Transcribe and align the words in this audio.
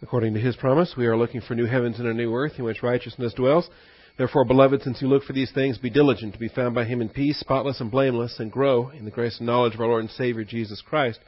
According 0.00 0.34
to 0.34 0.40
his 0.40 0.54
promise, 0.54 0.94
we 0.96 1.06
are 1.06 1.16
looking 1.16 1.40
for 1.40 1.54
new 1.54 1.66
heavens 1.66 1.98
and 1.98 2.06
a 2.06 2.14
new 2.14 2.32
earth 2.32 2.52
in 2.56 2.64
which 2.64 2.84
righteousness 2.84 3.34
dwells. 3.34 3.68
Therefore, 4.16 4.44
beloved, 4.44 4.82
since 4.82 5.02
you 5.02 5.08
look 5.08 5.24
for 5.24 5.32
these 5.32 5.50
things, 5.50 5.76
be 5.76 5.90
diligent 5.90 6.34
to 6.34 6.38
be 6.38 6.48
found 6.48 6.74
by 6.74 6.84
him 6.84 7.00
in 7.00 7.08
peace, 7.08 7.38
spotless 7.40 7.80
and 7.80 7.90
blameless, 7.90 8.38
and 8.38 8.50
grow 8.50 8.90
in 8.90 9.04
the 9.04 9.10
grace 9.10 9.38
and 9.38 9.46
knowledge 9.46 9.74
of 9.74 9.80
our 9.80 9.88
Lord 9.88 10.02
and 10.02 10.10
Savior 10.10 10.44
Jesus 10.44 10.80
Christ. 10.82 11.18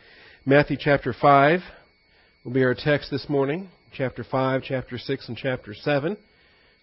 Matthew 0.47 0.77
chapter 0.79 1.13
5 1.13 1.61
will 2.45 2.53
be 2.53 2.65
our 2.65 2.75
text 2.75 3.11
this 3.11 3.29
morning. 3.29 3.69
Chapter 3.93 4.23
5, 4.23 4.63
chapter 4.63 4.99
6, 4.99 5.29
and 5.29 5.37
chapter 5.37 5.75
7. 5.75 6.17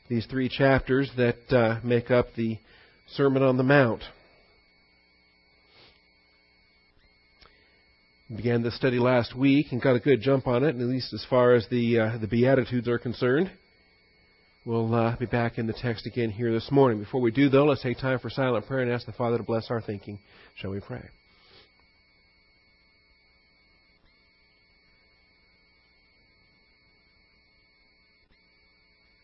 These 0.10 0.26
three 0.26 0.50
chapters 0.50 1.10
that 1.16 1.52
uh, 1.52 1.80
make 1.86 2.12
up 2.12 2.28
the 2.36 2.58
Sermon 3.08 3.44
on 3.44 3.56
the 3.56 3.64
Mount. 3.64 4.04
Began 8.36 8.62
this 8.62 8.76
study 8.76 9.00
last 9.00 9.36
week 9.36 9.68
and 9.72 9.82
got 9.82 9.96
a 9.96 10.00
good 10.00 10.22
jump 10.22 10.48
on 10.48 10.64
it, 10.64 10.70
at 10.70 10.76
least 10.76 11.14
as 11.14 11.26
far 11.30 11.54
as 11.54 11.66
the 11.70 12.00
uh, 12.00 12.18
the 12.18 12.28
Beatitudes 12.28 12.88
are 12.88 13.00
concerned. 13.00 13.52
We'll 14.66 14.94
uh, 14.94 15.16
be 15.16 15.26
back 15.26 15.58
in 15.58 15.66
the 15.66 15.74
text 15.74 16.06
again 16.06 16.30
here 16.30 16.52
this 16.52 16.70
morning. 16.70 17.00
Before 17.00 17.22
we 17.22 17.32
do, 17.32 17.48
though, 17.48 17.64
let's 17.64 17.82
take 17.82 18.00
time 18.00 18.20
for 18.20 18.30
silent 18.30 18.68
prayer 18.68 18.82
and 18.82 18.92
ask 18.92 19.06
the 19.06 19.14
Father 19.14 19.38
to 19.38 19.44
bless 19.44 19.72
our 19.72 19.82
thinking. 19.82 20.20
Shall 20.56 20.72
we 20.72 20.82
pray? 20.82 21.08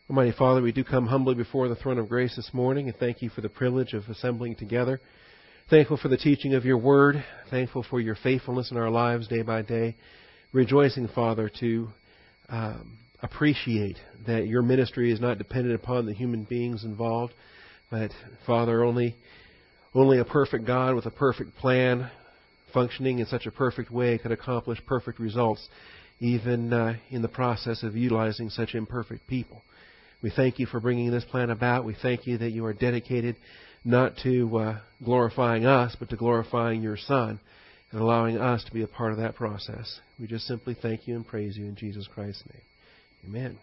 Almighty 0.09 0.31
Father, 0.37 0.61
we 0.61 0.71
do 0.71 0.83
come 0.83 1.07
humbly 1.07 1.33
before 1.33 1.67
the 1.67 1.75
throne 1.75 1.97
of 1.97 2.07
grace 2.07 2.35
this 2.35 2.51
morning 2.53 2.87
and 2.87 2.95
thank 2.97 3.21
you 3.21 3.29
for 3.29 3.41
the 3.41 3.49
privilege 3.49 3.93
of 3.93 4.07
assembling 4.09 4.55
together. 4.55 5.01
Thankful 5.69 5.95
for 5.95 6.09
the 6.09 6.17
teaching 6.17 6.55
of 6.55 6.65
your 6.65 6.77
word. 6.77 7.23
Thankful 7.49 7.85
for 7.89 8.01
your 8.01 8.15
faithfulness 8.21 8.69
in 8.69 8.75
our 8.75 8.89
lives 8.89 9.29
day 9.29 9.43
by 9.43 9.61
day. 9.61 9.95
Rejoicing, 10.51 11.07
Father, 11.07 11.49
to 11.61 11.87
um, 12.49 12.97
appreciate 13.21 13.97
that 14.27 14.45
your 14.45 14.61
ministry 14.61 15.09
is 15.09 15.21
not 15.21 15.37
dependent 15.37 15.73
upon 15.73 16.05
the 16.05 16.13
human 16.13 16.43
beings 16.43 16.83
involved, 16.83 17.33
but, 17.89 18.11
Father, 18.45 18.83
only, 18.83 19.15
only 19.95 20.19
a 20.19 20.25
perfect 20.25 20.65
God 20.67 20.95
with 20.95 21.05
a 21.05 21.11
perfect 21.11 21.55
plan 21.55 22.11
functioning 22.73 23.19
in 23.19 23.25
such 23.25 23.45
a 23.45 23.51
perfect 23.51 23.89
way 23.89 24.17
could 24.17 24.33
accomplish 24.33 24.79
perfect 24.85 25.17
results, 25.17 25.65
even 26.19 26.73
uh, 26.73 26.97
in 27.09 27.21
the 27.21 27.29
process 27.29 27.83
of 27.83 27.95
utilizing 27.95 28.49
such 28.49 28.75
imperfect 28.75 29.25
people. 29.27 29.61
We 30.21 30.29
thank 30.29 30.59
you 30.59 30.65
for 30.65 30.81
bringing 30.81 31.09
this 31.09 31.23
plan 31.23 31.49
about. 31.49 31.85
We 31.85 31.95
thank 32.01 32.27
you 32.27 32.37
that 32.39 32.51
you 32.51 32.65
are 32.65 32.73
dedicated 32.73 33.37
not 33.85 34.13
to 34.23 34.57
uh, 34.57 34.79
glorifying 35.03 35.65
us, 35.65 35.95
but 35.99 36.09
to 36.09 36.15
glorifying 36.15 36.81
your 36.81 36.97
Son 36.97 37.39
and 37.91 38.01
allowing 38.01 38.37
us 38.37 38.63
to 38.65 38.71
be 38.71 38.81
a 38.81 38.87
part 38.87 39.11
of 39.11 39.19
that 39.19 39.35
process. 39.35 39.99
We 40.19 40.27
just 40.27 40.47
simply 40.47 40.75
thank 40.79 41.07
you 41.07 41.15
and 41.15 41.27
praise 41.27 41.57
you 41.57 41.65
in 41.65 41.75
Jesus 41.75 42.07
Christ's 42.13 42.43
name. 42.51 42.63
Amen. 43.25 43.59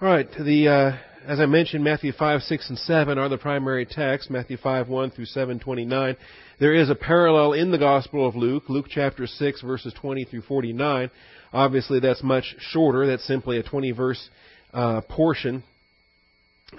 All 0.00 0.08
right, 0.08 0.28
the 0.30 0.68
uh, 0.68 0.96
as 1.26 1.40
I 1.40 1.46
mentioned, 1.46 1.82
Matthew 1.82 2.12
5, 2.12 2.42
6, 2.42 2.68
and 2.68 2.78
7 2.78 3.16
are 3.18 3.28
the 3.28 3.38
primary 3.38 3.86
texts. 3.86 4.30
Matthew 4.30 4.56
5, 4.56 4.88
1 4.88 5.10
through 5.10 5.24
7, 5.24 5.58
29. 5.58 6.16
There 6.60 6.74
is 6.74 6.90
a 6.90 6.94
parallel 6.94 7.54
in 7.54 7.70
the 7.70 7.78
Gospel 7.78 8.26
of 8.26 8.36
Luke, 8.36 8.64
Luke 8.68 8.86
chapter 8.90 9.26
6, 9.26 9.62
verses 9.62 9.94
20 10.00 10.24
through 10.24 10.42
49. 10.42 11.10
Obviously, 11.52 12.00
that's 12.00 12.22
much 12.22 12.54
shorter. 12.58 13.06
That's 13.06 13.26
simply 13.26 13.58
a 13.58 13.62
20 13.62 13.92
verse 13.92 14.28
uh, 14.74 15.00
portion 15.02 15.62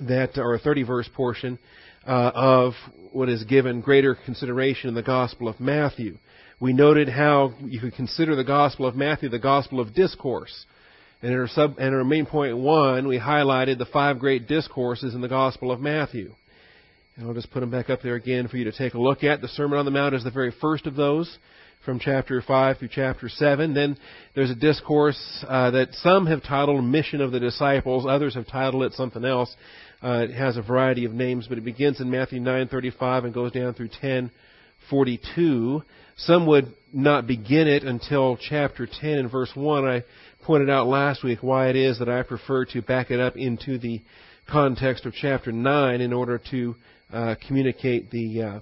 that, 0.01 0.37
or 0.37 0.55
a 0.55 0.59
30 0.59 0.83
verse 0.83 1.09
portion 1.13 1.59
uh, 2.07 2.31
of 2.33 2.73
what 3.11 3.29
is 3.29 3.43
given 3.45 3.81
greater 3.81 4.15
consideration 4.25 4.89
in 4.89 4.95
the 4.95 5.03
Gospel 5.03 5.47
of 5.47 5.59
Matthew. 5.59 6.17
We 6.59 6.73
noted 6.73 7.09
how 7.09 7.53
you 7.61 7.79
could 7.79 7.95
consider 7.95 8.35
the 8.35 8.43
Gospel 8.43 8.85
of 8.85 8.95
Matthew 8.95 9.29
the 9.29 9.39
Gospel 9.39 9.79
of 9.79 9.93
discourse. 9.93 10.65
And 11.21 11.31
in 11.31 11.39
our, 11.39 11.47
sub, 11.47 11.79
in 11.79 11.93
our 11.93 12.03
main 12.03 12.25
point 12.25 12.57
one, 12.57 13.07
we 13.07 13.19
highlighted 13.19 13.77
the 13.77 13.85
five 13.85 14.19
great 14.19 14.47
discourses 14.47 15.15
in 15.15 15.21
the 15.21 15.27
Gospel 15.27 15.71
of 15.71 15.79
Matthew. 15.79 16.33
And 17.15 17.27
I'll 17.27 17.33
just 17.33 17.51
put 17.51 17.61
them 17.61 17.71
back 17.71 17.89
up 17.89 18.01
there 18.01 18.15
again 18.15 18.47
for 18.47 18.57
you 18.57 18.65
to 18.65 18.77
take 18.77 18.93
a 18.93 18.99
look 18.99 19.23
at. 19.23 19.41
The 19.41 19.47
Sermon 19.49 19.79
on 19.79 19.85
the 19.85 19.91
Mount 19.91 20.15
is 20.15 20.23
the 20.23 20.31
very 20.31 20.53
first 20.61 20.85
of 20.85 20.95
those 20.95 21.37
from 21.85 21.99
chapter 21.99 22.41
5 22.41 22.79
through 22.79 22.89
chapter 22.91 23.29
7. 23.29 23.73
Then 23.73 23.95
there's 24.33 24.49
a 24.49 24.55
discourse 24.55 25.45
uh, 25.47 25.71
that 25.71 25.93
some 25.93 26.25
have 26.25 26.43
titled 26.43 26.83
Mission 26.83 27.21
of 27.21 27.31
the 27.31 27.39
Disciples, 27.39 28.05
others 28.09 28.33
have 28.33 28.47
titled 28.47 28.83
it 28.83 28.93
something 28.93 29.23
else. 29.23 29.55
Uh, 30.03 30.25
it 30.27 30.31
has 30.31 30.57
a 30.57 30.61
variety 30.61 31.05
of 31.05 31.13
names, 31.13 31.45
but 31.47 31.57
it 31.57 31.63
begins 31.63 32.01
in 32.01 32.09
Matthew 32.09 32.41
9:35 32.41 33.25
and 33.25 33.33
goes 33.33 33.51
down 33.51 33.73
through 33.73 33.89
10:42. 34.01 35.83
Some 36.17 36.47
would 36.47 36.73
not 36.91 37.27
begin 37.27 37.67
it 37.67 37.83
until 37.83 38.37
chapter 38.37 38.87
10 38.87 39.19
and 39.19 39.31
verse 39.31 39.51
1. 39.55 39.85
I 39.85 40.03
pointed 40.43 40.69
out 40.69 40.87
last 40.87 41.23
week 41.23 41.39
why 41.41 41.69
it 41.69 41.75
is 41.75 41.99
that 41.99 42.09
I 42.09 42.23
prefer 42.23 42.65
to 42.65 42.81
back 42.81 43.11
it 43.11 43.19
up 43.19 43.37
into 43.37 43.77
the 43.77 44.01
context 44.49 45.05
of 45.05 45.13
chapter 45.13 45.51
9 45.51 46.01
in 46.01 46.13
order 46.13 46.41
to 46.51 46.75
uh, 47.13 47.35
communicate 47.47 48.11
the 48.11 48.41
uh, 48.41 48.59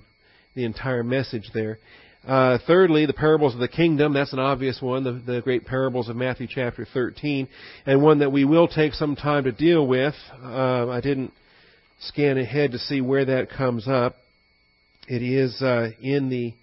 the 0.56 0.66
entire 0.66 1.03
message 1.03 1.50
there. 1.53 1.79
Uh, 2.25 2.57
thirdly, 2.66 3.06
the 3.06 3.13
parables 3.13 3.53
of 3.53 3.59
the 3.59 3.67
kingdom. 3.67 4.13
That's 4.13 4.31
an 4.31 4.39
obvious 4.39 4.81
one, 4.81 5.03
the, 5.03 5.11
the, 5.11 5.41
great 5.41 5.66
parables 5.66 6.07
of 6.07 6.16
Matthew 6.16 6.47
chapter 6.50 6.88
13, 6.94 7.50
and 7.85 8.01
one 8.01 8.19
that 8.19 8.31
we 8.31 8.45
will 8.45 8.69
take 8.69 8.94
some 8.94 9.17
time 9.17 9.44
to 9.44 9.51
deal 9.51 9.85
with. 9.85 10.13
Uh, 10.41 10.89
I 10.89 11.01
didn't 11.01 11.33
scan 12.00 12.38
ahead 12.38 12.72
to 12.72 12.79
see 12.79 13.01
where 13.01 13.25
that 13.25 13.50
comes 13.50 13.89
up. 13.89 14.16
It 15.09 15.22
is 15.22 15.62
uh, 15.62 15.89
in 16.01 16.29
the 16.29 16.53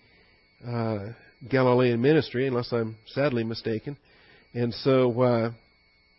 uh, 0.67 1.13
Galilean 1.47 2.01
ministry, 2.01 2.47
unless 2.47 2.73
I'm 2.73 2.97
sadly 3.09 3.45
mistaken. 3.45 3.99
And 4.55 4.73
so, 4.73 5.21
uh, 5.21 5.51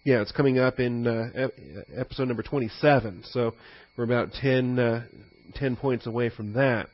yeah, 0.03 0.21
it's 0.21 0.31
coming 0.31 0.59
up 0.59 0.79
in 0.79 1.07
uh, 1.07 1.47
episode 1.95 2.27
number 2.27 2.43
27. 2.43 3.23
So 3.31 3.55
we're 3.97 4.03
about 4.03 4.33
10, 4.33 5.09
10 5.55 5.75
points 5.77 6.05
away 6.05 6.29
from 6.29 6.53
that. 6.53 6.89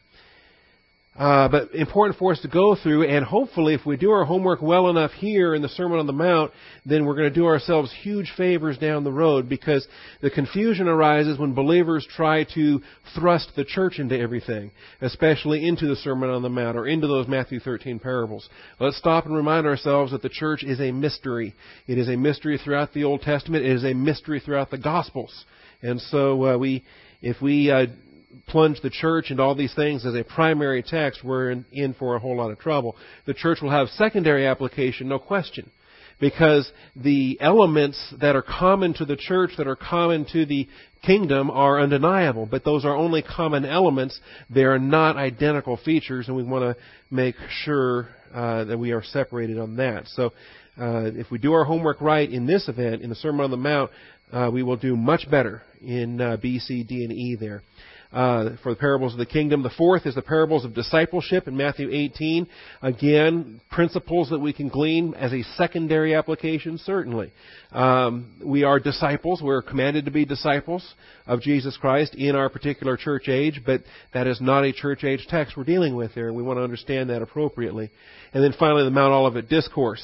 Uh, 1.18 1.48
but 1.48 1.74
important 1.74 2.20
for 2.20 2.32
us 2.32 2.40
to 2.42 2.48
go 2.48 2.76
through, 2.76 3.04
and 3.04 3.26
hopefully, 3.26 3.74
if 3.74 3.84
we 3.88 3.98
do 3.98 4.12
our 4.12 4.24
homework 4.24 4.62
well 4.62 4.88
enough 4.88 5.12
here 5.14 5.56
in 5.56 5.64
the 5.64 5.70
Sermon 5.70 5.98
on 5.98 6.06
the 6.06 6.14
Mount, 6.14 6.52
then 6.86 7.06
we're 7.06 7.16
going 7.16 7.30
to 7.30 7.34
do 7.34 7.48
ourselves 7.48 7.92
huge 8.04 8.32
favors 8.38 8.78
down 8.78 9.04
the 9.04 9.12
road 9.12 9.50
because 9.50 9.88
the 10.22 10.30
confusion 10.30 10.88
arises 10.88 11.40
when 11.40 11.56
believers 11.56 12.08
try 12.08 12.44
to 12.54 12.82
thrust 13.16 13.50
the 13.56 13.66
church 13.66 13.98
into 13.98 14.18
everything, 14.18 14.70
especially 15.02 15.68
into 15.68 15.88
the 15.88 15.96
Sermon 15.96 16.30
on 16.30 16.44
the 16.44 16.50
Mount 16.50 16.78
or 16.78 16.86
into 16.86 17.08
those 17.08 17.28
Matthew 17.28 17.60
13 17.60 17.98
parables. 17.98 18.48
Let's 18.80 18.98
stop 18.98 19.26
and 19.26 19.36
remind 19.36 19.66
ourselves 19.66 20.12
that 20.12 20.22
the 20.22 20.30
church 20.30 20.64
is 20.64 20.80
a 20.80 20.92
mystery. 20.92 21.56
It 21.88 21.98
is 21.98 22.10
a 22.10 22.16
mystery 22.16 22.60
throughout 22.64 22.94
the 22.94 23.06
Old 23.06 23.22
Testament. 23.22 23.66
It 23.66 23.76
is 23.76 23.84
a 23.86 23.96
mystery 23.96 24.40
throughout 24.40 24.70
the 24.70 24.78
Gospels. 24.78 25.46
And 25.82 26.00
so 26.00 26.46
uh, 26.46 26.58
we, 26.60 26.84
if 27.24 27.42
we 27.42 27.72
uh, 27.72 27.88
plunge 28.48 28.82
the 28.82 28.90
church 28.90 29.32
into 29.32 29.44
all 29.44 29.56
these 29.56 29.74
things 29.74 30.06
as 30.06 30.16
a 30.16 30.24
primary 30.24 30.84
text, 30.84 31.24
we're 31.24 31.52
in, 31.52 31.66
in 31.72 31.94
for 31.94 32.16
a 32.16 32.20
whole 32.20 32.38
lot 32.38 32.52
of 32.52 32.60
trouble. 32.60 32.96
The 33.26 33.34
church 33.34 33.62
will 33.62 33.72
have 33.72 33.90
secondary 33.90 34.46
application, 34.46 35.08
no 35.08 35.20
question 35.20 35.72
because 36.20 36.72
the 36.96 37.38
elements 37.40 38.14
that 38.20 38.36
are 38.36 38.42
common 38.42 38.94
to 38.96 39.06
the 39.06 39.16
church, 39.16 39.52
that 39.58 39.68
are 39.68 39.76
common 39.76 40.26
to 40.34 40.46
the 40.46 40.68
kingdom, 41.04 41.50
are 41.52 41.80
undeniable. 41.80 42.48
But 42.50 42.66
those 42.66 42.86
are 42.86 42.96
only 42.96 43.22
common 43.22 43.66
elements. 43.66 44.20
They 44.50 44.64
are 44.64 44.80
not 44.80 45.16
identical 45.16 45.78
features, 45.78 46.28
and 46.28 46.36
we 46.36 46.44
want 46.44 46.64
to 46.64 46.84
make 47.14 47.36
sure 47.64 48.10
uh, 48.34 48.66
that 48.66 48.78
we 48.78 48.92
are 48.92 49.04
separated 49.04 49.60
on 49.60 49.78
that. 49.78 50.08
So, 50.08 50.34
uh, 50.80 51.12
if 51.14 51.32
we 51.32 51.40
do 51.40 51.54
our 51.54 51.64
homework 51.64 52.02
right 52.02 52.30
in 52.30 52.46
this 52.46 52.68
event, 52.68 53.02
in 53.02 53.10
the 53.10 53.16
Sermon 53.16 53.42
on 53.42 53.52
the 53.52 53.58
Mount, 53.58 53.90
uh, 54.32 54.50
we 54.52 54.62
will 54.62 54.76
do 54.76 54.96
much 54.96 55.30
better 55.30 55.64
in 55.82 56.22
uh, 56.22 56.38
B, 56.38 56.60
C, 56.60 56.84
D, 56.84 57.04
and 57.04 57.14
E 57.14 57.36
there 57.36 57.64
uh, 58.12 58.52
for 58.64 58.72
the 58.74 58.80
parables 58.80 59.14
of 59.14 59.20
the 59.20 59.26
kingdom. 59.26 59.64
The 59.64 59.70
fourth 59.70 60.06
is 60.06 60.16
the 60.16 60.22
parables 60.22 60.66
of 60.66 60.74
discipleship 60.74 61.48
in 61.48 61.58
Matthew 61.58 61.90
18. 61.92 62.48
Again, 62.82 63.62
principles 63.70 64.30
that 64.30 64.40
we 64.40 64.54
can 64.54 64.70
glean 64.70 65.14
as 65.16 65.34
a 65.34 65.44
secondary 65.56 66.16
application, 66.16 66.78
certainly. 66.78 67.32
Um, 67.72 68.42
we 68.44 68.64
are 68.64 68.80
disciples. 68.80 69.42
We're 69.42 69.62
commanded 69.62 70.06
to 70.06 70.12
be 70.12 70.26
disciples 70.26 70.94
of 71.26 71.42
Jesus 71.42 71.78
Christ 71.78 72.16
in 72.16 72.36
our 72.36 72.50
particular 72.50 72.98
church 72.98 73.28
age, 73.28 73.62
but 73.66 73.84
that 74.14 74.28
is 74.28 74.40
not 74.40 74.64
a 74.64 74.74
church 74.74 75.04
age 75.04 75.26
text 75.30 75.58
we're 75.58 75.64
dealing 75.64 75.96
with 75.96 76.16
there, 76.16 76.28
and 76.28 76.38
we 76.38 76.44
want 76.44 76.58
to 76.58 76.64
understand 76.64 77.10
that 77.10 77.22
appropriately. 77.22 77.92
And 78.34 78.44
then 78.44 78.54
finally, 78.58 78.84
the 78.84 78.92
Mount 78.92 79.14
Olivet 79.14 79.50
Discourse. 79.50 80.04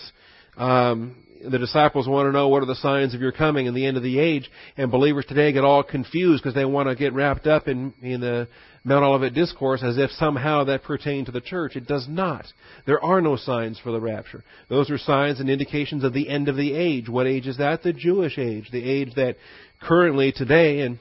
Um, 0.57 1.15
the 1.49 1.59
disciples 1.59 2.07
want 2.07 2.27
to 2.27 2.31
know 2.31 2.47
what 2.47 2.63
are 2.63 2.67
the 2.67 2.75
signs 2.75 3.13
of 3.13 3.21
your 3.21 3.31
coming 3.31 3.67
and 3.67 3.75
the 3.75 3.85
end 3.85 3.97
of 3.97 4.03
the 4.03 4.19
age, 4.19 4.49
and 4.77 4.91
believers 4.91 5.25
today 5.27 5.51
get 5.51 5.63
all 5.63 5.83
confused 5.83 6.43
because 6.43 6.55
they 6.55 6.65
want 6.65 6.89
to 6.89 6.95
get 6.95 7.13
wrapped 7.13 7.47
up 7.47 7.67
in, 7.67 7.93
in 8.01 8.21
the 8.21 8.47
Mount 8.83 9.05
Olivet 9.05 9.33
discourse 9.33 9.81
as 9.81 9.97
if 9.97 10.11
somehow 10.11 10.65
that 10.65 10.83
pertained 10.83 11.27
to 11.27 11.31
the 11.31 11.41
church. 11.41 11.75
It 11.75 11.87
does 11.87 12.07
not. 12.09 12.45
There 12.85 13.03
are 13.03 13.21
no 13.21 13.37
signs 13.37 13.79
for 13.79 13.91
the 13.91 14.01
rapture. 14.01 14.43
Those 14.69 14.89
are 14.89 14.97
signs 14.97 15.39
and 15.39 15.49
indications 15.49 16.03
of 16.03 16.13
the 16.13 16.27
end 16.27 16.49
of 16.49 16.57
the 16.57 16.73
age. 16.73 17.07
What 17.07 17.27
age 17.27 17.47
is 17.47 17.57
that? 17.57 17.83
The 17.83 17.93
Jewish 17.93 18.37
age, 18.37 18.69
the 18.71 18.83
age 18.83 19.13
that 19.15 19.37
currently 19.81 20.33
today 20.33 20.81
in 20.81 20.99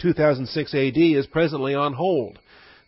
2006 0.00 0.74
AD 0.74 0.96
is 0.96 1.26
presently 1.26 1.74
on 1.74 1.94
hold. 1.94 2.38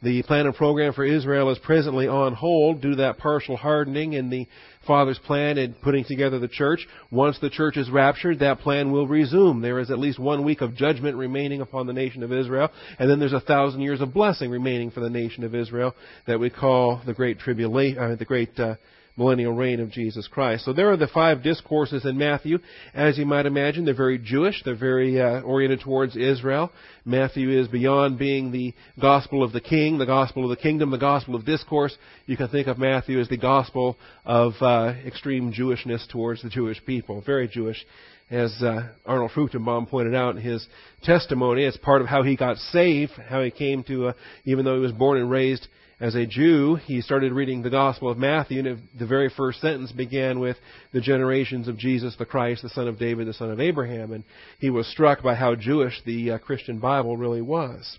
The 0.02 0.23
plan 0.25 0.46
and 0.46 0.55
program 0.55 0.93
for 0.93 1.05
Israel 1.05 1.50
is 1.50 1.58
presently 1.58 2.08
on 2.08 2.34
hold 2.34 2.81
due 2.81 2.90
to 2.90 2.96
that 2.96 3.19
partial 3.19 3.56
hardening 3.56 4.14
in 4.14 4.31
the 4.31 4.49
Father's 4.87 5.19
plan 5.19 5.58
in 5.58 5.75
putting 5.75 6.05
together 6.05 6.38
the 6.38 6.49
church. 6.49 6.87
Once 7.11 7.38
the 7.40 7.50
church 7.50 7.76
is 7.76 7.90
raptured, 7.90 8.40
that 8.40 8.61
plan 8.61 8.90
will 8.90 9.06
resume. 9.06 9.61
There 9.61 9.79
is 9.79 9.90
at 9.90 9.99
least 9.99 10.19
one 10.19 10.44
week 10.44 10.61
of 10.61 10.75
judgment 10.75 11.17
remaining 11.17 11.61
upon 11.61 11.87
the 11.87 11.93
nation 11.93 12.23
of 12.23 12.32
Israel, 12.32 12.70
and 12.99 13.08
then 13.08 13.19
there's 13.19 13.32
a 13.32 13.40
thousand 13.40 13.81
years 13.81 14.00
of 14.00 14.12
blessing 14.12 14.50
remaining 14.50 14.90
for 14.90 15.00
the 15.00 15.11
nation 15.11 15.44
of 15.44 15.55
Israel 15.55 15.94
that 16.26 16.40
we 16.40 16.50
call 16.50 17.00
the 17.06 17.14
Great 17.14 17.38
Tribulation, 17.38 17.99
uh, 17.99 18.17
the 18.17 18.25
Great 18.25 18.58
uh, 18.58 18.75
millennial 19.17 19.53
reign 19.53 19.81
of 19.81 19.91
Jesus 19.91 20.26
Christ. 20.29 20.64
So 20.64 20.73
there 20.73 20.91
are 20.91 20.97
the 20.97 21.06
five 21.06 21.43
discourses 21.43 22.05
in 22.05 22.17
Matthew. 22.17 22.59
As 22.94 23.19
you 23.19 23.26
might 23.26 23.47
imagine, 23.47 23.85
they're 23.85 23.94
very 23.94 24.19
Jewish. 24.19 24.62
They're 24.64 24.75
very 24.75 25.20
uh, 25.20 25.41
oriented 25.43 25.81
towards 25.81 26.17
Israel. 26.17 26.70
Matthew 27.05 27.50
is 27.50 27.69
beyond 27.69 28.19
being 28.19 28.53
the 28.53 28.75
gospel 29.00 29.43
of 29.43 29.53
the 29.53 29.61
king, 29.61 29.99
the 29.99 30.06
gospel 30.06 30.44
of 30.44 30.50
the 30.50 30.62
kingdom, 30.62 30.91
the 30.91 30.99
gospel 30.99 31.35
of 31.35 31.44
discourse. 31.44 31.97
You 32.26 32.37
can 32.37 32.49
think 32.49 32.69
of 32.69 32.79
Matthew 32.79 33.20
as 33.20 33.29
the 33.29 33.37
gospel 33.37 33.97
of 34.25 34.55
uh, 34.61 34.94
extreme 35.06 35.53
Jewishness 35.53 36.08
towards 36.08 36.43
the 36.43 36.49
Jewish 36.49 36.85
people. 36.85 37.23
Very 37.25 37.49
Jewish. 37.49 37.85
As 38.31 38.50
uh, 38.62 38.88
Arnold 39.05 39.32
Fruchtenbaum 39.32 39.91
pointed 39.91 40.15
out 40.15 40.37
in 40.37 40.43
his 40.43 40.67
testimony, 41.03 41.65
it's 41.65 41.76
part 41.76 42.00
of 42.00 42.08
how 42.08 42.23
he 42.23 42.35
got 42.35 42.56
saved, 42.56 43.12
how 43.29 43.43
he 43.43 43.50
came 43.50 43.85
to, 43.85 44.08
uh, 44.08 44.12
even 44.47 44.65
though 44.65 44.76
he 44.76 44.81
was 44.81 44.93
born 44.93 45.19
and 45.19 45.31
raised 45.31 45.69
as 46.03 46.17
a 46.17 46.27
Jew, 46.27 46.75
he 46.75 47.01
started 47.01 47.33
reading 47.33 47.63
the 47.63 47.71
Gospel 47.71 48.11
of 48.11 48.19
Matthew, 48.19 48.59
and 48.59 48.83
the 48.99 49.07
very 49.07 49.31
first 49.31 49.61
sentence 49.61 49.93
began 49.93 50.41
with 50.41 50.57
the 50.93 51.01
generations 51.01 51.69
of 51.69 51.79
Jesus 51.79 52.17
the 52.19 52.27
Christ, 52.27 52.63
the 52.63 52.71
son 52.71 52.89
of 52.89 52.99
David, 52.99 53.29
the 53.29 53.33
son 53.33 53.53
of 53.53 53.61
Abraham, 53.61 54.11
and 54.11 54.25
he 54.59 54.69
was 54.69 54.89
struck 54.89 55.23
by 55.23 55.37
how 55.37 55.55
Jewish 55.55 56.03
the 56.05 56.33
uh, 56.33 56.39
Christian 56.39 56.81
Bible 56.81 57.17
really 57.17 57.41
was. 57.41 57.99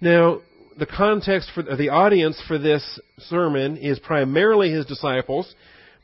Now, 0.00 0.40
the 0.78 0.86
context 0.86 1.50
for 1.54 1.62
the 1.62 1.90
audience 1.90 2.42
for 2.48 2.56
this 2.56 3.00
sermon 3.18 3.76
is 3.76 3.98
primarily 3.98 4.70
his 4.70 4.86
disciples, 4.86 5.54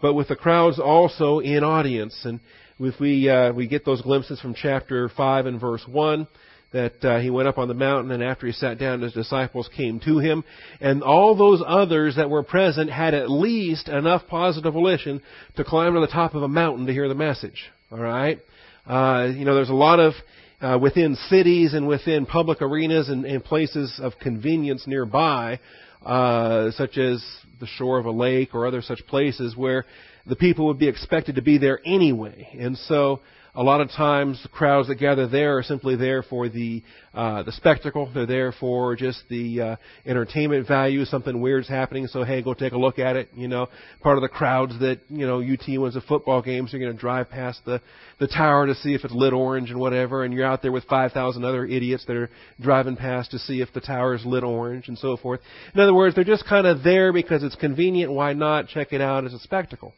but 0.02 0.12
with 0.12 0.28
the 0.28 0.36
crowds 0.36 0.78
also 0.78 1.38
in 1.38 1.64
audience, 1.64 2.26
and 2.26 2.40
if 2.78 3.00
we 3.00 3.26
uh, 3.26 3.54
we 3.54 3.68
get 3.68 3.86
those 3.86 4.02
glimpses 4.02 4.38
from 4.38 4.52
chapter 4.52 5.08
five 5.16 5.46
and 5.46 5.58
verse 5.58 5.84
one 5.86 6.28
that 6.72 7.04
uh, 7.04 7.18
he 7.20 7.30
went 7.30 7.48
up 7.48 7.58
on 7.58 7.68
the 7.68 7.74
mountain, 7.74 8.10
and 8.12 8.22
after 8.22 8.46
he 8.46 8.52
sat 8.52 8.78
down, 8.78 9.02
his 9.02 9.12
disciples 9.12 9.68
came 9.76 10.00
to 10.00 10.18
him. 10.18 10.42
And 10.80 11.02
all 11.02 11.36
those 11.36 11.62
others 11.66 12.16
that 12.16 12.30
were 12.30 12.42
present 12.42 12.90
had 12.90 13.14
at 13.14 13.30
least 13.30 13.88
enough 13.88 14.26
positive 14.26 14.72
volition 14.72 15.22
to 15.56 15.64
climb 15.64 15.94
to 15.94 16.00
the 16.00 16.06
top 16.06 16.34
of 16.34 16.42
a 16.42 16.48
mountain 16.48 16.86
to 16.86 16.92
hear 16.92 17.08
the 17.08 17.14
message. 17.14 17.70
All 17.90 17.98
right? 17.98 18.40
Uh, 18.86 19.28
you 19.34 19.44
know, 19.44 19.54
there's 19.54 19.68
a 19.68 19.74
lot 19.74 20.00
of 20.00 20.14
uh, 20.60 20.78
within 20.80 21.16
cities 21.28 21.74
and 21.74 21.86
within 21.86 22.24
public 22.24 22.62
arenas 22.62 23.08
and, 23.08 23.24
and 23.24 23.44
places 23.44 24.00
of 24.02 24.12
convenience 24.20 24.86
nearby, 24.86 25.60
uh, 26.04 26.70
such 26.72 26.96
as 26.96 27.22
the 27.60 27.66
shore 27.66 27.98
of 27.98 28.06
a 28.06 28.10
lake 28.10 28.54
or 28.54 28.66
other 28.66 28.80
such 28.80 29.04
places 29.06 29.56
where 29.56 29.84
the 30.26 30.36
people 30.36 30.66
would 30.66 30.78
be 30.78 30.88
expected 30.88 31.34
to 31.34 31.42
be 31.42 31.58
there 31.58 31.80
anyway. 31.84 32.48
And 32.58 32.76
so 32.78 33.20
a 33.54 33.62
lot 33.62 33.82
of 33.82 33.90
times, 33.90 34.42
the 34.42 34.48
crowds 34.48 34.88
that 34.88 34.94
gather 34.94 35.28
there 35.28 35.58
are 35.58 35.62
simply 35.62 35.94
there 35.94 36.22
for 36.22 36.48
the 36.48 36.82
uh, 37.12 37.42
the 37.42 37.52
spectacle. 37.52 38.10
They're 38.14 38.24
there 38.24 38.52
for 38.52 38.96
just 38.96 39.24
the 39.28 39.60
uh, 39.60 39.76
entertainment 40.06 40.66
value. 40.66 41.04
Something 41.04 41.38
weird's 41.38 41.68
happening, 41.68 42.06
so 42.06 42.24
hey, 42.24 42.40
go 42.40 42.54
take 42.54 42.72
a 42.72 42.78
look 42.78 42.98
at 42.98 43.16
it. 43.16 43.28
You 43.34 43.48
know, 43.48 43.68
part 44.00 44.16
of 44.16 44.22
the 44.22 44.30
crowds 44.30 44.78
that 44.80 45.00
you 45.10 45.26
know 45.26 45.42
UT 45.42 45.68
wins 45.68 45.96
a 45.96 46.00
football 46.00 46.40
game, 46.40 46.66
so 46.66 46.78
you're 46.78 46.86
going 46.86 46.96
to 46.96 47.00
drive 47.00 47.28
past 47.28 47.60
the 47.66 47.82
the 48.18 48.26
tower 48.26 48.66
to 48.66 48.74
see 48.74 48.94
if 48.94 49.04
it's 49.04 49.12
lit 49.12 49.34
orange 49.34 49.70
and 49.70 49.78
whatever, 49.78 50.24
and 50.24 50.32
you're 50.32 50.46
out 50.46 50.62
there 50.62 50.72
with 50.72 50.84
5,000 50.84 51.44
other 51.44 51.66
idiots 51.66 52.06
that 52.06 52.16
are 52.16 52.30
driving 52.60 52.96
past 52.96 53.32
to 53.32 53.38
see 53.38 53.60
if 53.60 53.70
the 53.74 53.80
tower 53.80 54.14
is 54.14 54.24
lit 54.24 54.44
orange 54.44 54.88
and 54.88 54.96
so 54.96 55.18
forth. 55.18 55.40
In 55.74 55.80
other 55.80 55.92
words, 55.92 56.14
they're 56.14 56.24
just 56.24 56.46
kind 56.46 56.66
of 56.66 56.82
there 56.82 57.12
because 57.12 57.42
it's 57.42 57.56
convenient. 57.56 58.12
Why 58.12 58.32
not 58.32 58.68
check 58.68 58.92
it 58.92 59.02
out 59.02 59.26
as 59.26 59.34
a 59.34 59.40
spectacle? 59.40 59.92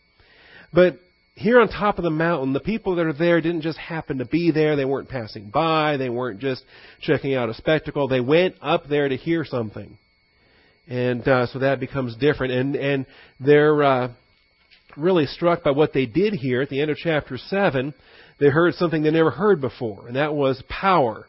But 0.72 0.98
here 1.34 1.60
on 1.60 1.68
top 1.68 1.98
of 1.98 2.04
the 2.04 2.10
mountain, 2.10 2.52
the 2.52 2.60
people 2.60 2.96
that 2.96 3.06
are 3.06 3.12
there 3.12 3.40
didn't 3.40 3.62
just 3.62 3.78
happen 3.78 4.18
to 4.18 4.24
be 4.24 4.52
there. 4.52 4.76
They 4.76 4.84
weren't 4.84 5.08
passing 5.08 5.50
by. 5.50 5.96
They 5.96 6.08
weren't 6.08 6.38
just 6.40 6.62
checking 7.00 7.34
out 7.34 7.48
a 7.48 7.54
spectacle. 7.54 8.06
They 8.06 8.20
went 8.20 8.54
up 8.62 8.88
there 8.88 9.08
to 9.08 9.16
hear 9.16 9.44
something. 9.44 9.98
And 10.86 11.26
uh, 11.26 11.46
so 11.48 11.60
that 11.60 11.80
becomes 11.80 12.16
different. 12.16 12.52
And, 12.52 12.76
and 12.76 13.06
they're 13.40 13.82
uh, 13.82 14.12
really 14.96 15.26
struck 15.26 15.64
by 15.64 15.72
what 15.72 15.92
they 15.92 16.06
did 16.06 16.34
hear 16.34 16.62
at 16.62 16.68
the 16.68 16.80
end 16.80 16.90
of 16.90 16.98
chapter 16.98 17.36
7. 17.36 17.94
They 18.38 18.48
heard 18.48 18.74
something 18.74 19.02
they 19.02 19.10
never 19.10 19.30
heard 19.30 19.60
before, 19.60 20.06
and 20.06 20.16
that 20.16 20.34
was 20.34 20.62
power. 20.68 21.26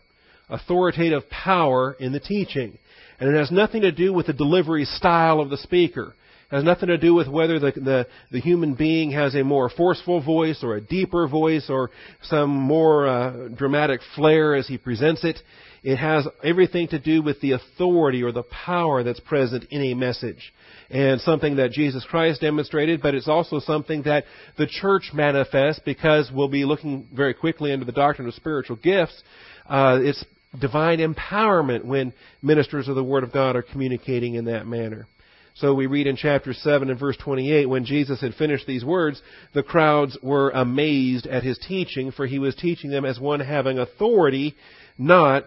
Authoritative 0.49 1.29
power 1.29 1.95
in 1.99 2.11
the 2.11 2.19
teaching. 2.19 2.77
And 3.19 3.33
it 3.33 3.37
has 3.37 3.49
nothing 3.49 3.81
to 3.81 3.91
do 3.91 4.13
with 4.13 4.27
the 4.27 4.33
delivery 4.33 4.85
style 4.85 5.39
of 5.39 5.49
the 5.49 5.57
speaker 5.57 6.13
has 6.51 6.63
nothing 6.63 6.89
to 6.89 6.97
do 6.97 7.13
with 7.13 7.27
whether 7.27 7.59
the, 7.59 7.71
the, 7.71 8.07
the, 8.31 8.39
human 8.39 8.75
being 8.75 9.11
has 9.11 9.35
a 9.35 9.43
more 9.43 9.69
forceful 9.69 10.21
voice 10.21 10.59
or 10.63 10.75
a 10.75 10.81
deeper 10.81 11.27
voice 11.27 11.67
or 11.69 11.89
some 12.23 12.49
more 12.49 13.07
uh, 13.07 13.47
dramatic 13.49 14.01
flair 14.15 14.55
as 14.55 14.67
he 14.67 14.77
presents 14.77 15.23
it. 15.23 15.37
It 15.83 15.97
has 15.97 16.27
everything 16.43 16.87
to 16.89 16.99
do 16.99 17.21
with 17.21 17.39
the 17.41 17.51
authority 17.51 18.23
or 18.23 18.31
the 18.31 18.43
power 18.43 19.03
that's 19.03 19.19
present 19.19 19.65
in 19.69 19.81
a 19.81 19.93
message. 19.93 20.51
And 20.89 21.21
something 21.21 21.57
that 21.57 21.71
Jesus 21.71 22.05
Christ 22.09 22.41
demonstrated, 22.41 23.01
but 23.01 23.13
it's 23.13 23.27
also 23.27 23.59
something 23.59 24.03
that 24.03 24.25
the 24.57 24.67
church 24.67 25.11
manifests 25.13 25.81
because 25.85 26.31
we'll 26.33 26.47
be 26.47 26.65
looking 26.65 27.07
very 27.13 27.33
quickly 27.33 27.71
into 27.71 27.85
the 27.85 27.91
doctrine 27.91 28.27
of 28.27 28.33
spiritual 28.33 28.77
gifts. 28.77 29.21
Uh, 29.67 29.99
it's 30.01 30.23
divine 30.59 30.99
empowerment 30.99 31.85
when 31.85 32.13
ministers 32.41 32.87
of 32.87 32.95
the 32.95 33.03
Word 33.03 33.23
of 33.23 33.31
God 33.31 33.55
are 33.55 33.61
communicating 33.61 34.35
in 34.35 34.45
that 34.45 34.65
manner. 34.65 35.07
So 35.55 35.73
we 35.73 35.85
read 35.85 36.05
in 36.05 36.17
chapter 36.17 36.53
7 36.53 36.89
and 36.89 36.99
verse 36.99 37.15
28, 37.15 37.67
when 37.67 37.85
Jesus 37.85 38.19
had 38.19 38.33
finished 38.33 38.67
these 38.67 38.83
words, 38.83 39.21
the 39.53 39.63
crowds 39.63 40.17
were 40.21 40.49
amazed 40.49 41.27
at 41.27 41.43
his 41.43 41.57
teaching, 41.57 42.11
for 42.11 42.27
he 42.27 42.39
was 42.39 42.55
teaching 42.55 42.89
them 42.91 43.05
as 43.05 43.19
one 43.21 43.39
having 43.39 43.79
authority, 43.79 44.53
not 44.97 45.45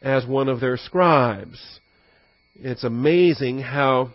as 0.00 0.24
one 0.24 0.48
of 0.48 0.60
their 0.60 0.78
scribes. 0.78 1.80
It's 2.54 2.84
amazing 2.84 3.58
how 3.58 4.12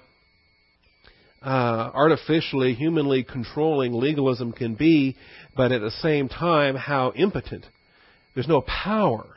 uh, 1.43 1.91
artificially, 1.93 2.73
humanly 2.73 3.23
controlling 3.23 3.93
legalism 3.93 4.51
can 4.51 4.73
be, 4.73 5.15
but 5.55 5.71
at 5.71 5.81
the 5.81 5.91
same 5.91 6.27
time, 6.27 6.75
how 6.75 7.11
impotent. 7.15 7.65
There's 8.33 8.47
no 8.47 8.61
power 8.61 9.27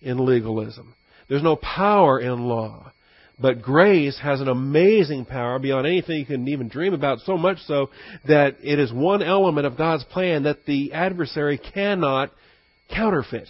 in 0.00 0.24
legalism. 0.24 0.94
There's 1.28 1.42
no 1.42 1.56
power 1.56 2.20
in 2.20 2.44
law. 2.44 2.92
But 3.38 3.60
grace 3.60 4.18
has 4.22 4.40
an 4.40 4.48
amazing 4.48 5.26
power 5.26 5.58
beyond 5.58 5.86
anything 5.86 6.16
you 6.18 6.24
can 6.24 6.48
even 6.48 6.68
dream 6.68 6.94
about, 6.94 7.20
so 7.20 7.36
much 7.36 7.58
so 7.66 7.90
that 8.26 8.56
it 8.62 8.78
is 8.78 8.92
one 8.92 9.22
element 9.22 9.66
of 9.66 9.76
God's 9.76 10.04
plan 10.04 10.44
that 10.44 10.64
the 10.64 10.94
adversary 10.94 11.58
cannot 11.58 12.30
counterfeit. 12.88 13.48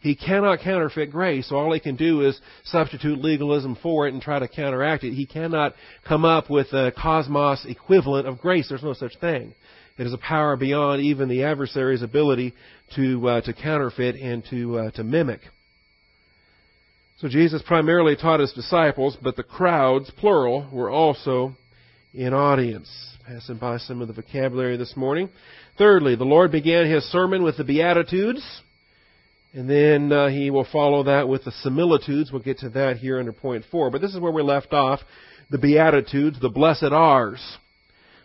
He 0.00 0.14
cannot 0.14 0.60
counterfeit 0.60 1.10
grace, 1.10 1.48
so 1.48 1.56
all 1.56 1.72
he 1.72 1.80
can 1.80 1.96
do 1.96 2.26
is 2.28 2.38
substitute 2.64 3.18
legalism 3.18 3.76
for 3.82 4.06
it 4.06 4.12
and 4.12 4.22
try 4.22 4.38
to 4.38 4.46
counteract 4.46 5.02
it. 5.02 5.14
He 5.14 5.26
cannot 5.26 5.74
come 6.06 6.24
up 6.24 6.50
with 6.50 6.72
a 6.74 6.92
cosmos 6.96 7.64
equivalent 7.64 8.28
of 8.28 8.38
grace. 8.38 8.68
There's 8.68 8.82
no 8.82 8.92
such 8.92 9.16
thing. 9.18 9.54
It 9.98 10.06
is 10.06 10.12
a 10.12 10.18
power 10.18 10.56
beyond 10.56 11.00
even 11.00 11.30
the 11.30 11.44
adversary's 11.44 12.02
ability 12.02 12.52
to 12.96 13.28
uh, 13.28 13.40
to 13.40 13.52
counterfeit 13.54 14.16
and 14.16 14.44
to 14.50 14.78
uh, 14.78 14.90
to 14.92 15.02
mimic. 15.02 15.40
So 17.18 17.28
Jesus 17.28 17.62
primarily 17.66 18.14
taught 18.14 18.40
his 18.40 18.52
disciples, 18.52 19.16
but 19.22 19.36
the 19.36 19.42
crowds, 19.42 20.10
plural, 20.18 20.68
were 20.70 20.90
also 20.90 21.56
in 22.12 22.34
audience. 22.34 22.90
Passing 23.26 23.56
by 23.56 23.78
some 23.78 24.02
of 24.02 24.08
the 24.08 24.14
vocabulary 24.14 24.76
this 24.76 24.94
morning. 24.96 25.30
Thirdly, 25.78 26.14
the 26.14 26.24
Lord 26.24 26.52
began 26.52 26.90
his 26.90 27.04
sermon 27.04 27.42
with 27.42 27.56
the 27.56 27.64
Beatitudes, 27.64 28.42
and 29.54 29.68
then 29.68 30.12
uh, 30.12 30.28
he 30.28 30.50
will 30.50 30.66
follow 30.70 31.04
that 31.04 31.26
with 31.26 31.44
the 31.44 31.52
similitudes. 31.52 32.30
We'll 32.30 32.42
get 32.42 32.58
to 32.58 32.68
that 32.70 32.98
here 32.98 33.18
under 33.18 33.32
point 33.32 33.64
four. 33.70 33.90
But 33.90 34.02
this 34.02 34.12
is 34.12 34.20
where 34.20 34.30
we 34.30 34.42
left 34.42 34.74
off. 34.74 35.00
The 35.50 35.58
Beatitudes, 35.58 36.38
the 36.38 36.50
blessed 36.50 36.92
R's. 36.92 37.56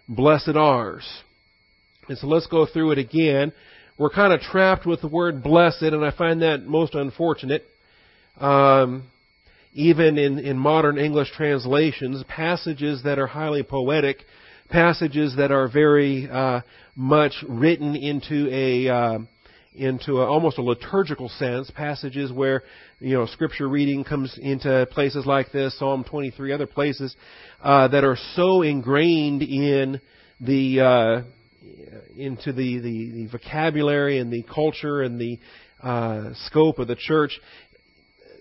Blessed 0.10 0.55
R's. 0.55 1.07
And 2.10 2.17
so 2.17 2.27
let's 2.27 2.48
go 2.48 2.65
through 2.65 2.91
it 2.91 2.98
again. 2.98 3.53
We're 3.98 4.10
kind 4.10 4.33
of 4.33 4.41
trapped 4.41 4.86
with 4.86 5.00
the 5.00 5.07
word 5.07 5.41
blessed, 5.41 5.81
and 5.83 6.03
I 6.03 6.12
find 6.12 6.41
that 6.41 6.65
most 6.65 6.93
unfortunate. 6.93 7.63
Um, 8.39 9.03
even 9.73 10.17
in, 10.17 10.39
in 10.39 10.57
modern 10.57 10.97
English 10.97 11.31
translations, 11.31 12.23
passages 12.27 13.03
that 13.03 13.19
are 13.19 13.27
highly 13.27 13.63
poetic, 13.63 14.17
passages 14.69 15.35
that 15.38 15.51
are 15.51 15.69
very 15.69 16.29
uh, 16.29 16.61
much 16.95 17.33
written 17.47 17.95
into 17.95 18.50
a 18.51 18.89
uh, 18.89 19.19
into 19.73 20.17
a, 20.17 20.25
almost 20.25 20.57
a 20.57 20.61
liturgical 20.61 21.29
sense, 21.29 21.71
passages 21.71 22.31
where 22.31 22.63
you 23.00 23.15
know 23.15 23.25
scripture 23.25 23.69
reading 23.69 24.03
comes 24.03 24.38
into 24.41 24.85
places 24.91 25.25
like 25.25 25.51
this, 25.51 25.77
Psalm 25.79 26.03
23, 26.03 26.51
other 26.51 26.67
places 26.67 27.15
uh, 27.61 27.88
that 27.88 28.03
are 28.03 28.17
so 28.35 28.63
ingrained 28.63 29.41
in 29.41 30.01
the 30.41 30.81
uh, 30.81 31.21
into 32.17 32.51
the, 32.51 32.79
the, 32.79 33.11
the 33.11 33.27
vocabulary 33.31 34.19
and 34.19 34.31
the 34.31 34.43
culture 34.43 35.01
and 35.01 35.19
the 35.19 35.39
uh, 35.81 36.31
scope 36.45 36.79
of 36.79 36.88
the 36.88 36.95
church 36.95 37.39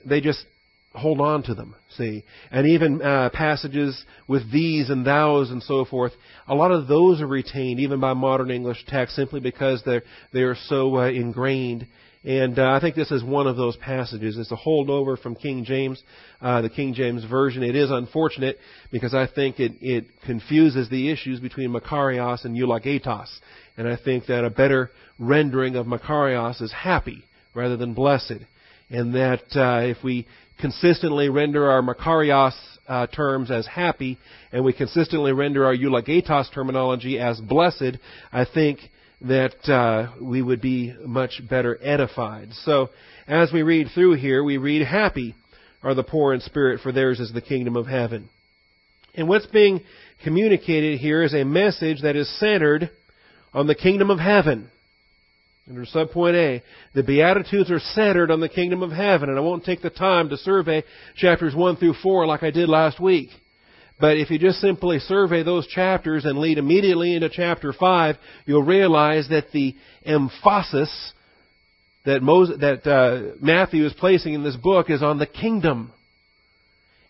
they 0.05 0.21
just 0.21 0.45
hold 0.93 1.21
on 1.21 1.43
to 1.45 1.55
them, 1.55 1.75
see. 1.97 2.25
And 2.51 2.67
even 2.67 3.01
uh, 3.01 3.31
passages 3.33 4.05
with 4.27 4.51
these 4.51 4.91
and 4.91 5.05
thous 5.05 5.51
and 5.51 5.63
so 5.63 5.85
forth, 5.85 6.13
a 6.49 6.55
lot 6.55 6.73
of 6.73 6.89
those 6.89 7.21
are 7.21 7.27
retained 7.27 7.81
even 7.81 8.01
by 8.01 8.13
modern 8.13 8.51
English 8.51 8.85
text 8.89 9.15
simply 9.15 9.41
because 9.41 9.83
they're, 9.85 10.03
they 10.33 10.41
are 10.41 10.57
so 10.67 10.97
uh, 10.97 11.09
ingrained. 11.09 11.87
And 12.23 12.59
uh, 12.59 12.73
I 12.73 12.81
think 12.81 12.97
this 12.97 13.11
is 13.11 13.25
one 13.25 13.47
of 13.47 13.57
those 13.57 13.77
passages. 13.77 14.37
It's 14.37 14.53
a 14.53 14.57
holdover 14.57 15.19
from 15.19 15.37
King 15.37 15.65
James, 15.65 16.03
uh, 16.43 16.61
the 16.61 16.69
King 16.69 16.93
James 16.93 17.25
Version. 17.25 17.63
It 17.63 17.77
is 17.77 17.91
unfortunate 17.91 18.59
because 18.91 19.15
I 19.15 19.27
think 19.27 19.59
it, 19.59 19.73
it 19.81 20.05
confuses 20.27 20.91
the 20.91 21.11
issues 21.11 21.41
between 21.41 21.71
Makarios 21.71 22.45
and 22.45 22.55
eulogetos. 22.55 23.29
And 23.79 23.89
I 23.89 23.97
think 23.97 24.27
that 24.27 24.45
a 24.45 24.51
better 24.51 24.91
rendering 25.19 25.77
of 25.77 25.87
Makarios 25.87 26.61
is 26.61 26.73
happy 26.73 27.25
rather 27.55 27.79
than 27.79 27.95
blessed. 27.95 28.41
And 28.91 29.15
that 29.15 29.45
uh, 29.55 29.87
if 29.87 30.03
we 30.03 30.27
consistently 30.61 31.29
render 31.29 31.71
our 31.71 31.83
Makarios 31.83 32.55
uh, 32.89 33.07
terms 33.07 33.51
as 33.51 33.67
happy, 33.67 34.19
and 34.53 34.65
we 34.65 34.73
consistently 34.73 35.33
render 35.33 35.65
our 35.65 35.75
eulogetos 35.75 36.53
terminology 36.53 37.19
as 37.19 37.41
blessed, 37.41 37.99
I 38.33 38.45
think 38.45 38.81
that 39.23 39.69
uh, 39.69 40.13
we 40.21 40.43
would 40.43 40.61
be 40.61 40.95
much 41.07 41.41
better 41.49 41.79
edified. 41.83 42.49
So, 42.65 42.91
as 43.29 43.53
we 43.53 43.63
read 43.63 43.89
through 43.95 44.15
here, 44.15 44.43
we 44.43 44.57
read, 44.57 44.87
Happy 44.87 45.35
are 45.83 45.95
the 45.95 46.03
poor 46.03 46.35
in 46.35 46.41
spirit, 46.41 46.81
for 46.81 46.91
theirs 46.91 47.21
is 47.21 47.33
the 47.33 47.41
kingdom 47.41 47.77
of 47.77 47.87
heaven. 47.87 48.29
And 49.15 49.29
what's 49.29 49.47
being 49.47 49.81
communicated 50.25 50.99
here 50.99 51.23
is 51.23 51.35
a 51.35 51.45
message 51.45 52.03
that 52.03 52.17
is 52.17 52.29
centered 52.39 52.91
on 53.53 53.67
the 53.67 53.75
kingdom 53.75 54.11
of 54.11 54.19
heaven. 54.19 54.71
Under 55.71 55.87
subpoint 55.87 56.35
A, 56.35 56.63
the 56.95 57.05
Beatitudes 57.05 57.71
are 57.71 57.79
centered 57.79 58.33
on 58.33 58.41
the 58.41 58.49
kingdom 58.49 58.83
of 58.83 58.91
heaven, 58.91 59.29
and 59.29 59.39
I 59.39 59.41
won't 59.41 59.65
take 59.65 59.83
the 59.83 59.89
time 59.89 60.29
to 60.29 60.37
survey 60.37 60.83
chapters 61.15 61.55
1 61.55 61.77
through 61.77 61.95
4 62.03 62.27
like 62.27 62.43
I 62.43 62.51
did 62.51 62.69
last 62.69 62.99
week. 62.99 63.29
But 64.01 64.17
if 64.17 64.31
you 64.31 64.39
just 64.41 64.61
simply 64.61 64.99
survey 64.99 65.45
those 65.45 65.69
chapters 65.69 66.25
and 66.25 66.39
lead 66.39 66.59
immediately 66.59 67.15
into 67.15 67.29
chapter 67.29 67.73
5, 67.73 68.17
you'll 68.47 68.65
realize 68.65 69.29
that 69.29 69.53
the 69.53 69.77
emphasis 70.05 71.13
that, 72.05 72.21
Moses, 72.21 72.59
that 72.59 72.85
uh, 72.85 73.37
Matthew 73.41 73.87
is 73.87 73.93
placing 73.93 74.35
in 74.35 74.43
this 74.43 74.57
book 74.57 74.91
is 74.91 75.05
on 75.05 75.21
the 75.21 75.27
kingdom. 75.27 75.93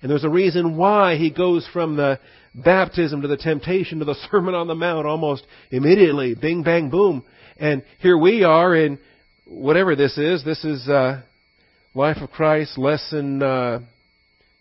And 0.03 0.11
there's 0.11 0.25
a 0.25 0.29
reason 0.29 0.77
why 0.77 1.17
he 1.17 1.31
goes 1.31 1.67
from 1.73 1.97
the 1.97 2.21
baptism 2.55 3.23
to 3.23 3.29
the 3.29 3.39
temptation 3.39 4.01
to 4.01 4.05
the 4.05 4.17
Sermon 4.31 4.55
on 4.55 4.67
the 4.67 4.75
Mount 4.75 5.07
almost 5.07 5.47
immediately. 5.71 6.35
Bing, 6.35 6.63
bang, 6.63 6.91
boom. 6.91 7.25
And 7.61 7.83
here 7.99 8.17
we 8.17 8.43
are 8.43 8.75
in 8.75 8.99
whatever 9.45 9.95
this 9.95 10.17
is. 10.17 10.43
This 10.43 10.65
is 10.65 10.89
uh, 10.89 11.21
Life 11.95 12.17
of 12.23 12.31
Christ 12.31 12.79
lesson. 12.79 13.43
Uh, 13.43 13.81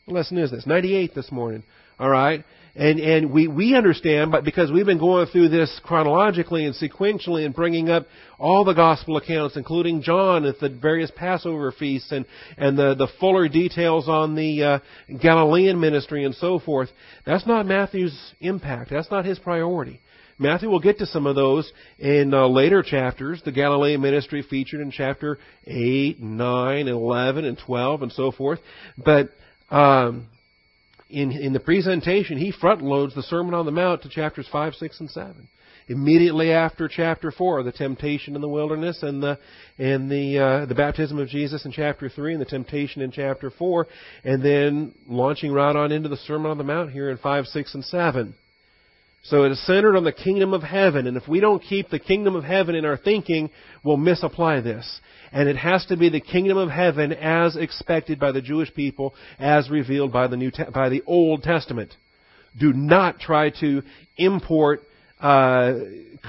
lesson 0.05 0.37
is 0.37 0.51
this? 0.51 0.67
98 0.67 1.15
this 1.15 1.31
morning. 1.31 1.63
All 1.97 2.09
right. 2.09 2.43
And, 2.75 2.99
and 2.99 3.31
we, 3.31 3.47
we 3.47 3.73
understand, 3.73 4.31
but 4.31 4.43
because 4.43 4.69
we've 4.69 4.85
been 4.85 4.99
going 4.99 5.27
through 5.27 5.47
this 5.47 5.79
chronologically 5.83 6.65
and 6.65 6.75
sequentially 6.75 7.45
and 7.45 7.55
bringing 7.55 7.89
up 7.89 8.05
all 8.37 8.65
the 8.65 8.73
gospel 8.73 9.15
accounts, 9.15 9.55
including 9.55 10.01
John 10.01 10.43
at 10.43 10.59
the 10.59 10.67
various 10.67 11.11
Passover 11.15 11.71
feasts 11.71 12.11
and, 12.11 12.25
and 12.57 12.77
the, 12.77 12.95
the 12.95 13.07
fuller 13.19 13.47
details 13.47 14.09
on 14.09 14.35
the 14.35 14.63
uh, 14.63 14.79
Galilean 15.21 15.79
ministry 15.79 16.25
and 16.25 16.35
so 16.35 16.59
forth, 16.59 16.89
that's 17.25 17.47
not 17.47 17.65
Matthew's 17.65 18.33
impact. 18.41 18.89
That's 18.91 19.09
not 19.09 19.23
his 19.23 19.39
priority. 19.39 20.01
Matthew 20.39 20.69
will 20.69 20.79
get 20.79 21.00
to 21.00 21.05
some 21.05 21.27
of 21.27 21.36
those 21.36 21.72
in 22.00 22.34
uh, 22.34 22.48
later 22.48 22.81
chapters. 22.81 23.41
The 23.43 23.51
Galilean 23.51 24.00
ministry 24.00 24.41
featured 24.41 24.79
in 24.79 24.89
chapter 24.89 25.38
8, 25.67 26.22
9, 26.22 26.88
11, 26.88 27.46
and 27.46 27.60
12, 27.65 28.01
and 28.03 28.12
so 28.13 28.31
forth. 28.31 28.60
But 28.98 29.31
um, 29.69 30.27
in, 31.10 31.31
in 31.34 31.51
the 31.51 31.60
presentation, 31.60 32.38
he 32.38 32.51
front 32.51 32.81
loads 32.81 33.15
the 33.15 33.24
Sermon 33.24 33.53
on 33.53 33.65
the 33.65 33.72
Mount 33.72 34.03
to 34.03 34.10
chapters 34.10 34.48
5, 34.50 34.75
6, 34.75 35.00
and 35.01 35.10
7. 35.10 35.50
Immediately 35.89 36.51
after 36.51 36.88
chapter 36.88 37.31
4, 37.31 37.63
the 37.63 37.72
temptation 37.74 38.36
in 38.36 38.41
the 38.41 38.48
wilderness 38.48 39.01
and 39.01 39.22
the, 39.22 39.39
and 39.77 40.10
the, 40.10 40.38
uh, 40.38 40.65
the 40.67 40.75
baptism 40.75 41.17
of 41.17 41.27
Jesus 41.27 41.65
in 41.65 41.72
chapter 41.72 42.08
3 42.08 42.34
and 42.34 42.41
the 42.41 42.46
temptation 42.46 43.01
in 43.01 43.12
chapter 43.12 43.50
4, 43.50 43.88
and 44.24 44.41
then 44.41 44.93
launching 45.08 45.51
right 45.51 45.75
on 45.75 45.91
into 45.91 46.08
the 46.08 46.17
Sermon 46.17 46.51
on 46.51 46.60
the 46.60 46.63
Mount 46.63 46.91
here 46.91 47.10
in 47.10 47.17
5, 47.17 47.46
6, 47.48 47.74
and 47.74 47.84
7. 47.84 48.36
So 49.23 49.43
it 49.43 49.51
is 49.51 49.65
centered 49.65 49.97
on 49.97 50.05
the 50.05 50.11
kingdom 50.11 50.53
of 50.53 50.63
heaven, 50.63 51.05
and 51.05 51.17
if 51.17 51.27
we 51.27 51.39
don't 51.39 51.61
keep 51.61 51.89
the 51.89 51.99
kingdom 51.99 52.35
of 52.35 52.43
heaven 52.43 52.75
in 52.75 52.85
our 52.85 52.97
thinking, 52.97 53.49
we'll 53.83 53.97
misapply 53.97 54.61
this. 54.61 55.01
And 55.31 55.47
it 55.47 55.57
has 55.57 55.85
to 55.88 55.97
be 55.97 56.09
the 56.09 56.21
kingdom 56.21 56.57
of 56.57 56.69
heaven 56.69 57.11
as 57.13 57.55
expected 57.55 58.19
by 58.19 58.31
the 58.31 58.41
Jewish 58.41 58.73
people, 58.73 59.13
as 59.38 59.69
revealed 59.69 60.11
by 60.11 60.27
the 60.27 60.38
New 60.38 60.51
by 60.73 60.89
the 60.89 61.03
Old 61.05 61.43
Testament. 61.43 61.93
Do 62.57 62.73
not 62.73 63.19
try 63.19 63.51
to 63.59 63.83
import 64.17 64.81
uh, 65.19 65.73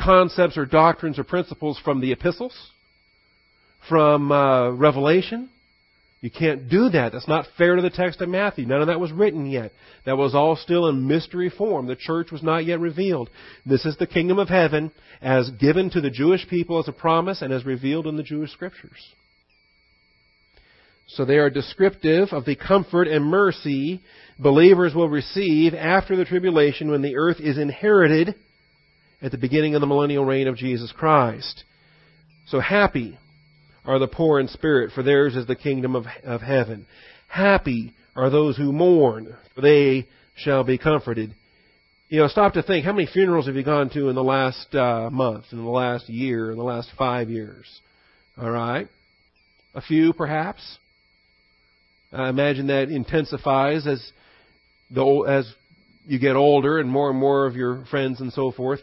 concepts 0.04 0.58
or 0.58 0.66
doctrines 0.66 1.18
or 1.18 1.24
principles 1.24 1.80
from 1.82 2.00
the 2.00 2.12
epistles, 2.12 2.54
from 3.88 4.30
uh, 4.30 4.70
Revelation, 4.72 5.48
you 6.20 6.30
can't 6.30 6.68
do 6.68 6.90
that. 6.90 7.12
That's 7.12 7.28
not 7.28 7.46
fair 7.56 7.76
to 7.76 7.82
the 7.82 7.88
text 7.88 8.20
of 8.20 8.28
Matthew. 8.28 8.66
None 8.66 8.82
of 8.82 8.88
that 8.88 9.00
was 9.00 9.10
written 9.10 9.46
yet. 9.46 9.72
That 10.04 10.18
was 10.18 10.34
all 10.34 10.54
still 10.54 10.88
in 10.88 11.08
mystery 11.08 11.48
form. 11.48 11.86
The 11.86 11.96
church 11.96 12.30
was 12.30 12.42
not 12.42 12.66
yet 12.66 12.78
revealed. 12.78 13.30
This 13.64 13.86
is 13.86 13.96
the 13.96 14.06
kingdom 14.06 14.38
of 14.38 14.48
heaven 14.48 14.92
as 15.22 15.50
given 15.50 15.88
to 15.90 16.00
the 16.02 16.10
Jewish 16.10 16.46
people 16.48 16.78
as 16.78 16.88
a 16.88 16.92
promise 16.92 17.40
and 17.40 17.52
as 17.52 17.64
revealed 17.64 18.06
in 18.06 18.16
the 18.16 18.22
Jewish 18.22 18.52
scriptures. 18.52 18.98
So 21.06 21.24
they 21.24 21.38
are 21.38 21.50
descriptive 21.50 22.28
of 22.32 22.44
the 22.44 22.54
comfort 22.54 23.08
and 23.08 23.24
mercy 23.24 24.02
believers 24.38 24.94
will 24.94 25.08
receive 25.08 25.74
after 25.74 26.16
the 26.16 26.26
tribulation 26.26 26.90
when 26.90 27.02
the 27.02 27.16
earth 27.16 27.40
is 27.40 27.56
inherited 27.56 28.34
at 29.22 29.32
the 29.32 29.38
beginning 29.38 29.74
of 29.74 29.80
the 29.80 29.86
millennial 29.86 30.24
reign 30.24 30.48
of 30.48 30.56
Jesus 30.56 30.92
Christ. 30.92 31.64
So 32.46 32.60
happy 32.60 33.18
are 33.84 33.98
the 33.98 34.08
poor 34.08 34.40
in 34.40 34.48
spirit, 34.48 34.92
for 34.94 35.02
theirs 35.02 35.36
is 35.36 35.46
the 35.46 35.56
kingdom 35.56 35.96
of, 35.96 36.06
of 36.24 36.40
heaven. 36.40 36.86
Happy 37.28 37.94
are 38.16 38.30
those 38.30 38.56
who 38.56 38.72
mourn, 38.72 39.36
for 39.54 39.60
they 39.60 40.06
shall 40.36 40.64
be 40.64 40.78
comforted. 40.78 41.34
You 42.08 42.20
know, 42.20 42.28
stop 42.28 42.54
to 42.54 42.62
think, 42.62 42.84
how 42.84 42.92
many 42.92 43.06
funerals 43.06 43.46
have 43.46 43.54
you 43.54 43.62
gone 43.62 43.88
to 43.90 44.08
in 44.08 44.16
the 44.16 44.24
last 44.24 44.74
uh, 44.74 45.08
month, 45.10 45.44
in 45.52 45.58
the 45.58 45.70
last 45.70 46.08
year, 46.08 46.50
in 46.50 46.58
the 46.58 46.64
last 46.64 46.90
five 46.98 47.30
years? 47.30 47.66
All 48.36 48.50
right? 48.50 48.88
A 49.74 49.80
few, 49.80 50.12
perhaps. 50.12 50.78
I 52.12 52.28
imagine 52.28 52.66
that 52.66 52.88
intensifies 52.88 53.86
as 53.86 54.12
the 54.90 55.04
as 55.28 55.52
you 56.04 56.18
get 56.18 56.34
older 56.34 56.80
and 56.80 56.90
more 56.90 57.10
and 57.10 57.18
more 57.18 57.46
of 57.46 57.54
your 57.54 57.84
friends 57.86 58.20
and 58.20 58.32
so 58.32 58.50
forth. 58.50 58.80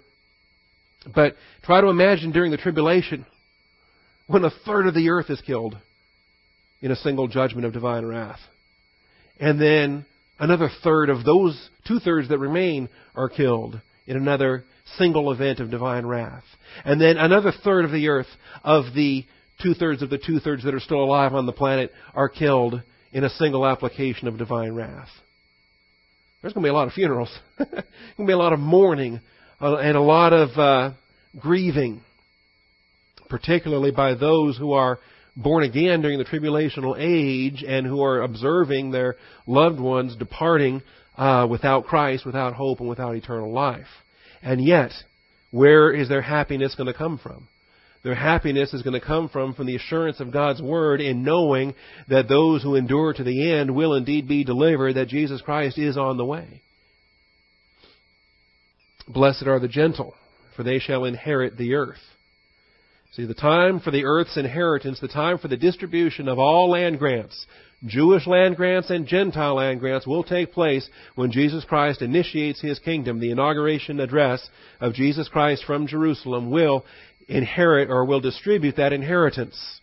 But 1.14 1.36
try 1.64 1.82
to 1.82 1.88
imagine 1.88 2.32
during 2.32 2.52
the 2.52 2.58
tribulation 2.58 3.26
when 4.28 4.44
a 4.44 4.52
third 4.66 4.88
of 4.88 4.94
the 4.94 5.10
earth 5.10 5.30
is 5.30 5.42
killed 5.42 5.76
in 6.82 6.92
a 6.92 6.96
single 6.98 7.28
judgment 7.28 7.66
of 7.66 7.74
divine 7.74 8.06
wrath. 8.06 8.40
And 9.40 9.60
then 9.60 10.06
another 10.40 10.70
third 10.84 11.10
of 11.10 11.24
those 11.24 11.70
two 11.88 12.00
thirds 12.00 12.30
that 12.30 12.38
remain 12.38 12.90
are 13.16 13.30
killed 13.30 13.80
in 14.06 14.18
another 14.18 14.64
single 14.98 15.32
event 15.32 15.60
of 15.60 15.72
divine 15.72 16.06
wrath. 16.06 16.44
And 16.86 17.00
then 17.02 17.18
another 17.18 17.52
third 17.64 17.86
of 17.86 17.92
the 17.92 18.08
earth, 18.08 18.28
of 18.64 18.94
the 18.94 19.26
two 19.62 19.74
thirds 19.74 20.02
of 20.02 20.10
the 20.10 20.18
two 20.18 20.40
thirds 20.40 20.64
that 20.64 20.74
are 20.74 20.80
still 20.80 21.04
alive 21.04 21.34
on 21.34 21.46
the 21.46 21.52
planet, 21.52 21.92
are 22.14 22.30
killed 22.30 22.82
in 23.12 23.24
a 23.24 23.30
single 23.32 23.66
application 23.66 24.28
of 24.28 24.38
divine 24.38 24.74
wrath. 24.74 25.10
There's 26.42 26.54
going 26.54 26.64
to 26.64 26.68
be 26.68 26.72
a 26.72 26.74
lot 26.74 26.88
of 26.88 26.94
funerals. 26.94 27.36
There's 27.58 27.70
going 27.72 27.84
to 28.20 28.26
be 28.28 28.34
a 28.34 28.38
lot 28.38 28.54
of 28.54 28.60
mourning 28.60 29.20
uh, 29.60 29.78
and 29.78 29.98
a 29.98 30.02
lot 30.02 30.34
of 30.34 30.50
uh, 30.58 30.92
grieving 31.40 32.02
particularly 33.30 33.92
by 33.92 34.14
those 34.16 34.58
who 34.58 34.74
are 34.74 35.00
born 35.36 35.64
again 35.64 36.02
during 36.02 36.18
the 36.18 36.26
tribulational 36.26 36.96
age 36.98 37.64
and 37.64 37.86
who 37.86 38.02
are 38.02 38.22
observing 38.22 38.92
their 38.92 39.16
loved 39.46 39.80
ones 39.80 40.16
departing 40.16 40.82
uh, 41.18 41.48
without 41.50 41.86
Christ, 41.86 42.26
without 42.26 42.54
hope, 42.54 42.80
and 42.80 42.90
without 42.90 43.16
eternal 43.16 43.52
life. 43.52 43.88
And 44.42 44.64
yet, 44.64 44.92
where 45.52 45.92
is 45.92 46.10
their 46.10 46.22
happiness 46.22 46.76
going 46.76 46.88
to 46.88 46.98
come 46.98 47.18
from? 47.18 47.48
Their 48.04 48.16
happiness 48.16 48.74
is 48.74 48.84
going 48.84 49.00
to 49.00 49.06
come 49.06 49.28
from 49.28 49.54
from 49.54 49.66
the 49.66 49.76
assurance 49.76 50.20
of 50.20 50.32
God's 50.32 50.62
word 50.62 51.02
in 51.02 51.24
knowing 51.24 51.76
that 52.08 52.30
those 52.30 52.64
who 52.64 52.76
endure 52.76 53.14
to 53.14 53.24
the 53.24 53.52
end 53.52 53.76
will 53.76 53.96
indeed 53.96 54.28
be 54.28 54.44
delivered, 54.44 54.96
that 54.96 55.08
Jesus 55.08 55.42
Christ 55.42 55.78
is 55.78 55.98
on 55.98 56.18
the 56.18 56.26
way. 56.26 56.62
Blessed 59.08 59.48
are 59.48 59.60
the 59.60 59.68
gentle, 59.68 60.14
for 60.56 60.64
they 60.64 60.80
shall 60.80 61.06
inherit 61.06 61.58
the 61.58 61.74
earth. 61.76 61.98
See, 63.18 63.26
the 63.26 63.34
time 63.34 63.80
for 63.80 63.90
the 63.90 64.06
earth's 64.06 64.38
inheritance, 64.38 65.00
the 65.00 65.08
time 65.08 65.40
for 65.40 65.48
the 65.48 65.58
distribution 65.58 66.28
of 66.28 66.38
all 66.38 66.70
land 66.70 67.00
grants, 67.00 67.48
Jewish 67.84 68.28
land 68.28 68.56
grants 68.56 68.92
and 68.92 69.08
Gentile 69.08 69.56
land 69.56 69.80
grants, 69.80 70.06
will 70.06 70.24
take 70.24 70.54
place 70.54 70.88
when 71.16 71.32
Jesus 71.32 71.66
Christ 71.66 72.04
initiates 72.04 72.62
his 72.62 72.78
kingdom. 72.78 73.20
The 73.20 73.32
inauguration 73.32 74.00
address 74.00 74.48
of 74.80 74.94
Jesus 74.94 75.30
Christ 75.30 75.64
from 75.66 75.88
Jerusalem 75.88 76.52
will 76.52 76.86
inherit 77.28 77.90
or 77.90 78.06
will 78.06 78.20
distribute 78.20 78.76
that 78.76 78.94
inheritance. 78.94 79.80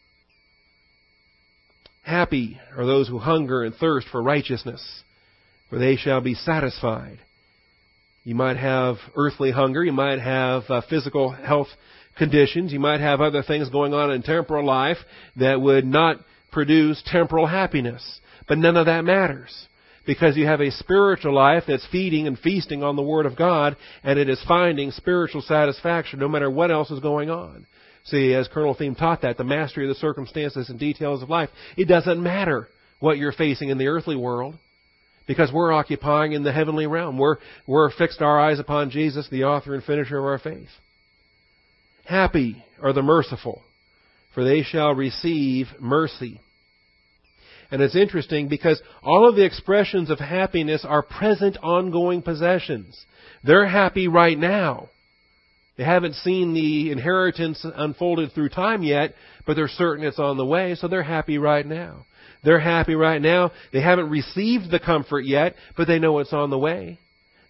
Happy 2.03 2.61
are 2.77 2.87
those 2.87 3.09
who 3.09 3.19
hunger 3.19 3.65
and 3.65 3.75
thirst 3.75 4.07
for 4.13 4.23
righteousness, 4.23 5.03
for 5.71 5.81
they 5.81 5.97
shall 5.97 6.21
be 6.21 6.35
satisfied. 6.35 7.19
You 8.23 8.37
might 8.37 8.59
have 8.59 8.99
earthly 9.17 9.51
hunger, 9.51 9.83
you 9.83 9.93
might 9.93 10.21
have 10.21 10.63
uh, 10.71 10.83
physical 10.89 11.31
health 11.31 11.69
conditions, 12.17 12.73
you 12.73 12.81
might 12.81 13.01
have 13.01 13.21
other 13.21 13.43
things 13.43 13.69
going 13.71 13.95
on 13.95 14.11
in 14.11 14.23
temporal 14.23 14.67
life 14.67 14.99
that 15.37 15.61
would 15.61 15.85
not 15.85 16.19
produce 16.53 17.03
temporal 17.07 17.47
happiness. 17.47 18.21
But 18.47 18.59
none 18.59 18.77
of 18.77 18.87
that 18.87 19.05
matters 19.05 19.69
because 20.07 20.37
you 20.37 20.47
have 20.47 20.61
a 20.61 20.71
spiritual 20.71 21.35
life 21.35 21.65
that's 21.67 21.87
feeding 21.91 22.27
and 22.27 22.39
feasting 22.39 22.83
on 22.83 22.97
the 22.97 23.03
Word 23.03 23.27
of 23.27 23.37
God, 23.37 23.77
and 24.03 24.19
it 24.19 24.29
is 24.29 24.43
finding 24.47 24.91
spiritual 24.91 25.43
satisfaction 25.43 26.19
no 26.19 26.29
matter 26.29 26.51
what 26.51 26.71
else 26.71 26.91
is 26.91 27.01
going 27.01 27.31
on. 27.31 27.67
See, 28.05 28.35
as 28.35 28.49
Colonel 28.49 28.75
Thieme 28.75 28.99
taught 28.99 29.23
that, 29.23 29.39
the 29.39 29.45
mastery 29.45 29.89
of 29.89 29.89
the 29.89 30.01
circumstances 30.01 30.69
and 30.69 30.79
details 30.79 31.23
of 31.23 31.31
life, 31.31 31.49
it 31.77 31.87
doesn't 31.87 32.23
matter 32.23 32.69
what 33.01 33.17
you're 33.17 33.33
facing 33.33 33.71
in 33.71 33.79
the 33.79 33.89
earthly 33.89 34.17
world 34.17 34.57
because 35.27 35.51
we're 35.51 35.73
occupying 35.73 36.33
in 36.33 36.43
the 36.43 36.53
heavenly 36.53 36.87
realm. 36.87 37.17
We're, 37.17 37.37
we're 37.67 37.91
fixed 37.91 38.21
our 38.21 38.39
eyes 38.39 38.59
upon 38.59 38.91
Jesus, 38.91 39.27
the 39.31 39.45
author 39.45 39.75
and 39.75 39.83
finisher 39.83 40.19
of 40.19 40.25
our 40.25 40.39
faith. 40.39 40.69
Happy 42.05 42.63
are 42.83 42.93
the 42.93 43.03
merciful, 43.03 43.63
for 44.35 44.45
they 44.45 44.63
shall 44.63 44.95
receive 44.95 45.69
mercy. 45.81 46.41
And 47.71 47.81
it's 47.83 47.97
interesting 47.97 48.49
because 48.49 48.81
all 49.03 49.29
of 49.29 49.37
the 49.37 49.45
expressions 49.45 50.11
of 50.11 50.19
happiness 50.19 50.85
are 50.87 51.03
present 51.03 51.57
ongoing 51.63 52.23
possessions. 52.23 53.05
They're 53.43 53.67
happy 53.67 54.07
right 54.07 54.39
now. 54.39 54.91
They 55.77 55.85
haven't 55.85 56.15
seen 56.15 56.55
the 56.55 56.93
inheritance 56.93 57.65
unfolded 57.65 58.33
through 58.33 58.51
time 58.51 58.83
yet, 58.83 59.15
but 59.47 59.57
they're 59.57 59.67
certain 59.67 60.05
it's 60.07 60.19
on 60.19 60.37
the 60.37 60.45
way, 60.45 60.77
so 60.77 60.87
they're 60.89 61.03
happy 61.03 61.39
right 61.39 61.67
now. 61.67 62.07
They're 62.45 62.61
happy 62.61 62.95
right 62.95 63.21
now. 63.21 63.51
They 63.73 63.81
haven't 63.81 64.11
received 64.11 64.71
the 64.71 64.79
comfort 64.79 65.23
yet, 65.23 65.57
but 65.77 65.87
they 65.87 65.99
know 65.99 66.19
it's 66.19 66.33
on 66.33 66.51
the 66.51 66.59
way. 66.59 66.99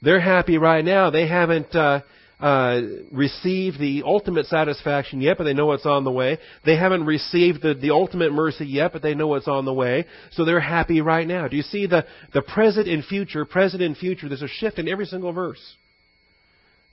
They're 0.00 0.20
happy 0.20 0.56
right 0.56 0.84
now. 0.84 1.11
They 1.11 1.26
haven't 1.26 1.75
uh, 1.75 2.00
uh, 2.41 2.81
received 3.12 3.79
the 3.79 4.03
ultimate 4.05 4.47
satisfaction 4.47 5.21
yet, 5.21 5.38
but 5.38 5.45
they 5.45 5.55
know 5.55 5.73
it's 5.73 5.87
on 5.87 6.05
the 6.05 6.11
way. 6.11 6.38
They 6.64 6.76
haven't 6.76 7.07
received 7.07 7.62
the, 7.62 7.75
the 7.75 7.91
ultimate 7.91 8.33
mercy 8.33 8.67
yet, 8.67 8.93
but 8.93 9.03
they 9.03 9.14
know 9.14 9.35
it's 9.35 9.49
on 9.49 9.64
the 9.64 9.73
way. 9.73 10.07
So 10.33 10.45
they're 10.45 10.61
happy 10.61 11.00
right 11.00 11.26
now. 11.26 11.49
Do 11.49 11.57
you 11.57 11.62
see 11.62 11.87
the, 11.87 12.05
the 12.33 12.43
present 12.43 12.88
and 12.88 13.05
future, 13.05 13.45
present 13.45 13.83
and 13.83 13.97
future? 13.97 14.29
There's 14.29 14.43
a 14.43 14.49
shift 14.49 14.79
in 14.79 14.88
every 14.88 15.07
single 15.07 15.33
verse. 15.33 15.61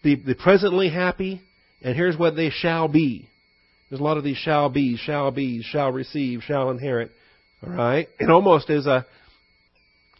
The, 0.04 0.16
the 0.16 0.36
presently 0.36 0.90
happy, 0.90 1.42
and 1.82 1.96
here's 1.96 2.18
what 2.18 2.36
they 2.36 2.50
shall 2.50 2.88
be. 2.88 3.28
There's 3.90 4.00
a 4.00 4.04
lot 4.04 4.18
of 4.18 4.24
these 4.24 4.38
shall 4.38 4.70
be, 4.70 4.96
shall 4.96 5.32
be, 5.32 5.64
shall 5.64 5.92
receive, 5.92 6.42
shall 6.44 6.70
inherit. 6.70 7.12
All 7.66 7.74
right? 7.74 8.08
It 8.20 8.30
almost 8.30 8.70
is 8.70 8.86
a 8.86 9.06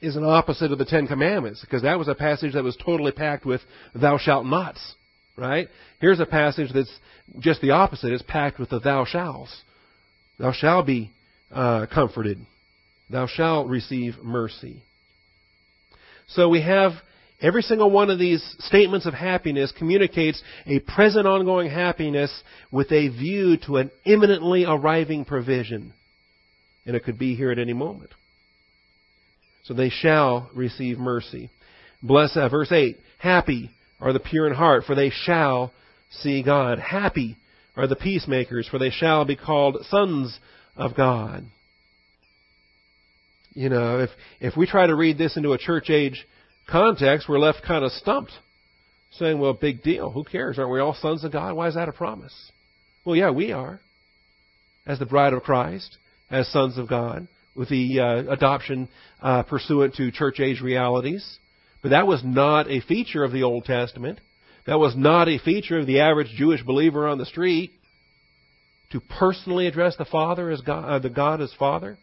is 0.02 0.16
an 0.16 0.24
opposite 0.24 0.72
of 0.72 0.80
the 0.80 0.86
Ten 0.86 1.06
Commandments, 1.06 1.62
because 1.62 1.84
that 1.84 2.00
was 2.00 2.08
a 2.08 2.16
passage 2.16 2.54
that 2.54 2.64
was 2.64 2.76
totally 2.84 3.12
packed 3.12 3.46
with 3.46 3.62
thou 3.94 4.18
shalt 4.18 4.48
nots 4.48 4.96
right? 5.42 5.68
Here's 6.00 6.20
a 6.20 6.26
passage 6.26 6.70
that's 6.74 6.94
just 7.40 7.62
the 7.62 7.72
opposite. 7.72 8.14
It's 8.14 8.22
packed 8.22 8.60
with 8.60 8.70
the 8.70 8.80
thou 8.80 9.06
shalls. 9.06 9.54
Thou 10.38 10.54
shalt 10.54 10.86
be 10.86 11.12
uh, 11.52 11.88
comforted. 11.92 12.46
Thou 13.10 13.28
shalt 13.28 13.68
receive 13.68 14.18
mercy. 14.24 14.84
So 16.28 16.48
we 16.48 16.62
have 16.62 16.92
every 17.42 17.64
single 17.64 17.90
one 17.90 18.12
of 18.12 18.20
these 18.20 18.44
statements 18.60 19.08
of 19.08 19.16
happiness 19.16 19.74
communicates 19.78 20.42
a 20.68 20.80
present 20.80 21.26
ongoing 21.26 21.70
happiness 21.70 22.32
with 22.72 22.92
a 22.92 23.10
view 23.10 23.58
to 23.66 23.78
an 23.78 23.92
imminently 24.06 24.64
arriving 24.66 25.26
provision. 25.26 25.94
And 26.86 26.96
it 26.96 27.04
could 27.04 27.18
be 27.18 27.36
here 27.36 27.52
at 27.52 27.60
any 27.60 27.74
moment. 27.74 28.12
So 29.64 29.74
they 29.74 29.90
shall 29.90 30.50
receive 30.56 31.00
mercy. 31.00 31.50
Bless, 32.02 32.36
uh, 32.38 32.48
verse 32.50 32.72
8, 32.72 32.98
happy 33.20 33.72
are 34.02 34.14
the 34.14 34.20
pure 34.20 34.48
in 34.48 34.54
heart, 34.54 34.84
for 34.86 34.96
they 34.96 35.12
shall 35.12 35.72
see 36.10 36.44
God. 36.44 36.80
Happy 36.80 37.38
are 37.76 37.88
the 37.88 37.96
peacemakers, 37.96 38.68
for 38.68 38.80
they 38.80 38.90
shall 38.90 39.24
be 39.24 39.36
called 39.36 39.86
sons 39.90 40.38
of 40.76 40.96
God. 40.96 41.46
You 43.54 43.70
know, 43.70 44.00
if 44.00 44.10
if 44.40 44.58
we 44.58 44.66
try 44.66 44.88
to 44.88 44.96
read 44.96 45.18
this 45.18 45.38
into 45.38 45.54
a 45.54 45.58
church 45.58 45.90
age 45.90 46.26
context, 46.70 47.28
we're 47.28 47.40
left 47.40 47.64
kind 47.64 47.84
of 47.84 47.92
stumped, 47.92 48.32
saying, 49.12 49.40
"Well, 49.40 49.54
big 49.54 49.84
deal. 49.84 50.10
Who 50.10 50.24
cares? 50.24 50.58
Aren't 50.58 50.72
we 50.72 50.80
all 50.80 50.94
sons 50.96 51.24
of 51.24 51.32
God? 51.32 51.54
Why 51.54 51.68
is 51.68 51.76
that 51.76 51.90
a 51.90 51.94
promise?" 51.94 52.52
Well, 53.04 53.16
yeah, 53.16 53.32
we 53.32 53.52
are, 53.52 53.82
as 54.86 55.00
the 55.00 55.06
bride 55.06 55.34
of 55.34 55.44
Christ, 55.44 55.98
as 56.30 56.48
sons 56.50 56.78
of 56.78 56.88
God, 56.88 57.28
with 57.56 57.70
the 57.70 58.00
uh, 58.00 58.32
adoption 58.32 58.88
uh, 59.22 59.44
pursuant 59.44 59.96
to 59.96 60.12
church 60.12 60.40
age 60.40 60.62
realities. 60.62 61.40
But 61.82 61.90
that 61.90 62.08
was 62.08 62.22
not 62.24 62.70
a 62.70 62.82
feature 62.82 63.24
of 63.24 63.32
the 63.32 63.44
Old 63.44 63.66
Testament. 63.66 64.20
That 64.68 64.80
was 64.80 64.96
not 64.96 65.28
a 65.28 65.40
feature 65.40 65.80
of 65.80 65.88
the 65.88 66.02
average 66.02 66.30
Jewish 66.36 66.64
believer 66.64 67.08
on 67.08 67.18
the 67.18 67.26
street. 67.26 67.72
To 68.92 69.00
personally 69.00 69.68
address 69.68 69.96
the 69.98 70.06
Father 70.06 70.50
as 70.50 70.62
God, 70.62 70.84
uh, 70.84 71.00
the 71.00 71.10
God 71.10 71.42
as 71.42 71.54
Father. 71.58 71.98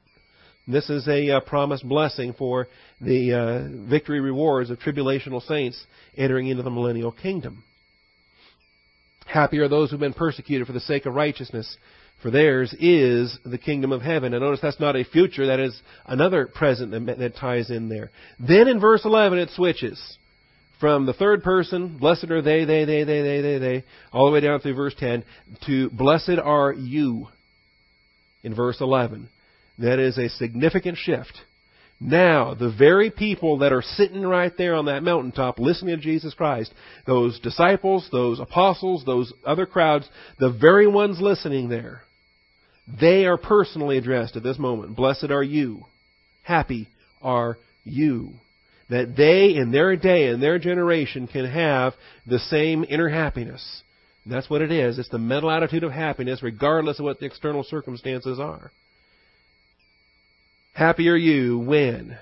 This 0.67 0.91
is 0.91 1.07
a 1.07 1.31
uh, 1.31 1.41
promised 1.41 1.87
blessing 1.87 2.35
for 2.35 2.69
the 3.01 3.33
uh, 3.33 3.89
victory 3.89 4.21
rewards 4.21 4.71
of 4.71 4.79
tribulational 4.79 5.47
saints 5.47 5.83
entering 6.17 6.49
into 6.49 6.63
the 6.63 6.71
millennial 6.71 7.13
kingdom. 7.13 7.63
Happy 9.29 9.59
are 9.59 9.69
those 9.69 9.91
who've 9.91 10.01
been 10.01 10.15
persecuted 10.15 10.67
for 10.67 10.73
the 10.73 10.81
sake 10.81 11.05
of 11.05 11.15
righteousness, 11.15 11.77
for 12.23 12.31
theirs 12.31 12.75
is 12.81 13.39
the 13.45 13.59
kingdom 13.59 13.93
of 13.93 14.01
heaven. 14.01 14.33
And 14.33 14.43
notice 14.43 14.61
that's 14.61 14.81
not 14.81 14.97
a 14.97 15.05
future, 15.05 15.47
that 15.47 15.61
is 15.61 15.79
another 16.07 16.47
present 16.47 16.93
that, 16.93 17.19
that 17.19 17.37
ties 17.37 17.71
in 17.71 17.91
there. 17.91 18.11
Then 18.41 18.69
in 18.69 18.81
verse 18.81 19.05
11 19.05 19.39
it 19.39 19.51
switches 19.51 20.19
from 20.81 21.07
the 21.07 21.13
third 21.13 21.43
person, 21.43 21.99
blessed 21.99 22.31
are 22.31 22.41
they, 22.41 22.65
they, 22.65 22.85
they, 22.85 23.05
they, 23.05 23.21
they, 23.21 23.41
they, 23.41 23.59
they, 23.59 23.85
all 24.13 24.27
the 24.27 24.33
way 24.33 24.41
down 24.41 24.61
through 24.61 24.75
verse 24.75 24.95
10, 24.99 25.25
to 25.67 25.91
blessed 25.91 26.39
are 26.43 26.73
you 26.73 27.29
in 28.43 28.55
verse 28.55 28.81
11. 28.81 29.29
That 29.79 29.99
is 29.99 30.17
a 30.19 30.29
significant 30.29 30.97
shift. 30.97 31.37
Now, 32.01 32.55
the 32.55 32.71
very 32.71 33.11
people 33.11 33.59
that 33.59 33.73
are 33.73 33.83
sitting 33.83 34.23
right 34.23 34.53
there 34.57 34.77
on 34.77 34.85
that 34.85 35.03
mountaintop 35.03 35.59
listening 35.59 35.97
to 35.97 36.03
Jesus 36.03 36.33
Christ, 36.33 36.73
those 37.07 37.41
disciples, 37.41 38.09
those 38.13 38.39
apostles, 38.39 39.05
those 39.05 39.33
other 39.45 39.67
crowds, 39.67 40.09
the 40.39 40.51
very 40.51 40.87
ones 40.87 41.21
listening 41.21 41.69
there, 41.69 42.03
they 43.01 43.27
are 43.27 43.37
personally 43.37 43.99
addressed 43.99 44.37
at 44.37 44.45
this 44.45 44.59
moment. 44.59 44.97
Blessed 44.97 45.31
are 45.31 45.43
you. 45.43 45.85
Happy 46.43 46.89
are 47.21 47.59
you. 47.85 48.33
That 48.91 49.17
they 49.17 49.57
in 49.57 49.73
their 49.73 49.97
day 49.97 50.29
and 50.29 50.43
their 50.43 50.59
generation 50.59 51.27
can 51.27 51.47
have 51.47 51.95
the 52.27 52.39
same 52.39 52.85
inner 52.89 53.09
happiness. 53.09 53.83
that's 54.25 54.49
what 54.49 54.63
it 54.63 54.71
is. 54.71 54.99
It's 54.99 55.09
the 55.09 55.19
mental 55.19 55.51
attitude 55.51 55.85
of 55.85 55.93
happiness 55.93 56.43
regardless 56.43 57.01
of 57.01 57.05
what 57.05 57.19
the 57.19 57.27
external 57.27 57.65
circumstances 57.65 58.39
are. 58.39 58.71
Happy 60.79 61.09
are 61.09 61.17
you 61.17 61.59
when 61.59 62.17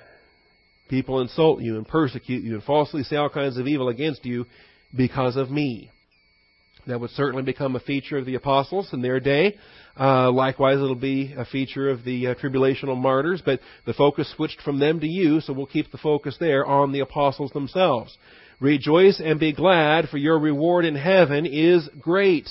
people 0.88 1.20
insult 1.20 1.60
you 1.60 1.76
and 1.76 1.86
persecute 1.86 2.42
you 2.42 2.54
and 2.54 2.62
falsely 2.62 3.02
say 3.02 3.14
all 3.14 3.28
kinds 3.28 3.58
of 3.58 3.66
evil 3.66 3.90
against 3.90 4.24
you 4.24 4.46
because 4.96 5.36
of 5.36 5.50
me. 5.50 5.90
That 6.86 6.98
would 6.98 7.10
certainly 7.10 7.42
become 7.42 7.76
a 7.76 7.80
feature 7.80 8.16
of 8.16 8.24
the 8.24 8.36
apostles 8.36 8.88
in 8.94 9.02
their 9.02 9.20
day. 9.20 9.56
Uh, 10.00 10.32
likewise, 10.32 10.76
it'll 10.76 10.94
be 10.94 11.34
a 11.36 11.44
feature 11.44 11.90
of 11.90 12.02
the 12.02 12.28
uh, 12.28 12.34
tribulational 12.36 12.96
martyrs, 12.96 13.42
but 13.44 13.60
the 13.84 13.92
focus 13.92 14.32
switched 14.34 14.62
from 14.62 14.78
them 14.78 15.00
to 15.00 15.06
you, 15.06 15.42
so 15.42 15.52
we'll 15.52 15.66
keep 15.66 15.92
the 15.92 15.98
focus 15.98 16.38
there 16.40 16.64
on 16.64 16.92
the 16.92 17.00
apostles 17.00 17.50
themselves. 17.50 18.16
Rejoice 18.58 19.20
and 19.22 19.38
be 19.38 19.52
glad, 19.52 20.08
for 20.08 20.16
your 20.16 20.38
reward 20.38 20.86
in 20.86 20.94
heaven 20.94 21.44
is 21.44 21.90
great. 22.00 22.48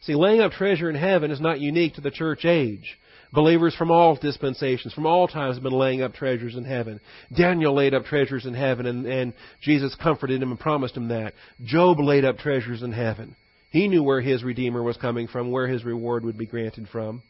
See, 0.00 0.16
laying 0.16 0.40
up 0.40 0.50
treasure 0.50 0.90
in 0.90 0.96
heaven 0.96 1.30
is 1.30 1.40
not 1.40 1.60
unique 1.60 1.94
to 1.94 2.00
the 2.00 2.10
church 2.10 2.44
age. 2.44 2.98
Believers 3.32 3.74
from 3.74 3.90
all 3.90 4.16
dispensations, 4.16 4.94
from 4.94 5.06
all 5.06 5.28
times, 5.28 5.56
have 5.56 5.62
been 5.62 5.72
laying 5.72 6.02
up 6.02 6.14
treasures 6.14 6.54
in 6.54 6.64
heaven. 6.64 7.00
Daniel 7.36 7.74
laid 7.74 7.92
up 7.92 8.04
treasures 8.06 8.46
in 8.46 8.54
heaven, 8.54 8.86
and, 8.86 9.06
and 9.06 9.34
Jesus 9.60 9.94
comforted 10.02 10.42
him 10.42 10.50
and 10.50 10.58
promised 10.58 10.96
him 10.96 11.08
that. 11.08 11.34
Job 11.62 11.98
laid 12.00 12.24
up 12.24 12.38
treasures 12.38 12.82
in 12.82 12.92
heaven. 12.92 13.36
He 13.70 13.88
knew 13.88 14.02
where 14.02 14.22
his 14.22 14.42
Redeemer 14.42 14.82
was 14.82 14.96
coming 14.96 15.28
from, 15.28 15.50
where 15.50 15.68
his 15.68 15.84
reward 15.84 16.24
would 16.24 16.38
be 16.38 16.46
granted 16.46 16.88
from. 16.88 17.22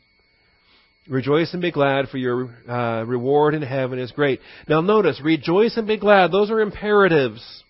Rejoice 1.08 1.52
and 1.52 1.62
be 1.62 1.72
glad, 1.72 2.08
for 2.10 2.18
your 2.18 2.50
uh, 2.68 3.02
reward 3.04 3.54
in 3.54 3.62
heaven 3.62 3.98
is 3.98 4.12
great. 4.12 4.40
Now 4.68 4.80
notice, 4.80 5.20
rejoice 5.22 5.76
and 5.76 5.88
be 5.88 5.96
glad, 5.96 6.30
those 6.30 6.50
are 6.50 6.60
imperatives. 6.60 7.64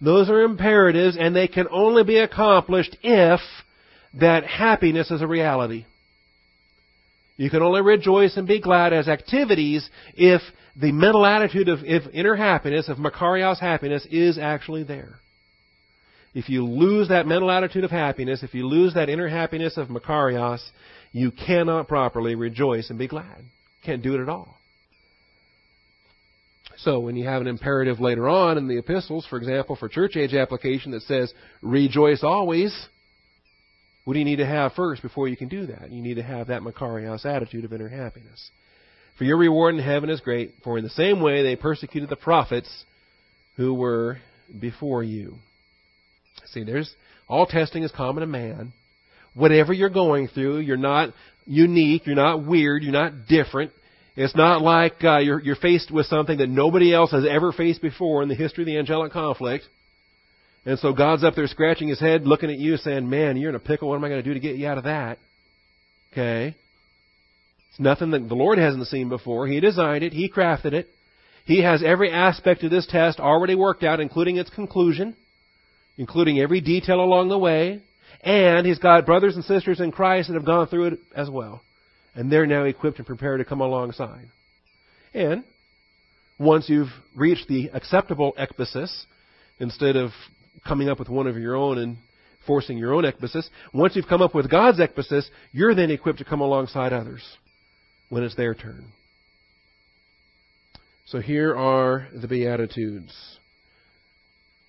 Those 0.00 0.28
are 0.28 0.42
imperatives, 0.42 1.16
and 1.18 1.34
they 1.34 1.48
can 1.48 1.66
only 1.70 2.04
be 2.04 2.18
accomplished 2.18 2.96
if 3.02 3.40
that 4.20 4.44
happiness 4.44 5.10
is 5.10 5.22
a 5.22 5.26
reality. 5.26 5.86
You 7.42 7.50
can 7.50 7.60
only 7.60 7.80
rejoice 7.80 8.36
and 8.36 8.46
be 8.46 8.60
glad 8.60 8.92
as 8.92 9.08
activities 9.08 9.90
if 10.14 10.40
the 10.76 10.92
mental 10.92 11.26
attitude 11.26 11.68
of 11.68 11.80
if 11.82 12.04
inner 12.14 12.36
happiness, 12.36 12.88
of 12.88 12.98
Makarios 12.98 13.58
happiness, 13.58 14.06
is 14.12 14.38
actually 14.38 14.84
there. 14.84 15.16
If 16.34 16.48
you 16.48 16.64
lose 16.64 17.08
that 17.08 17.26
mental 17.26 17.50
attitude 17.50 17.82
of 17.82 17.90
happiness, 17.90 18.44
if 18.44 18.54
you 18.54 18.68
lose 18.68 18.94
that 18.94 19.08
inner 19.08 19.26
happiness 19.26 19.76
of 19.76 19.88
Makarios, 19.88 20.60
you 21.10 21.32
cannot 21.32 21.88
properly 21.88 22.36
rejoice 22.36 22.90
and 22.90 22.98
be 22.98 23.08
glad. 23.08 23.44
Can't 23.84 24.04
do 24.04 24.14
it 24.14 24.22
at 24.22 24.28
all. 24.28 24.56
So 26.76 27.00
when 27.00 27.16
you 27.16 27.26
have 27.26 27.40
an 27.40 27.48
imperative 27.48 27.98
later 27.98 28.28
on 28.28 28.56
in 28.56 28.68
the 28.68 28.78
epistles, 28.78 29.26
for 29.28 29.36
example, 29.36 29.74
for 29.74 29.88
church 29.88 30.16
age 30.16 30.32
application 30.32 30.92
that 30.92 31.02
says, 31.02 31.34
rejoice 31.60 32.22
always, 32.22 32.72
what 34.04 34.14
do 34.14 34.18
you 34.18 34.24
need 34.24 34.36
to 34.36 34.46
have 34.46 34.72
first 34.74 35.02
before 35.02 35.28
you 35.28 35.36
can 35.36 35.48
do 35.48 35.66
that? 35.66 35.92
You 35.92 36.02
need 36.02 36.14
to 36.14 36.22
have 36.22 36.48
that 36.48 36.62
Makarios 36.62 37.24
attitude 37.24 37.64
of 37.64 37.72
inner 37.72 37.88
happiness. 37.88 38.50
For 39.16 39.24
your 39.24 39.36
reward 39.36 39.74
in 39.74 39.80
heaven 39.80 40.10
is 40.10 40.20
great, 40.20 40.54
for 40.64 40.78
in 40.78 40.84
the 40.84 40.90
same 40.90 41.20
way 41.20 41.42
they 41.42 41.54
persecuted 41.54 42.08
the 42.08 42.16
prophets 42.16 42.84
who 43.56 43.74
were 43.74 44.18
before 44.58 45.04
you. 45.04 45.36
See, 46.46 46.64
there's 46.64 46.92
all 47.28 47.46
testing 47.46 47.82
is 47.82 47.92
common 47.92 48.22
to 48.22 48.26
man. 48.26 48.72
Whatever 49.34 49.72
you're 49.72 49.90
going 49.90 50.28
through, 50.28 50.58
you're 50.60 50.76
not 50.76 51.10
unique, 51.46 52.06
you're 52.06 52.16
not 52.16 52.44
weird, 52.44 52.82
you're 52.82 52.92
not 52.92 53.26
different. 53.28 53.70
It's 54.16 54.36
not 54.36 54.60
like 54.60 55.02
uh, 55.02 55.18
you're, 55.18 55.40
you're 55.40 55.56
faced 55.56 55.90
with 55.90 56.06
something 56.06 56.38
that 56.38 56.48
nobody 56.48 56.92
else 56.92 57.12
has 57.12 57.24
ever 57.28 57.52
faced 57.52 57.80
before 57.80 58.22
in 58.22 58.28
the 58.28 58.34
history 58.34 58.64
of 58.64 58.66
the 58.66 58.78
angelic 58.78 59.12
conflict. 59.12 59.64
And 60.64 60.78
so 60.78 60.92
God's 60.92 61.24
up 61.24 61.34
there 61.34 61.46
scratching 61.48 61.88
his 61.88 62.00
head, 62.00 62.24
looking 62.24 62.50
at 62.50 62.58
you, 62.58 62.76
saying, 62.76 63.08
Man, 63.08 63.36
you're 63.36 63.50
in 63.50 63.56
a 63.56 63.60
pickle. 63.60 63.88
What 63.88 63.96
am 63.96 64.04
I 64.04 64.08
going 64.08 64.22
to 64.22 64.28
do 64.28 64.34
to 64.34 64.40
get 64.40 64.56
you 64.56 64.68
out 64.68 64.78
of 64.78 64.84
that? 64.84 65.18
Okay? 66.12 66.54
It's 67.70 67.80
nothing 67.80 68.10
that 68.10 68.28
the 68.28 68.34
Lord 68.34 68.58
hasn't 68.58 68.86
seen 68.86 69.08
before. 69.08 69.46
He 69.46 69.58
designed 69.58 70.04
it, 70.04 70.12
He 70.12 70.30
crafted 70.30 70.72
it. 70.72 70.88
He 71.44 71.62
has 71.62 71.82
every 71.82 72.12
aspect 72.12 72.62
of 72.62 72.70
this 72.70 72.86
test 72.86 73.18
already 73.18 73.56
worked 73.56 73.82
out, 73.82 73.98
including 73.98 74.36
its 74.36 74.50
conclusion, 74.50 75.16
including 75.96 76.38
every 76.38 76.60
detail 76.60 77.00
along 77.00 77.28
the 77.30 77.38
way. 77.38 77.80
And 78.20 78.64
He's 78.64 78.78
got 78.78 79.06
brothers 79.06 79.34
and 79.34 79.44
sisters 79.44 79.80
in 79.80 79.90
Christ 79.90 80.28
that 80.28 80.34
have 80.34 80.46
gone 80.46 80.68
through 80.68 80.88
it 80.88 80.98
as 81.16 81.28
well. 81.28 81.60
And 82.14 82.30
they're 82.30 82.46
now 82.46 82.64
equipped 82.64 82.98
and 82.98 83.06
prepared 83.06 83.40
to 83.40 83.44
come 83.44 83.60
alongside. 83.60 84.28
And 85.12 85.42
once 86.38 86.68
you've 86.68 86.92
reached 87.16 87.48
the 87.48 87.70
acceptable 87.72 88.34
ekbasis, 88.38 89.06
instead 89.58 89.96
of 89.96 90.10
coming 90.66 90.88
up 90.88 90.98
with 90.98 91.08
one 91.08 91.26
of 91.26 91.36
your 91.36 91.56
own 91.56 91.78
and 91.78 91.96
forcing 92.46 92.78
your 92.78 92.92
own 92.94 93.04
ekbasis, 93.04 93.48
once 93.72 93.96
you've 93.96 94.08
come 94.08 94.22
up 94.22 94.34
with 94.34 94.50
God's 94.50 94.80
ekbasis, 94.80 95.24
you're 95.52 95.74
then 95.74 95.90
equipped 95.90 96.18
to 96.18 96.24
come 96.24 96.40
alongside 96.40 96.92
others 96.92 97.22
when 98.08 98.22
it's 98.22 98.36
their 98.36 98.54
turn. 98.54 98.86
So 101.06 101.20
here 101.20 101.56
are 101.56 102.08
the 102.14 102.28
Beatitudes. 102.28 103.14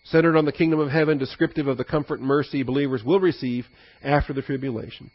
Centered 0.05 0.37
on 0.37 0.45
the 0.45 0.51
kingdom 0.51 0.79
of 0.79 0.89
heaven, 0.89 1.17
descriptive 1.17 1.67
of 1.67 1.77
the 1.77 1.85
comfort 1.85 2.19
and 2.19 2.27
mercy 2.27 2.63
believers 2.63 3.03
will 3.03 3.19
receive 3.19 3.65
after 4.03 4.33
the 4.33 4.41
tribulation. 4.41 5.09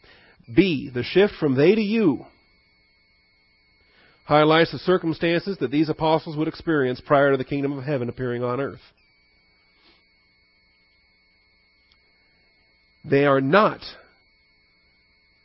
B, 0.53 0.89
the 0.91 1.03
shift 1.03 1.33
from 1.39 1.55
they 1.55 1.75
to 1.75 1.81
you 1.81 2.25
highlights 4.25 4.71
the 4.71 4.79
circumstances 4.79 5.57
that 5.59 5.71
these 5.71 5.89
apostles 5.89 6.35
would 6.37 6.47
experience 6.47 7.01
prior 7.01 7.31
to 7.31 7.37
the 7.37 7.43
kingdom 7.43 7.77
of 7.77 7.83
heaven 7.83 8.09
appearing 8.09 8.43
on 8.43 8.59
earth. 8.59 8.79
They 13.03 13.25
are 13.25 13.41
not. 13.41 13.81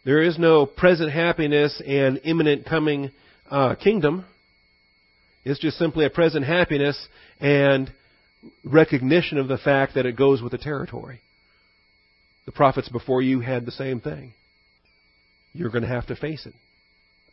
There 0.05 0.23
is 0.23 0.39
no 0.39 0.67
present 0.67 1.11
happiness 1.13 1.81
and 1.87 2.21
imminent 2.25 2.67
coming 2.67 3.11
uh, 3.51 3.75
kingdom. 3.77 4.27
It's 5.45 5.61
just 5.61 5.79
simply 5.79 6.05
a 6.05 6.11
present 6.11 6.45
happiness 6.45 7.09
and 7.41 7.91
recognition 8.65 9.39
of 9.39 9.49
the 9.49 9.59
fact 9.59 9.95
that 9.95 10.07
it 10.07 10.17
goes 10.17 10.43
with 10.43 10.53
the 10.53 10.59
territory. 10.59 11.21
The 12.47 12.53
prophets 12.53 12.89
before 12.89 13.23
you 13.23 13.41
had 13.41 13.65
the 13.65 13.73
same 13.73 14.01
thing. 14.01 14.35
You're 15.53 15.71
going 15.71 15.83
to 15.83 15.89
have 15.89 16.07
to 16.09 16.17
face 16.17 16.45
it. 16.45 16.55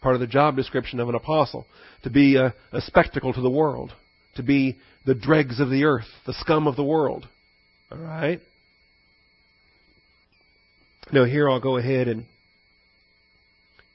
Part 0.02 0.16
of 0.16 0.22
the 0.22 0.28
job 0.28 0.56
description 0.56 1.00
of 1.00 1.10
an 1.10 1.16
apostle. 1.16 1.68
To 2.04 2.10
be 2.10 2.38
a, 2.38 2.54
a 2.72 2.82
spectacle 2.82 3.34
to 3.34 3.42
the 3.42 3.50
world. 3.50 3.92
To 4.36 4.44
be 4.44 4.78
the 5.06 5.16
dregs 5.16 5.60
of 5.60 5.70
the 5.70 5.84
earth, 5.84 6.08
the 6.26 6.34
scum 6.40 6.68
of 6.68 6.76
the 6.76 6.84
world. 6.84 7.28
All 7.92 7.98
right? 7.98 8.40
Now, 11.14 11.26
here 11.26 11.50
I'll 11.50 11.60
go 11.60 11.76
ahead 11.76 12.08
and 12.08 12.26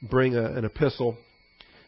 bring 0.02 0.36
a, 0.36 0.44
an 0.44 0.66
epistle, 0.66 1.16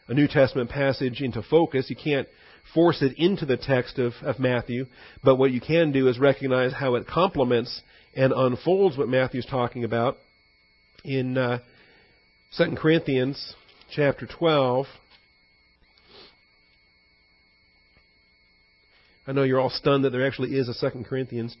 a 0.07 0.13
New 0.15 0.27
Testament 0.27 0.71
passage 0.71 1.21
into 1.21 1.43
focus. 1.43 1.87
You 1.87 1.95
can't 1.95 2.27
force 2.73 3.03
it 3.03 3.13
into 3.15 3.45
the 3.45 3.55
text 3.55 3.99
of, 3.99 4.13
of 4.23 4.39
Matthew, 4.39 4.87
but 5.23 5.35
what 5.35 5.51
you 5.51 5.61
can 5.61 5.91
do 5.91 6.07
is 6.07 6.17
recognize 6.17 6.73
how 6.73 6.95
it 6.95 7.05
complements 7.05 7.83
and 8.15 8.33
unfolds 8.33 8.97
what 8.97 9.07
Matthew's 9.07 9.45
talking 9.45 9.83
about 9.83 10.17
in 11.03 11.37
uh, 11.37 11.59
2 12.57 12.75
Corinthians 12.75 13.53
chapter 13.91 14.25
12. 14.25 14.87
I 19.27 19.31
know 19.33 19.43
you're 19.43 19.59
all 19.59 19.69
stunned 19.69 20.05
that 20.05 20.09
there 20.09 20.25
actually 20.25 20.55
is 20.55 20.67
a 20.69 20.91
2 20.91 21.03
Corinthians. 21.03 21.55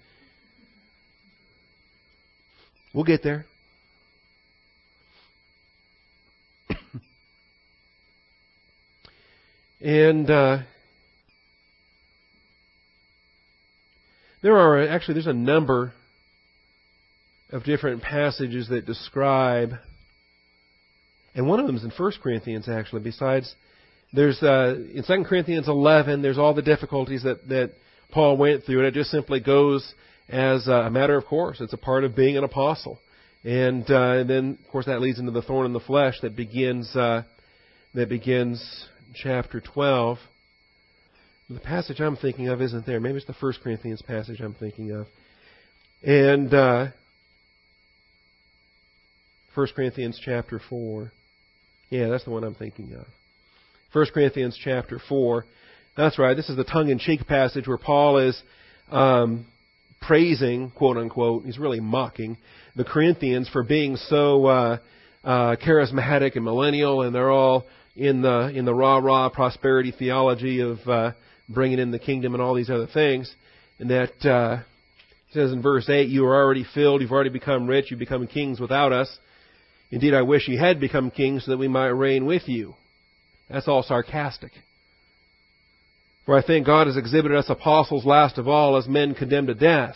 We'll 2.95 3.03
get 3.03 3.21
there. 3.21 3.45
And 9.81 10.29
uh, 10.29 10.57
there 14.43 14.57
are 14.57 14.87
actually 14.87 15.13
there's 15.15 15.27
a 15.27 15.33
number 15.33 15.93
of 17.51 17.63
different 17.63 18.01
passages 18.01 18.67
that 18.69 18.85
describe, 18.85 19.71
and 21.33 21.47
one 21.47 21.61
of 21.61 21.67
them 21.67 21.77
is 21.77 21.83
in 21.83 21.91
1 21.91 22.11
Corinthians 22.21 22.67
actually. 22.67 23.01
Besides, 23.01 23.55
there's 24.11 24.41
uh, 24.43 24.75
in 24.93 25.03
2 25.07 25.23
Corinthians 25.23 25.69
11, 25.69 26.21
there's 26.21 26.37
all 26.37 26.53
the 26.53 26.61
difficulties 26.61 27.23
that 27.23 27.47
that 27.47 27.71
Paul 28.11 28.35
went 28.35 28.65
through, 28.65 28.79
and 28.79 28.87
it 28.87 28.93
just 28.93 29.11
simply 29.11 29.39
goes 29.39 29.93
as 30.27 30.67
a 30.67 30.89
matter 30.89 31.15
of 31.15 31.25
course. 31.25 31.61
It's 31.61 31.73
a 31.73 31.77
part 31.77 32.03
of 32.03 32.17
being 32.17 32.37
an 32.37 32.43
apostle, 32.43 32.99
and, 33.45 33.89
uh, 33.89 34.11
and 34.17 34.29
then 34.29 34.57
of 34.61 34.71
course 34.71 34.87
that 34.87 34.99
leads 34.99 35.19
into 35.19 35.31
the 35.31 35.41
thorn 35.41 35.65
in 35.65 35.73
the 35.73 35.79
flesh 35.79 36.15
that 36.21 36.35
begins 36.35 36.93
uh, 36.97 37.23
that 37.93 38.09
begins 38.09 38.87
chapter 39.13 39.61
12. 39.61 40.17
The 41.49 41.59
passage 41.59 41.99
I'm 41.99 42.15
thinking 42.15 42.47
of 42.47 42.61
isn't 42.61 42.85
there. 42.85 42.99
Maybe 42.99 43.17
it's 43.17 43.25
the 43.25 43.33
First 43.33 43.61
Corinthians 43.61 44.01
passage 44.01 44.39
I'm 44.39 44.53
thinking 44.53 44.91
of. 44.91 45.07
And 46.03 46.53
uh, 46.53 46.87
1 49.55 49.67
Corinthians 49.75 50.19
chapter 50.23 50.61
4. 50.69 51.11
Yeah, 51.89 52.09
that's 52.09 52.23
the 52.23 52.29
one 52.29 52.43
I'm 52.43 52.55
thinking 52.55 52.93
of. 52.93 53.05
1 53.93 54.05
Corinthians 54.13 54.57
chapter 54.63 55.01
4. 55.09 55.45
That's 55.97 56.19
right. 56.19 56.35
This 56.35 56.49
is 56.49 56.55
the 56.55 56.63
tongue-in-cheek 56.63 57.25
passage 57.27 57.67
where 57.67 57.77
Paul 57.77 58.19
is 58.19 58.39
um, 58.91 59.47
praising, 60.01 60.71
quote 60.71 60.97
unquote, 60.97 61.45
he's 61.45 61.57
really 61.57 61.79
mocking 61.79 62.37
the 62.75 62.83
Corinthians 62.83 63.49
for 63.49 63.63
being 63.63 63.95
so 63.95 64.45
uh, 64.45 64.77
uh, 65.23 65.55
charismatic 65.55 66.35
and 66.35 66.45
millennial, 66.45 67.01
and 67.01 67.13
they're 67.13 67.31
all 67.31 67.65
in 67.99 68.21
the 68.21 68.47
in 68.47 68.63
the 68.63 68.73
rah 68.73 68.97
rah 68.97 69.27
prosperity 69.29 69.91
theology 69.91 70.61
of 70.61 70.79
uh, 70.87 71.11
bringing 71.49 71.79
in 71.79 71.91
the 71.91 71.99
kingdom 71.99 72.33
and 72.33 72.41
all 72.41 72.55
these 72.55 72.69
other 72.69 72.87
things, 72.87 73.33
and 73.77 73.89
that 73.89 74.25
uh, 74.25 74.63
says 75.31 75.51
in 75.51 75.61
verse 75.61 75.89
eight, 75.89 76.07
"You 76.07 76.25
are 76.25 76.35
already 76.35 76.65
filled; 76.73 77.01
you've 77.01 77.11
already 77.11 77.29
become 77.29 77.67
rich; 77.67 77.91
You've 77.91 77.99
become 77.99 78.25
kings 78.25 78.59
without 78.59 78.93
us. 78.93 79.19
Indeed, 79.91 80.13
I 80.13 80.21
wish 80.21 80.47
you 80.47 80.57
had 80.57 80.79
become 80.79 81.11
kings 81.11 81.43
so 81.43 81.51
that 81.51 81.57
we 81.57 81.67
might 81.67 81.87
reign 81.87 82.25
with 82.25 82.47
you." 82.47 82.75
That's 83.49 83.67
all 83.67 83.83
sarcastic. 83.83 84.51
For 86.25 86.37
I 86.37 86.41
think 86.41 86.65
God 86.65 86.87
has 86.87 86.95
exhibited 86.95 87.37
us 87.37 87.49
apostles 87.49 88.05
last 88.05 88.37
of 88.37 88.47
all 88.47 88.77
as 88.77 88.87
men 88.87 89.13
condemned 89.13 89.47
to 89.47 89.55
death, 89.55 89.95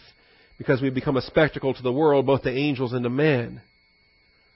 because 0.58 0.82
we've 0.82 0.94
become 0.94 1.16
a 1.16 1.22
spectacle 1.22 1.74
to 1.74 1.84
the 1.84 1.94
world, 1.94 2.26
both 2.26 2.44
to 2.44 2.52
angels 2.52 2.92
and 2.92 3.04
to 3.04 3.10
men. 3.10 3.62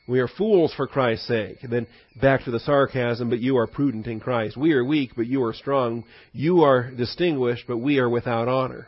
We 0.08 0.22
are 0.22 0.30
fools 0.30 0.74
for 0.74 0.88
Christ's 0.88 1.28
sake. 1.28 1.58
And 1.64 1.72
then 1.72 1.88
back 2.20 2.46
to 2.46 2.52
the 2.52 2.62
sarcasm, 2.62 3.30
but 3.30 3.40
you 3.40 3.58
are 3.58 3.68
prudent 3.68 4.08
in 4.08 4.22
Christ. 4.22 4.56
We 4.56 4.72
are 4.74 4.84
weak, 4.84 5.12
but 5.16 5.28
you 5.28 5.44
are 5.44 5.54
strong. 5.54 6.06
You 6.32 6.64
are 6.64 6.90
distinguished, 6.90 7.66
but 7.68 7.78
we 7.78 8.00
are 8.00 8.10
without 8.10 8.48
honor. 8.48 8.88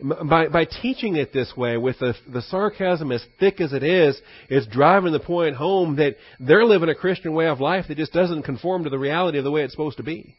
By, 0.00 0.48
by 0.48 0.64
teaching 0.64 1.16
it 1.16 1.32
this 1.32 1.52
way, 1.56 1.76
with 1.76 1.98
the, 1.98 2.14
the 2.32 2.40
sarcasm 2.42 3.12
as 3.12 3.22
thick 3.38 3.60
as 3.60 3.72
it 3.72 3.82
is, 3.82 4.18
it's 4.48 4.66
driving 4.66 5.12
the 5.12 5.20
point 5.20 5.56
home 5.56 5.96
that 5.96 6.16
they're 6.38 6.64
living 6.64 6.88
a 6.88 6.94
Christian 6.94 7.34
way 7.34 7.48
of 7.48 7.60
life 7.60 7.86
that 7.88 7.98
just 7.98 8.12
doesn't 8.12 8.44
conform 8.44 8.84
to 8.84 8.90
the 8.90 8.98
reality 8.98 9.38
of 9.38 9.44
the 9.44 9.50
way 9.50 9.62
it's 9.62 9.74
supposed 9.74 9.98
to 9.98 10.02
be. 10.02 10.36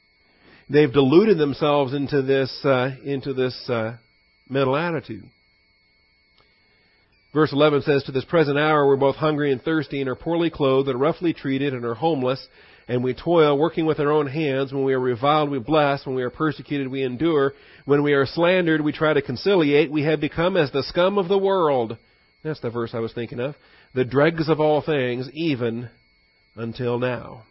They've 0.69 0.91
deluded 0.91 1.37
themselves 1.37 1.93
into 1.93 2.21
this, 2.21 2.57
uh, 2.63 2.91
into 3.03 3.33
this 3.33 3.69
uh, 3.69 3.97
mental 4.49 4.75
attitude. 4.75 5.25
Verse 7.33 7.53
11 7.53 7.83
says, 7.83 8.03
To 8.03 8.11
this 8.11 8.25
present 8.25 8.57
hour 8.57 8.85
we're 8.85 8.97
both 8.97 9.15
hungry 9.15 9.51
and 9.51 9.61
thirsty 9.61 10.01
and 10.01 10.09
are 10.09 10.15
poorly 10.15 10.49
clothed 10.49 10.89
and 10.89 10.95
are 10.95 10.99
roughly 10.99 11.33
treated 11.33 11.73
and 11.73 11.85
are 11.85 11.93
homeless. 11.93 12.45
And 12.87 13.03
we 13.03 13.13
toil, 13.13 13.57
working 13.57 13.85
with 13.85 13.99
our 13.99 14.11
own 14.11 14.27
hands. 14.27 14.73
When 14.73 14.83
we 14.83 14.93
are 14.93 14.99
reviled, 14.99 15.49
we 15.49 15.59
bless. 15.59 16.05
When 16.05 16.15
we 16.15 16.23
are 16.23 16.29
persecuted, 16.29 16.89
we 16.89 17.03
endure. 17.03 17.53
When 17.85 18.03
we 18.03 18.13
are 18.13 18.25
slandered, 18.25 18.81
we 18.81 18.91
try 18.91 19.13
to 19.13 19.21
conciliate. 19.21 19.91
We 19.91 20.03
have 20.03 20.19
become 20.19 20.57
as 20.57 20.71
the 20.71 20.83
scum 20.83 21.17
of 21.17 21.29
the 21.29 21.37
world. 21.37 21.97
That's 22.43 22.59
the 22.59 22.69
verse 22.69 22.91
I 22.93 22.99
was 22.99 23.13
thinking 23.13 23.39
of. 23.39 23.55
The 23.93 24.03
dregs 24.03 24.49
of 24.49 24.59
all 24.59 24.81
things, 24.81 25.29
even 25.31 25.89
until 26.57 26.99
now. 26.99 27.43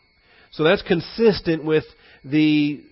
So 0.50 0.64
that's 0.64 0.82
consistent 0.82 1.64
with 1.64 1.84
the 2.22 2.82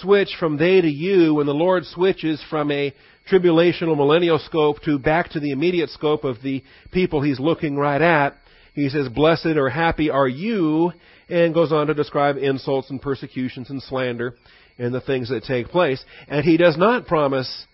switch 0.00 0.36
from 0.38 0.58
they 0.58 0.80
to 0.80 0.88
you 0.88 1.34
when 1.34 1.46
the 1.46 1.54
Lord 1.54 1.84
switches 1.84 2.42
from 2.50 2.70
a 2.70 2.92
tribulational 3.30 3.96
millennial 3.96 4.38
scope 4.38 4.82
to 4.82 4.98
back 4.98 5.30
to 5.30 5.40
the 5.40 5.52
immediate 5.52 5.90
scope 5.90 6.24
of 6.24 6.42
the 6.42 6.62
people 6.90 7.22
he's 7.22 7.40
looking 7.40 7.76
right 7.76 8.02
at. 8.02 8.36
He 8.74 8.88
says, 8.88 9.08
blessed 9.08 9.56
or 9.56 9.68
happy 9.68 10.10
are 10.10 10.28
you, 10.28 10.92
and 11.28 11.54
goes 11.54 11.72
on 11.72 11.88
to 11.88 11.94
describe 11.94 12.36
insults 12.36 12.90
and 12.90 13.00
persecutions 13.00 13.70
and 13.70 13.82
slander 13.82 14.34
and 14.78 14.94
the 14.94 15.00
things 15.00 15.28
that 15.28 15.44
take 15.44 15.68
place. 15.68 16.02
And 16.28 16.44
he 16.44 16.56
does 16.56 16.76
not 16.76 17.06
promise 17.06 17.66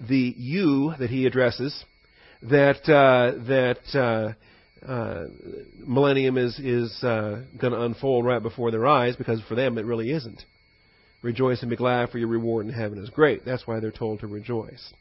the 0.00 0.34
you 0.36 0.94
that 0.98 1.10
he 1.10 1.26
addresses 1.26 1.84
that 2.42 2.82
uh, 2.88 3.44
that 3.46 3.78
uh, 3.94 4.90
uh, 4.90 5.26
millennium 5.78 6.36
is 6.36 6.58
is 6.58 7.02
uh, 7.02 7.42
going 7.60 7.72
to 7.72 7.82
unfold 7.82 8.24
right 8.24 8.42
before 8.42 8.70
their 8.70 8.86
eyes 8.86 9.16
because 9.16 9.40
for 9.48 9.54
them 9.54 9.78
it 9.78 9.86
really 9.86 10.10
isn't. 10.10 10.42
Rejoice 11.24 11.62
and 11.62 11.70
be 11.70 11.76
glad, 11.76 12.10
for 12.10 12.18
your 12.18 12.28
reward 12.28 12.66
in 12.66 12.72
heaven 12.72 12.98
is 12.98 13.08
great. 13.08 13.46
That's 13.46 13.66
why 13.66 13.80
they're 13.80 13.90
told 13.90 14.20
to 14.20 14.26
rejoice. 14.26 14.92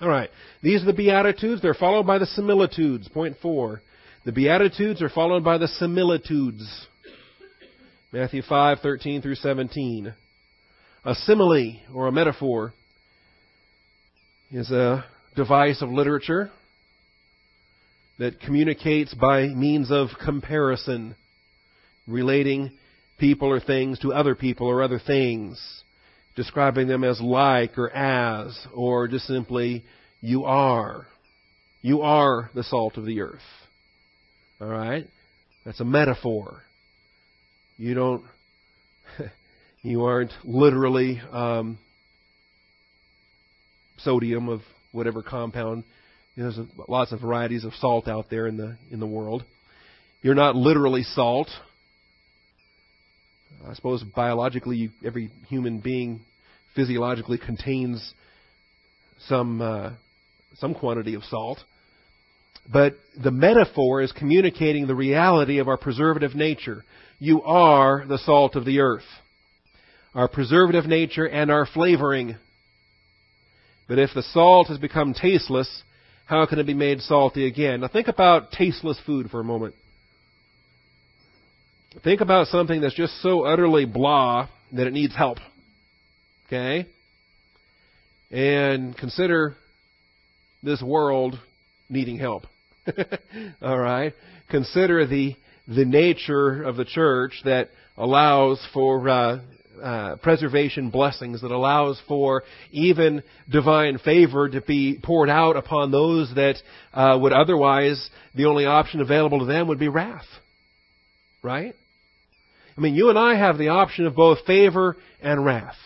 All 0.00 0.08
right, 0.08 0.30
these 0.62 0.82
are 0.82 0.86
the 0.86 0.94
beatitudes. 0.94 1.60
They're 1.60 1.74
followed 1.74 2.06
by 2.06 2.16
the 2.16 2.24
similitudes. 2.24 3.06
Point 3.08 3.36
four. 3.42 3.82
The 4.24 4.32
beatitudes 4.32 5.02
are 5.02 5.10
followed 5.10 5.44
by 5.44 5.58
the 5.58 5.68
similitudes. 5.68 6.86
Matthew 8.12 8.40
five 8.40 8.78
thirteen 8.80 9.20
through 9.20 9.34
seventeen. 9.34 10.14
A 11.04 11.14
simile 11.14 11.80
or 11.94 12.06
a 12.06 12.12
metaphor 12.12 12.72
is 14.50 14.70
a 14.70 15.04
device 15.36 15.82
of 15.82 15.90
literature 15.90 16.50
that 18.18 18.40
communicates 18.40 19.12
by 19.12 19.48
means 19.48 19.90
of 19.90 20.08
comparison, 20.24 21.14
relating 22.06 22.72
people 23.18 23.48
or 23.48 23.60
things 23.60 23.98
to 24.00 24.12
other 24.12 24.34
people 24.34 24.66
or 24.66 24.82
other 24.82 25.00
things, 25.04 25.60
describing 26.34 26.88
them 26.88 27.04
as 27.04 27.20
like 27.20 27.78
or 27.78 27.90
as, 27.90 28.58
or 28.74 29.08
just 29.08 29.26
simply, 29.26 29.84
you 30.20 30.44
are. 30.44 31.06
You 31.82 32.02
are 32.02 32.50
the 32.54 32.64
salt 32.64 32.96
of 32.96 33.04
the 33.04 33.20
earth. 33.20 33.38
Alright? 34.60 35.08
That's 35.64 35.80
a 35.80 35.84
metaphor. 35.84 36.62
You 37.76 37.94
don't, 37.94 38.24
you 39.82 40.04
aren't 40.04 40.32
literally, 40.44 41.20
um, 41.32 41.78
sodium 43.98 44.48
of 44.48 44.60
whatever 44.92 45.22
compound. 45.22 45.84
There's 46.36 46.58
lots 46.88 47.12
of 47.12 47.20
varieties 47.20 47.64
of 47.64 47.72
salt 47.74 48.08
out 48.08 48.26
there 48.30 48.46
in 48.46 48.56
the 48.56 48.76
in 48.90 49.00
the 49.00 49.06
world. 49.06 49.44
You're 50.22 50.34
not 50.34 50.54
literally 50.54 51.02
salt. 51.02 51.48
I 53.64 53.74
suppose 53.74 54.02
biologically, 54.02 54.90
every 55.04 55.30
human 55.48 55.80
being 55.80 56.20
physiologically 56.74 57.38
contains 57.38 58.14
some 59.26 59.60
uh, 59.60 59.90
some 60.58 60.74
quantity 60.74 61.14
of 61.14 61.24
salt. 61.24 61.58
But 62.70 62.94
the 63.22 63.30
metaphor 63.30 64.02
is 64.02 64.12
communicating 64.12 64.86
the 64.86 64.94
reality 64.94 65.58
of 65.58 65.68
our 65.68 65.76
preservative 65.76 66.34
nature. 66.34 66.84
You 67.18 67.42
are 67.42 68.04
the 68.06 68.18
salt 68.18 68.56
of 68.56 68.64
the 68.64 68.80
earth. 68.80 69.04
Our 70.14 70.28
preservative 70.28 70.86
nature 70.86 71.26
and 71.26 71.50
our 71.50 71.66
flavoring. 71.66 72.36
But 73.88 73.98
if 73.98 74.10
the 74.14 74.22
salt 74.22 74.68
has 74.68 74.78
become 74.78 75.14
tasteless, 75.14 75.82
how 76.24 76.44
can 76.46 76.58
it 76.58 76.66
be 76.66 76.74
made 76.74 77.00
salty 77.02 77.46
again? 77.46 77.80
Now 77.80 77.88
think 77.88 78.08
about 78.08 78.50
tasteless 78.50 78.98
food 79.06 79.30
for 79.30 79.40
a 79.40 79.44
moment. 79.44 79.74
Think 82.04 82.20
about 82.20 82.48
something 82.48 82.80
that's 82.80 82.94
just 82.94 83.20
so 83.22 83.44
utterly 83.44 83.84
blah 83.84 84.48
that 84.72 84.86
it 84.86 84.92
needs 84.92 85.16
help. 85.16 85.38
Okay? 86.46 86.86
And 88.30 88.96
consider 88.96 89.54
this 90.62 90.82
world 90.82 91.38
needing 91.88 92.18
help. 92.18 92.44
All 93.62 93.78
right? 93.78 94.12
Consider 94.50 95.06
the 95.06 95.36
the 95.68 95.84
nature 95.84 96.62
of 96.62 96.76
the 96.76 96.84
church 96.84 97.40
that 97.44 97.70
allows 97.96 98.64
for 98.72 99.08
uh, 99.08 99.40
uh, 99.82 100.16
preservation 100.16 100.90
blessings 100.90 101.42
that 101.42 101.50
allows 101.50 102.00
for 102.06 102.44
even 102.70 103.22
divine 103.50 103.98
favor 103.98 104.48
to 104.48 104.60
be 104.60 104.98
poured 105.02 105.28
out 105.28 105.56
upon 105.56 105.90
those 105.90 106.32
that 106.34 106.56
uh, 106.94 107.18
would 107.20 107.32
otherwise 107.32 108.10
the 108.34 108.44
only 108.44 108.64
option 108.64 109.00
available 109.00 109.40
to 109.40 109.44
them 109.44 109.68
would 109.68 109.78
be 109.78 109.88
wrath. 109.88 110.26
Right? 111.42 111.74
I 112.76 112.80
mean, 112.80 112.94
you 112.94 113.08
and 113.08 113.18
I 113.18 113.36
have 113.36 113.58
the 113.58 113.68
option 113.68 114.06
of 114.06 114.14
both 114.14 114.44
favor 114.46 114.96
and 115.22 115.44
wrath. 115.44 115.76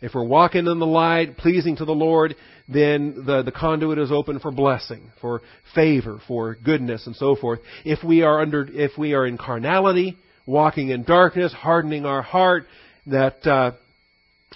If 0.00 0.14
we're 0.14 0.24
walking 0.24 0.66
in 0.66 0.78
the 0.78 0.86
light, 0.86 1.36
pleasing 1.36 1.76
to 1.76 1.84
the 1.84 1.92
Lord, 1.92 2.34
then 2.68 3.22
the, 3.24 3.42
the 3.42 3.52
conduit 3.52 3.98
is 3.98 4.10
open 4.10 4.40
for 4.40 4.50
blessing, 4.50 5.10
for 5.20 5.42
favor, 5.74 6.20
for 6.26 6.56
goodness, 6.56 7.06
and 7.06 7.14
so 7.14 7.36
forth. 7.36 7.60
If 7.84 8.02
we 8.04 8.22
are 8.22 8.40
under, 8.40 8.68
if 8.70 8.98
we 8.98 9.14
are 9.14 9.26
in 9.26 9.38
carnality, 9.38 10.18
walking 10.44 10.88
in 10.88 11.04
darkness, 11.04 11.52
hardening 11.52 12.04
our 12.04 12.22
heart, 12.22 12.66
that 13.06 13.46
uh, 13.46 13.72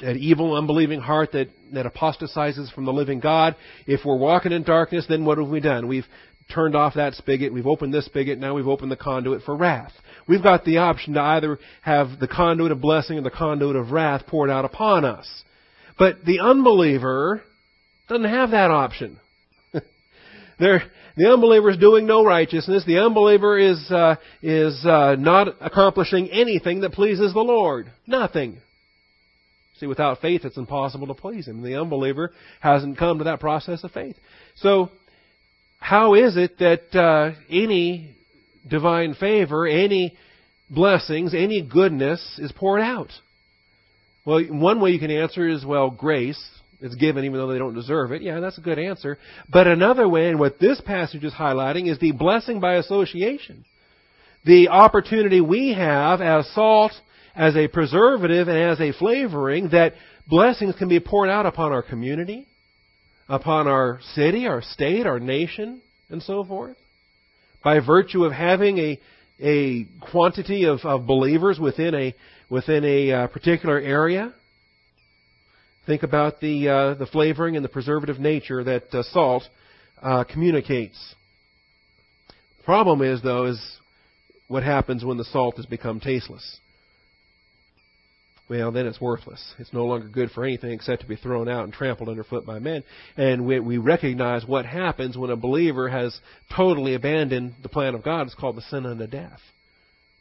that 0.02 0.16
evil, 0.16 0.54
unbelieving 0.54 1.00
heart 1.00 1.32
that 1.32 1.48
that 1.72 1.86
apostatizes 1.86 2.70
from 2.70 2.84
the 2.84 2.92
living 2.92 3.20
God. 3.20 3.56
If 3.86 4.04
we're 4.04 4.18
walking 4.18 4.52
in 4.52 4.62
darkness, 4.62 5.06
then 5.08 5.24
what 5.24 5.38
have 5.38 5.48
we 5.48 5.60
done? 5.60 5.88
We've 5.88 6.06
turned 6.52 6.76
off 6.76 6.94
that 6.94 7.14
spigot. 7.14 7.52
We've 7.52 7.66
opened 7.66 7.92
this 7.92 8.06
spigot. 8.06 8.38
Now 8.38 8.54
we've 8.54 8.68
opened 8.68 8.90
the 8.92 8.96
conduit 8.96 9.42
for 9.42 9.56
wrath. 9.56 9.92
We've 10.28 10.42
got 10.42 10.64
the 10.64 10.78
option 10.78 11.14
to 11.14 11.20
either 11.20 11.58
have 11.82 12.18
the 12.20 12.28
conduit 12.28 12.72
of 12.72 12.80
blessing 12.80 13.18
or 13.18 13.22
the 13.22 13.30
conduit 13.30 13.76
of 13.76 13.90
wrath 13.90 14.26
poured 14.26 14.50
out 14.50 14.64
upon 14.64 15.04
us. 15.04 15.28
But 15.98 16.24
the 16.24 16.40
unbeliever 16.40 17.42
doesn't 18.08 18.24
have 18.24 18.50
that 18.50 18.70
option. 18.70 19.18
They're, 20.58 20.82
the 21.16 21.32
unbeliever 21.32 21.70
is 21.70 21.78
doing 21.78 22.06
no 22.06 22.24
righteousness. 22.24 22.84
The 22.86 22.98
unbeliever 22.98 23.58
is 23.58 23.90
uh, 23.90 24.16
is 24.42 24.84
uh, 24.84 25.16
not 25.18 25.48
accomplishing 25.60 26.28
anything 26.30 26.80
that 26.80 26.92
pleases 26.92 27.32
the 27.32 27.40
Lord. 27.40 27.90
Nothing. 28.06 28.58
See, 29.78 29.86
without 29.86 30.20
faith, 30.20 30.44
it's 30.44 30.56
impossible 30.56 31.06
to 31.08 31.14
please 31.14 31.46
Him. 31.46 31.62
The 31.62 31.78
unbeliever 31.78 32.32
hasn't 32.60 32.98
come 32.98 33.18
to 33.18 33.24
that 33.24 33.40
process 33.40 33.84
of 33.84 33.92
faith. 33.92 34.16
So, 34.56 34.90
how 35.78 36.14
is 36.14 36.36
it 36.36 36.58
that 36.58 36.94
uh, 36.94 37.38
any 37.48 38.14
divine 38.68 39.14
favor, 39.14 39.66
any 39.66 40.16
blessings, 40.68 41.34
any 41.34 41.62
goodness 41.62 42.38
is 42.38 42.52
poured 42.52 42.80
out? 42.80 43.10
Well, 44.24 44.42
one 44.44 44.80
way 44.80 44.90
you 44.90 44.98
can 44.98 45.10
answer 45.10 45.48
is, 45.48 45.64
well, 45.64 45.90
grace 45.90 46.42
is 46.80 46.94
given 46.96 47.24
even 47.24 47.38
though 47.38 47.46
they 47.46 47.58
don't 47.58 47.74
deserve 47.74 48.12
it. 48.12 48.22
Yeah, 48.22 48.40
that's 48.40 48.58
a 48.58 48.62
good 48.62 48.78
answer. 48.78 49.18
But 49.48 49.66
another 49.66 50.08
way, 50.08 50.28
and 50.28 50.38
what 50.38 50.58
this 50.58 50.80
passage 50.80 51.24
is 51.24 51.32
highlighting, 51.32 51.90
is 51.90 51.98
the 51.98 52.12
blessing 52.12 52.60
by 52.60 52.74
association. 52.74 53.64
The 54.44 54.68
opportunity 54.68 55.40
we 55.40 55.72
have 55.74 56.20
as 56.20 56.48
salt, 56.54 56.92
as 57.34 57.56
a 57.56 57.68
preservative, 57.68 58.48
and 58.48 58.58
as 58.58 58.80
a 58.80 58.92
flavoring 58.92 59.70
that 59.70 59.94
blessings 60.28 60.74
can 60.76 60.88
be 60.88 61.00
poured 61.00 61.28
out 61.28 61.46
upon 61.46 61.72
our 61.72 61.82
community, 61.82 62.46
upon 63.28 63.66
our 63.66 64.00
city, 64.14 64.46
our 64.46 64.62
state, 64.62 65.06
our 65.06 65.20
nation, 65.20 65.80
and 66.10 66.22
so 66.22 66.44
forth. 66.44 66.76
By 67.62 67.80
virtue 67.80 68.24
of 68.24 68.32
having 68.32 68.78
a, 68.78 69.00
a 69.40 69.86
quantity 70.10 70.64
of, 70.64 70.80
of 70.84 71.06
believers 71.06 71.58
within 71.58 71.94
a, 71.94 72.14
within 72.48 72.84
a 72.84 73.12
uh, 73.12 73.26
particular 73.28 73.78
area, 73.78 74.32
Think 75.86 76.02
about 76.02 76.40
the, 76.40 76.68
uh, 76.68 76.94
the 76.94 77.06
flavoring 77.06 77.54
and 77.54 77.64
the 77.64 77.68
preservative 77.68 78.18
nature 78.18 78.64
that 78.64 78.92
uh, 78.92 79.04
salt 79.04 79.44
uh, 80.02 80.24
communicates. 80.24 81.14
The 82.58 82.64
problem 82.64 83.02
is, 83.02 83.22
though, 83.22 83.46
is 83.46 83.78
what 84.48 84.64
happens 84.64 85.04
when 85.04 85.16
the 85.16 85.24
salt 85.24 85.56
has 85.58 85.66
become 85.66 86.00
tasteless. 86.00 86.58
Well, 88.48 88.70
then 88.70 88.86
it's 88.86 89.00
worthless. 89.00 89.54
It's 89.58 89.72
no 89.72 89.86
longer 89.86 90.06
good 90.06 90.30
for 90.30 90.44
anything 90.44 90.70
except 90.70 91.02
to 91.02 91.08
be 91.08 91.16
thrown 91.16 91.48
out 91.48 91.64
and 91.64 91.72
trampled 91.72 92.08
underfoot 92.08 92.46
by 92.46 92.60
men. 92.60 92.84
And 93.16 93.44
we, 93.44 93.58
we 93.58 93.78
recognize 93.78 94.46
what 94.46 94.64
happens 94.64 95.16
when 95.18 95.30
a 95.30 95.36
believer 95.36 95.88
has 95.88 96.16
totally 96.54 96.94
abandoned 96.94 97.54
the 97.62 97.68
plan 97.68 97.96
of 97.96 98.04
God. 98.04 98.26
It's 98.26 98.36
called 98.36 98.56
the 98.56 98.62
sin 98.62 98.86
unto 98.86 99.06
death. 99.08 99.40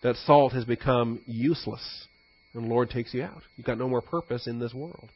That 0.02 0.16
salt 0.26 0.54
has 0.54 0.66
become 0.66 1.22
useless. 1.28 2.08
And 2.56 2.64
the 2.64 2.70
Lord 2.70 2.90
takes 2.90 3.14
you 3.14 3.24
out. 3.24 3.44
You've 3.58 3.68
got 3.68 3.78
no 3.78 3.88
more 3.88 4.02
purpose 4.02 4.48
in 4.48 4.58
this 4.60 4.74
world. 4.74 5.10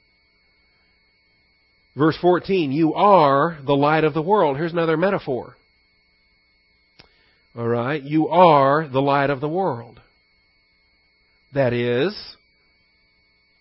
Verse 1.95 2.17
14, 2.21 2.71
you 2.71 2.93
are 2.93 3.57
the 3.65 3.75
light 3.75 4.03
of 4.03 4.13
the 4.13 4.21
world. 4.21 4.55
Here's 4.55 4.71
another 4.71 4.97
metaphor. 4.97 5.55
All 7.57 7.67
right, 7.67 8.01
you 8.01 8.27
are 8.27 8.87
the 8.87 9.01
light 9.01 9.31
of 9.31 9.41
the 9.41 9.49
world. 9.49 9.99
That 11.53 11.73
is, 11.73 12.15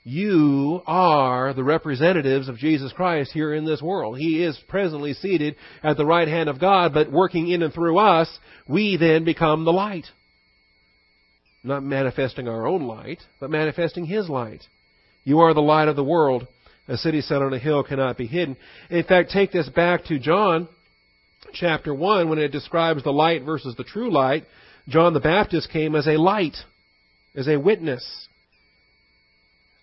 you 0.08 0.82
are 0.86 1.52
the 1.52 1.62
representatives 1.62 2.48
of 2.48 2.56
Jesus 2.56 2.92
Christ 2.92 3.30
here 3.32 3.52
in 3.52 3.66
this 3.66 3.82
world. 3.82 4.18
He 4.18 4.42
is 4.42 4.58
presently 4.66 5.12
seated 5.12 5.56
at 5.82 5.96
the 5.96 6.06
right 6.06 6.26
hand 6.26 6.48
of 6.48 6.58
God, 6.58 6.94
but 6.94 7.12
working 7.12 7.48
in 7.48 7.62
and 7.62 7.74
through 7.74 7.98
us, 7.98 8.28
we 8.66 8.96
then 8.96 9.24
become 9.24 9.64
the 9.64 9.72
light. 9.72 10.06
Not 11.62 11.82
manifesting 11.82 12.48
our 12.48 12.66
own 12.66 12.84
light, 12.84 13.20
but 13.38 13.50
manifesting 13.50 14.06
His 14.06 14.30
light. 14.30 14.62
You 15.24 15.40
are 15.40 15.52
the 15.52 15.60
light 15.60 15.88
of 15.88 15.96
the 15.96 16.04
world. 16.04 16.46
A 16.88 16.96
city 16.96 17.20
set 17.20 17.42
on 17.42 17.52
a 17.52 17.58
hill 17.58 17.82
cannot 17.82 18.16
be 18.16 18.26
hidden. 18.26 18.56
In 18.88 19.04
fact, 19.04 19.30
take 19.30 19.52
this 19.52 19.68
back 19.68 20.06
to 20.06 20.18
John 20.18 20.68
chapter 21.52 21.94
1 21.94 22.30
when 22.30 22.38
it 22.38 22.48
describes 22.48 23.04
the 23.04 23.12
light 23.12 23.42
versus 23.42 23.74
the 23.76 23.84
true 23.84 24.10
light. 24.10 24.44
John 24.88 25.12
the 25.12 25.20
Baptist 25.20 25.70
came 25.70 25.94
as 25.94 26.06
a 26.06 26.16
light, 26.18 26.56
as 27.34 27.46
a 27.46 27.58
witness. 27.58 28.27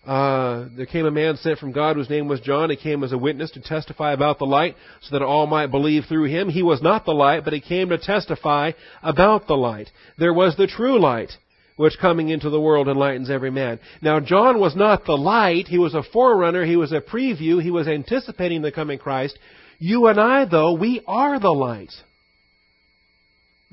Uh, 0.06 0.68
there 0.76 0.86
came 0.86 1.04
a 1.04 1.10
man 1.10 1.36
sent 1.36 1.58
from 1.58 1.72
God 1.72 1.96
whose 1.96 2.08
name 2.08 2.28
was 2.28 2.40
John. 2.40 2.70
He 2.70 2.76
came 2.76 3.02
as 3.02 3.10
a 3.10 3.18
witness 3.18 3.50
to 3.52 3.60
testify 3.60 4.12
about 4.12 4.38
the 4.38 4.44
light 4.44 4.76
so 5.00 5.18
that 5.18 5.24
all 5.24 5.48
might 5.48 5.72
believe 5.72 6.04
through 6.04 6.26
him. 6.26 6.48
He 6.48 6.62
was 6.62 6.80
not 6.80 7.04
the 7.04 7.12
light, 7.12 7.42
but 7.42 7.52
he 7.52 7.60
came 7.60 7.88
to 7.88 7.98
testify 7.98 8.70
about 9.02 9.48
the 9.48 9.56
light. 9.56 9.90
There 10.16 10.32
was 10.32 10.56
the 10.56 10.68
true 10.68 11.00
light, 11.00 11.32
which 11.74 11.98
coming 12.00 12.28
into 12.28 12.50
the 12.50 12.60
world 12.60 12.86
enlightens 12.86 13.30
every 13.30 13.50
man. 13.50 13.80
Now 14.00 14.20
John 14.20 14.60
was 14.60 14.76
not 14.76 15.04
the 15.06 15.16
light. 15.16 15.66
He 15.66 15.78
was 15.78 15.94
a 15.94 16.04
forerunner. 16.04 16.64
He 16.64 16.76
was 16.76 16.92
a 16.92 17.00
preview. 17.00 17.60
He 17.60 17.72
was 17.72 17.88
anticipating 17.88 18.62
the 18.62 18.70
coming 18.70 19.00
Christ. 19.00 19.36
You 19.80 20.06
and 20.06 20.20
I, 20.20 20.44
though, 20.44 20.74
we 20.74 21.02
are 21.08 21.40
the 21.40 21.52
light. 21.52 21.92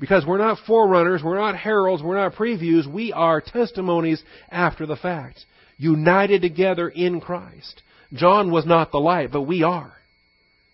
Because 0.00 0.26
we're 0.26 0.38
not 0.38 0.58
forerunners, 0.66 1.22
we're 1.22 1.38
not 1.38 1.56
heralds, 1.56 2.02
we're 2.02 2.16
not 2.16 2.34
previews, 2.34 2.92
we 2.92 3.12
are 3.12 3.40
testimonies 3.40 4.20
after 4.50 4.84
the 4.86 4.96
fact 4.96 5.46
united 5.76 6.42
together 6.42 6.88
in 6.88 7.20
Christ. 7.20 7.82
John 8.12 8.50
was 8.50 8.66
not 8.66 8.92
the 8.92 8.98
light, 8.98 9.32
but 9.32 9.42
we 9.42 9.62
are. 9.62 9.92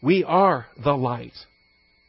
We 0.03 0.25
are 0.25 0.67
the 0.83 0.95
light. 0.95 1.35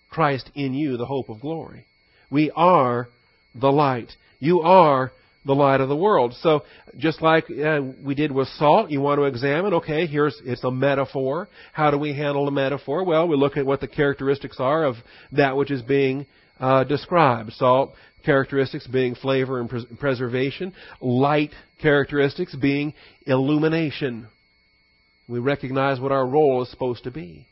Christ 0.09 0.49
in 0.55 0.73
you, 0.73 0.97
the 0.97 1.05
hope 1.05 1.29
of 1.29 1.41
glory. 1.41 1.85
We 2.29 2.51
are 2.51 3.07
the 3.55 3.71
light. 3.71 4.11
You 4.39 4.61
are 4.61 5.11
the 5.45 5.53
light 5.53 5.81
of 5.81 5.89
the 5.89 5.95
world. 5.95 6.33
So, 6.41 6.63
just 6.97 7.21
like 7.21 7.45
uh, 7.49 7.81
we 8.03 8.13
did 8.13 8.31
with 8.31 8.47
salt, 8.49 8.91
you 8.91 9.01
want 9.01 9.19
to 9.19 9.23
examine, 9.23 9.73
okay, 9.75 10.05
here's, 10.05 10.39
it's 10.45 10.63
a 10.63 10.71
metaphor. 10.71 11.47
How 11.73 11.91
do 11.91 11.97
we 11.97 12.13
handle 12.13 12.47
a 12.47 12.51
metaphor? 12.51 13.03
Well, 13.03 13.27
we 13.27 13.35
look 13.35 13.57
at 13.57 13.65
what 13.65 13.81
the 13.81 13.87
characteristics 13.87 14.57
are 14.59 14.83
of 14.83 14.95
that 15.31 15.57
which 15.57 15.71
is 15.71 15.81
being 15.81 16.27
uh, 16.59 16.83
described. 16.83 17.53
Salt 17.53 17.93
characteristics 18.23 18.87
being 18.87 19.15
flavor 19.15 19.59
and 19.59 19.69
pres- 19.69 19.85
preservation, 19.99 20.73
light 20.99 21.51
characteristics 21.81 22.55
being 22.55 22.93
illumination. 23.25 24.27
We 25.27 25.39
recognize 25.39 25.99
what 25.99 26.11
our 26.11 26.25
role 26.25 26.61
is 26.61 26.69
supposed 26.69 27.03
to 27.05 27.11
be. 27.11 27.47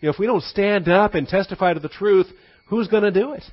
You 0.00 0.08
know, 0.08 0.12
if 0.12 0.18
we 0.18 0.26
don't 0.26 0.42
stand 0.42 0.88
up 0.88 1.14
and 1.14 1.26
testify 1.26 1.74
to 1.74 1.80
the 1.80 1.88
truth, 1.88 2.26
who's 2.66 2.88
going 2.88 3.04
to 3.04 3.10
do 3.10 3.32
it? 3.32 3.44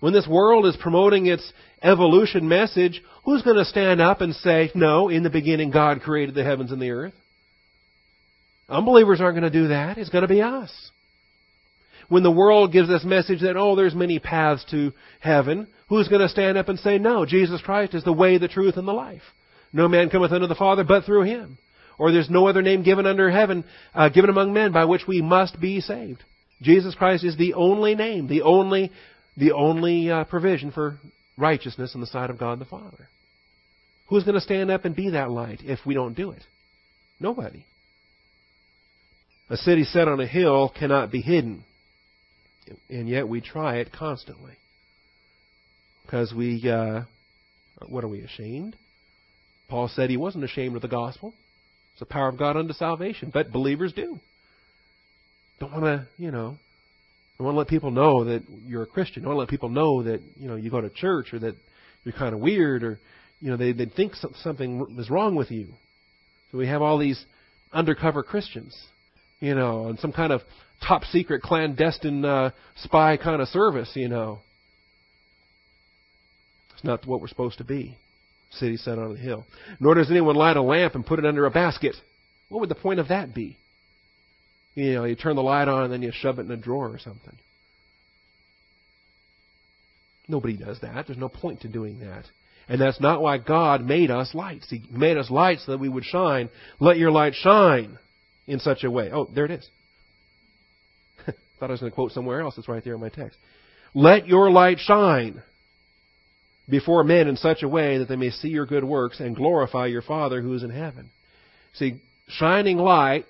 When 0.00 0.12
this 0.12 0.26
world 0.28 0.66
is 0.66 0.76
promoting 0.76 1.26
its 1.26 1.52
evolution 1.82 2.46
message, 2.48 3.02
who's 3.24 3.42
going 3.42 3.56
to 3.56 3.64
stand 3.64 4.00
up 4.00 4.20
and 4.20 4.34
say, 4.34 4.70
no, 4.74 5.08
in 5.08 5.22
the 5.22 5.30
beginning 5.30 5.70
God 5.70 6.02
created 6.02 6.34
the 6.34 6.44
heavens 6.44 6.70
and 6.70 6.80
the 6.80 6.90
earth? 6.90 7.14
Unbelievers 8.68 9.20
aren't 9.20 9.38
going 9.38 9.50
to 9.50 9.58
do 9.58 9.68
that. 9.68 9.96
It's 9.96 10.10
going 10.10 10.22
to 10.22 10.28
be 10.28 10.42
us 10.42 10.90
when 12.08 12.22
the 12.22 12.30
world 12.30 12.72
gives 12.72 12.88
this 12.88 13.04
message 13.04 13.40
that, 13.40 13.56
oh, 13.56 13.76
there's 13.76 13.94
many 13.94 14.18
paths 14.18 14.64
to 14.70 14.92
heaven, 15.20 15.66
who's 15.88 16.08
going 16.08 16.22
to 16.22 16.28
stand 16.28 16.56
up 16.56 16.68
and 16.68 16.78
say, 16.78 16.98
no, 16.98 17.26
Jesus 17.26 17.60
Christ 17.60 17.94
is 17.94 18.04
the 18.04 18.12
way, 18.12 18.38
the 18.38 18.48
truth, 18.48 18.76
and 18.76 18.86
the 18.86 18.92
life? 18.92 19.22
No 19.72 19.88
man 19.88 20.10
cometh 20.10 20.32
unto 20.32 20.46
the 20.46 20.54
Father 20.54 20.84
but 20.84 21.04
through 21.04 21.22
him. 21.22 21.58
Or 21.98 22.12
there's 22.12 22.30
no 22.30 22.46
other 22.46 22.62
name 22.62 22.82
given 22.82 23.06
under 23.06 23.30
heaven, 23.30 23.64
uh, 23.94 24.10
given 24.10 24.30
among 24.30 24.52
men 24.52 24.72
by 24.72 24.84
which 24.84 25.06
we 25.08 25.22
must 25.22 25.60
be 25.60 25.80
saved. 25.80 26.22
Jesus 26.62 26.94
Christ 26.94 27.24
is 27.24 27.36
the 27.36 27.54
only 27.54 27.94
name, 27.94 28.28
the 28.28 28.42
only, 28.42 28.92
the 29.36 29.52
only 29.52 30.10
uh, 30.10 30.24
provision 30.24 30.70
for 30.70 30.98
righteousness 31.36 31.94
in 31.94 32.00
the 32.00 32.06
sight 32.06 32.30
of 32.30 32.38
God 32.38 32.58
the 32.58 32.64
Father. 32.64 33.08
Who's 34.08 34.24
going 34.24 34.34
to 34.36 34.40
stand 34.40 34.70
up 34.70 34.84
and 34.84 34.94
be 34.94 35.10
that 35.10 35.30
light 35.30 35.60
if 35.64 35.80
we 35.84 35.94
don't 35.94 36.14
do 36.14 36.30
it? 36.30 36.42
Nobody. 37.18 37.64
A 39.48 39.56
city 39.56 39.84
set 39.84 40.08
on 40.08 40.20
a 40.20 40.26
hill 40.26 40.72
cannot 40.76 41.10
be 41.10 41.20
hidden 41.20 41.64
and 42.88 43.08
yet 43.08 43.28
we 43.28 43.40
try 43.40 43.76
it 43.76 43.92
constantly. 43.92 44.54
Because 46.04 46.32
we 46.32 46.68
uh, 46.68 47.02
what 47.88 48.04
are 48.04 48.08
we 48.08 48.20
ashamed? 48.20 48.76
Paul 49.68 49.88
said 49.88 50.10
he 50.10 50.16
wasn't 50.16 50.44
ashamed 50.44 50.76
of 50.76 50.82
the 50.82 50.88
gospel. 50.88 51.34
It's 51.92 52.00
the 52.00 52.06
power 52.06 52.28
of 52.28 52.38
god 52.38 52.56
unto 52.56 52.72
salvation. 52.74 53.30
But 53.32 53.52
believers 53.52 53.92
do. 53.92 54.18
Don't 55.58 55.72
want 55.72 55.84
to 55.84 56.06
you 56.16 56.30
know 56.30 56.56
don't 57.38 57.44
want 57.44 57.54
to 57.54 57.58
let 57.58 57.68
people 57.68 57.90
know 57.90 58.24
that 58.24 58.42
you're 58.66 58.82
a 58.82 58.86
christian. 58.86 59.22
Don't 59.22 59.34
want 59.34 59.48
to 59.48 59.52
let 59.52 59.60
people 59.60 59.68
know 59.68 60.02
that 60.04 60.20
you 60.36 60.48
know 60.48 60.56
you 60.56 60.70
go 60.70 60.80
to 60.80 60.90
church 60.90 61.32
or 61.32 61.38
that 61.40 61.54
you're 62.04 62.14
kind 62.14 62.34
of 62.34 62.40
weird 62.40 62.82
or 62.84 62.98
you 63.40 63.50
know 63.50 63.56
they 63.56 63.72
they 63.72 63.86
think 63.86 64.14
something 64.42 64.96
is 64.98 65.10
wrong 65.10 65.34
with 65.34 65.50
you. 65.50 65.68
So 66.52 66.58
we 66.58 66.68
have 66.68 66.82
all 66.82 66.98
these 66.98 67.22
undercover 67.72 68.22
christians 68.22 68.76
you 69.40 69.54
know 69.54 69.88
and 69.88 69.98
some 69.98 70.12
kind 70.12 70.32
of 70.32 70.40
top 70.86 71.04
secret 71.04 71.42
clandestine 71.42 72.24
uh, 72.24 72.50
spy 72.76 73.16
kind 73.16 73.40
of 73.40 73.48
service, 73.48 73.90
you 73.94 74.08
know. 74.08 74.40
It's 76.74 76.84
not 76.84 77.06
what 77.06 77.20
we're 77.20 77.28
supposed 77.28 77.58
to 77.58 77.64
be. 77.64 77.96
City 78.50 78.76
set 78.76 78.98
on 78.98 79.12
a 79.12 79.18
hill. 79.18 79.44
Nor 79.80 79.94
does 79.94 80.10
anyone 80.10 80.36
light 80.36 80.56
a 80.56 80.62
lamp 80.62 80.94
and 80.94 81.06
put 81.06 81.18
it 81.18 81.26
under 81.26 81.46
a 81.46 81.50
basket. 81.50 81.94
What 82.48 82.60
would 82.60 82.68
the 82.68 82.74
point 82.74 83.00
of 83.00 83.08
that 83.08 83.34
be? 83.34 83.58
You 84.74 84.94
know, 84.94 85.04
you 85.04 85.16
turn 85.16 85.36
the 85.36 85.42
light 85.42 85.68
on 85.68 85.84
and 85.84 85.92
then 85.92 86.02
you 86.02 86.12
shove 86.12 86.38
it 86.38 86.42
in 86.42 86.50
a 86.50 86.56
drawer 86.56 86.88
or 86.88 86.98
something. 86.98 87.38
Nobody 90.28 90.56
does 90.56 90.80
that. 90.80 91.06
There's 91.06 91.18
no 91.18 91.28
point 91.28 91.62
to 91.62 91.68
doing 91.68 92.00
that. 92.00 92.24
And 92.68 92.80
that's 92.80 93.00
not 93.00 93.22
why 93.22 93.38
God 93.38 93.84
made 93.84 94.10
us 94.10 94.34
lights. 94.34 94.68
He 94.68 94.82
made 94.90 95.16
us 95.16 95.30
lights 95.30 95.64
so 95.64 95.72
that 95.72 95.78
we 95.78 95.88
would 95.88 96.04
shine. 96.04 96.50
Let 96.80 96.98
your 96.98 97.10
light 97.10 97.34
shine 97.34 97.98
in 98.46 98.58
such 98.58 98.84
a 98.84 98.90
way. 98.90 99.10
Oh, 99.12 99.30
there 99.32 99.44
it 99.44 99.52
is. 99.52 99.68
Thought 101.58 101.70
I 101.70 101.72
was 101.72 101.80
going 101.80 101.92
to 101.92 101.94
quote 101.94 102.12
somewhere 102.12 102.40
else. 102.40 102.58
It's 102.58 102.68
right 102.68 102.84
there 102.84 102.94
in 102.94 103.00
my 103.00 103.08
text. 103.08 103.38
Let 103.94 104.26
your 104.26 104.50
light 104.50 104.78
shine 104.78 105.42
before 106.68 107.04
men 107.04 107.28
in 107.28 107.36
such 107.36 107.62
a 107.62 107.68
way 107.68 107.98
that 107.98 108.08
they 108.08 108.16
may 108.16 108.30
see 108.30 108.48
your 108.48 108.66
good 108.66 108.84
works 108.84 109.20
and 109.20 109.36
glorify 109.36 109.86
your 109.86 110.02
Father 110.02 110.42
who 110.42 110.52
is 110.54 110.62
in 110.62 110.70
heaven. 110.70 111.10
See, 111.74 112.00
shining 112.28 112.76
light 112.76 113.24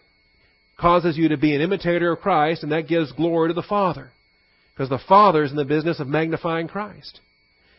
causes 0.78 1.16
you 1.16 1.28
to 1.28 1.36
be 1.36 1.54
an 1.54 1.60
imitator 1.60 2.12
of 2.12 2.20
Christ, 2.20 2.62
and 2.62 2.72
that 2.72 2.88
gives 2.88 3.12
glory 3.12 3.50
to 3.50 3.54
the 3.54 3.62
Father. 3.62 4.10
Because 4.74 4.88
the 4.88 4.98
Father 5.08 5.42
is 5.42 5.50
in 5.50 5.56
the 5.56 5.64
business 5.64 6.00
of 6.00 6.08
magnifying 6.08 6.68
Christ. 6.68 7.20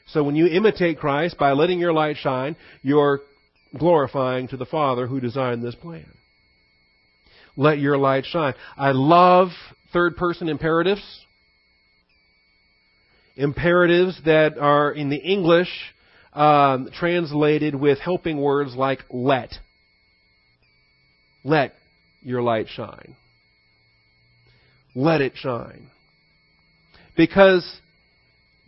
So 0.07 0.23
when 0.23 0.36
you 0.36 0.47
imitate 0.47 0.99
Christ 0.99 1.38
by 1.38 1.51
letting 1.51 1.79
your 1.79 1.93
light 1.93 2.17
shine, 2.17 2.55
you're 2.81 3.21
glorifying 3.77 4.47
to 4.47 4.57
the 4.57 4.65
Father 4.65 5.05
who 5.07 5.19
designed 5.19 5.62
this 5.62 5.75
plan. 5.75 6.07
Let 7.55 7.79
your 7.79 7.97
light 7.97 8.25
shine. 8.25 8.53
I 8.77 8.91
love 8.91 9.49
third 9.93 10.17
person 10.17 10.50
imperatives. 10.50 11.26
Imperatives 13.36 14.19
that 14.26 14.58
are 14.58 14.91
in 14.91 15.10
the 15.10 15.17
English 15.17 15.69
um, 16.34 16.89
translated 16.93 17.76
with 17.76 18.00
helping 18.00 18.39
words 18.39 18.76
like 18.76 19.00
let. 19.10 19.54
Let 21.43 21.73
your 22.21 22.41
light 22.41 22.67
shine. 22.69 23.15
Let 24.95 25.21
it 25.21 25.34
shine. 25.36 25.88
Because 27.15 27.80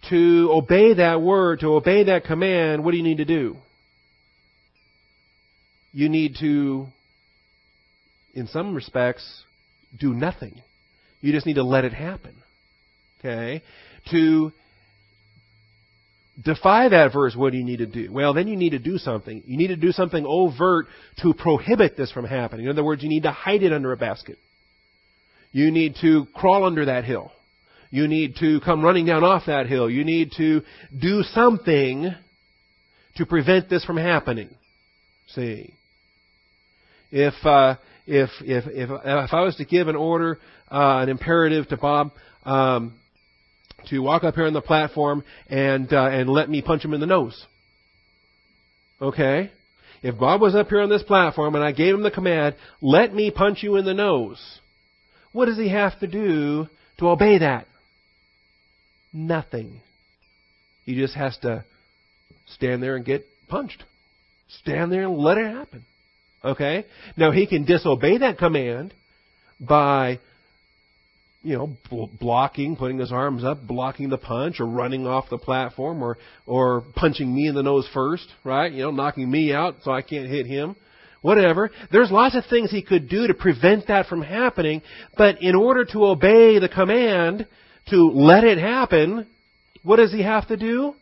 to 0.09 0.49
obey 0.51 0.95
that 0.95 1.21
word, 1.21 1.59
to 1.59 1.73
obey 1.73 2.05
that 2.05 2.23
command, 2.23 2.83
what 2.83 2.91
do 2.91 2.97
you 2.97 3.03
need 3.03 3.17
to 3.17 3.25
do? 3.25 3.57
You 5.91 6.09
need 6.09 6.35
to, 6.39 6.87
in 8.33 8.47
some 8.47 8.73
respects, 8.75 9.43
do 9.99 10.13
nothing. 10.13 10.61
You 11.21 11.31
just 11.31 11.45
need 11.45 11.55
to 11.55 11.63
let 11.63 11.85
it 11.85 11.93
happen. 11.93 12.33
Okay? 13.19 13.61
To 14.11 14.51
defy 16.43 16.89
that 16.89 17.11
verse, 17.11 17.35
what 17.35 17.51
do 17.51 17.57
you 17.57 17.65
need 17.65 17.79
to 17.79 17.85
do? 17.85 18.11
Well, 18.11 18.33
then 18.33 18.47
you 18.47 18.55
need 18.55 18.71
to 18.71 18.79
do 18.79 18.97
something. 18.97 19.43
You 19.45 19.57
need 19.57 19.67
to 19.67 19.75
do 19.75 19.91
something 19.91 20.25
overt 20.25 20.87
to 21.21 21.33
prohibit 21.33 21.97
this 21.97 22.11
from 22.11 22.25
happening. 22.25 22.65
In 22.65 22.71
other 22.71 22.83
words, 22.83 23.03
you 23.03 23.09
need 23.09 23.23
to 23.23 23.31
hide 23.31 23.63
it 23.63 23.73
under 23.73 23.91
a 23.91 23.97
basket. 23.97 24.37
You 25.51 25.71
need 25.71 25.95
to 26.01 26.27
crawl 26.33 26.63
under 26.63 26.85
that 26.85 27.05
hill. 27.05 27.31
You 27.91 28.07
need 28.07 28.35
to 28.39 28.61
come 28.61 28.83
running 28.83 29.05
down 29.05 29.23
off 29.23 29.43
that 29.47 29.67
hill. 29.67 29.89
You 29.89 30.03
need 30.03 30.31
to 30.37 30.61
do 30.97 31.23
something 31.33 32.13
to 33.15 33.25
prevent 33.25 33.69
this 33.69 33.83
from 33.83 33.97
happening. 33.97 34.49
See? 35.29 35.73
If, 37.11 37.33
uh, 37.43 37.75
if, 38.05 38.29
if, 38.41 38.65
if, 38.67 38.89
if 38.91 39.33
I 39.33 39.41
was 39.41 39.55
to 39.55 39.65
give 39.65 39.87
an 39.87 39.95
order, 39.95 40.37
uh, 40.71 40.99
an 40.99 41.09
imperative 41.09 41.67
to 41.69 41.77
Bob, 41.77 42.11
um, 42.45 42.93
to 43.87 43.99
walk 43.99 44.23
up 44.23 44.35
here 44.35 44.45
on 44.45 44.53
the 44.53 44.61
platform 44.61 45.23
and, 45.47 45.91
uh, 45.93 46.07
and 46.07 46.29
let 46.29 46.49
me 46.49 46.61
punch 46.61 46.83
him 46.83 46.93
in 46.93 46.99
the 46.99 47.05
nose. 47.05 47.45
Okay? 49.01 49.51
If 50.01 50.17
Bob 50.17 50.41
was 50.41 50.55
up 50.55 50.69
here 50.69 50.81
on 50.81 50.89
this 50.89 51.03
platform 51.03 51.55
and 51.55 51.63
I 51.63 51.71
gave 51.71 51.93
him 51.93 52.03
the 52.03 52.11
command, 52.11 52.55
let 52.81 53.13
me 53.13 53.31
punch 53.31 53.63
you 53.63 53.75
in 53.75 53.85
the 53.85 53.93
nose, 53.93 54.39
what 55.31 55.45
does 55.45 55.57
he 55.57 55.69
have 55.69 55.99
to 55.99 56.07
do 56.07 56.67
to 56.97 57.09
obey 57.09 57.39
that? 57.39 57.67
Nothing. 59.11 59.81
He 60.85 60.95
just 60.95 61.15
has 61.15 61.37
to 61.39 61.65
stand 62.55 62.81
there 62.81 62.95
and 62.95 63.05
get 63.05 63.25
punched. 63.47 63.83
Stand 64.61 64.91
there 64.91 65.03
and 65.03 65.17
let 65.17 65.37
it 65.37 65.51
happen. 65.51 65.85
Okay? 66.43 66.85
Now 67.17 67.31
he 67.31 67.45
can 67.47 67.65
disobey 67.65 68.19
that 68.19 68.37
command 68.37 68.93
by 69.59 70.19
you 71.41 71.57
know, 71.57 71.77
blocking, 72.19 72.75
putting 72.75 72.99
his 72.99 73.11
arms 73.11 73.43
up, 73.43 73.65
blocking 73.65 74.09
the 74.09 74.17
punch, 74.17 74.59
or 74.59 74.65
running 74.65 75.07
off 75.07 75.29
the 75.29 75.37
platform, 75.37 76.03
or 76.03 76.17
or 76.45 76.83
punching 76.95 77.33
me 77.33 77.47
in 77.47 77.55
the 77.55 77.63
nose 77.63 77.87
first, 77.93 78.27
right? 78.43 78.71
You 78.71 78.83
know, 78.83 78.91
knocking 78.91 79.29
me 79.29 79.53
out 79.53 79.75
so 79.83 79.91
I 79.91 80.01
can't 80.01 80.27
hit 80.27 80.45
him. 80.45 80.75
Whatever. 81.21 81.69
There's 81.91 82.11
lots 82.11 82.35
of 82.35 82.45
things 82.49 82.71
he 82.71 82.81
could 82.81 83.09
do 83.09 83.27
to 83.27 83.33
prevent 83.33 83.87
that 83.87 84.07
from 84.07 84.21
happening, 84.21 84.81
but 85.17 85.41
in 85.41 85.53
order 85.53 85.83
to 85.85 86.05
obey 86.05 86.59
the 86.59 86.69
command 86.69 87.45
to 87.89 88.09
let 88.13 88.45
it 88.45 88.57
happen, 88.57 89.27
what 89.83 89.97
does 89.97 90.13
he 90.13 90.23
have 90.23 90.47
to 90.47 90.55
do? 90.55 90.93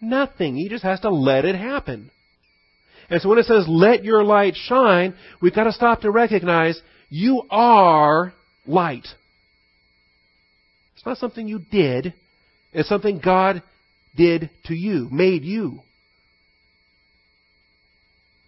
Nothing. 0.00 0.56
He 0.56 0.68
just 0.68 0.84
has 0.84 1.00
to 1.00 1.10
let 1.10 1.44
it 1.44 1.56
happen. 1.56 2.10
And 3.08 3.20
so 3.20 3.28
when 3.28 3.38
it 3.38 3.46
says, 3.46 3.64
let 3.68 4.04
your 4.04 4.22
light 4.24 4.54
shine, 4.56 5.14
we've 5.40 5.54
got 5.54 5.64
to 5.64 5.72
stop 5.72 6.00
to 6.02 6.10
recognize 6.10 6.80
you 7.08 7.42
are 7.50 8.32
light. 8.66 9.06
Not 11.06 11.18
something 11.18 11.46
you 11.46 11.60
did. 11.70 12.12
It's 12.72 12.88
something 12.88 13.20
God 13.24 13.62
did 14.16 14.50
to 14.64 14.74
you, 14.74 15.08
made 15.12 15.44
you. 15.44 15.80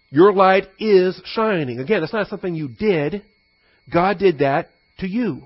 Your 0.09 0.33
light 0.33 0.65
is 0.77 1.19
shining. 1.23 1.79
Again, 1.79 2.03
it's 2.03 2.11
not 2.11 2.27
something 2.27 2.53
you 2.53 2.67
did. 2.67 3.23
God 3.91 4.19
did 4.19 4.39
that 4.39 4.69
to 4.99 5.07
you. 5.07 5.43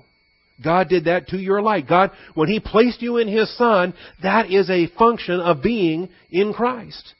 God 0.62 0.88
did 0.88 1.04
that 1.04 1.28
to 1.28 1.36
your 1.36 1.62
light. 1.62 1.88
God, 1.88 2.10
when 2.34 2.48
He 2.48 2.58
placed 2.58 3.00
you 3.00 3.18
in 3.18 3.28
His 3.28 3.56
Son, 3.56 3.94
that 4.22 4.50
is 4.50 4.68
a 4.68 4.88
function 4.98 5.40
of 5.40 5.62
being 5.62 6.08
in 6.30 6.52
Christ. 6.52 7.14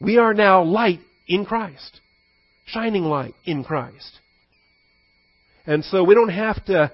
We 0.00 0.18
are 0.18 0.34
now 0.34 0.62
light 0.62 1.00
in 1.26 1.44
Christ. 1.44 2.00
Shining 2.66 3.04
light 3.04 3.34
in 3.44 3.64
Christ. 3.64 4.18
And 5.66 5.84
so 5.84 6.04
we 6.04 6.14
don't 6.14 6.28
have 6.28 6.64
to 6.66 6.92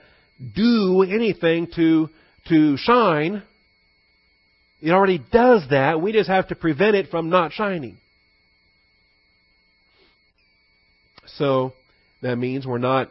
do 0.54 1.02
anything 1.02 1.68
to, 1.76 2.08
to 2.48 2.76
shine. 2.76 3.42
It 4.80 4.90
already 4.90 5.18
does 5.18 5.66
that. 5.70 6.00
We 6.00 6.12
just 6.12 6.28
have 6.28 6.48
to 6.48 6.54
prevent 6.54 6.94
it 6.96 7.10
from 7.10 7.30
not 7.30 7.52
shining. 7.52 7.96
So 11.26 11.72
that 12.22 12.36
means 12.36 12.66
we're 12.66 12.78
not 12.78 13.10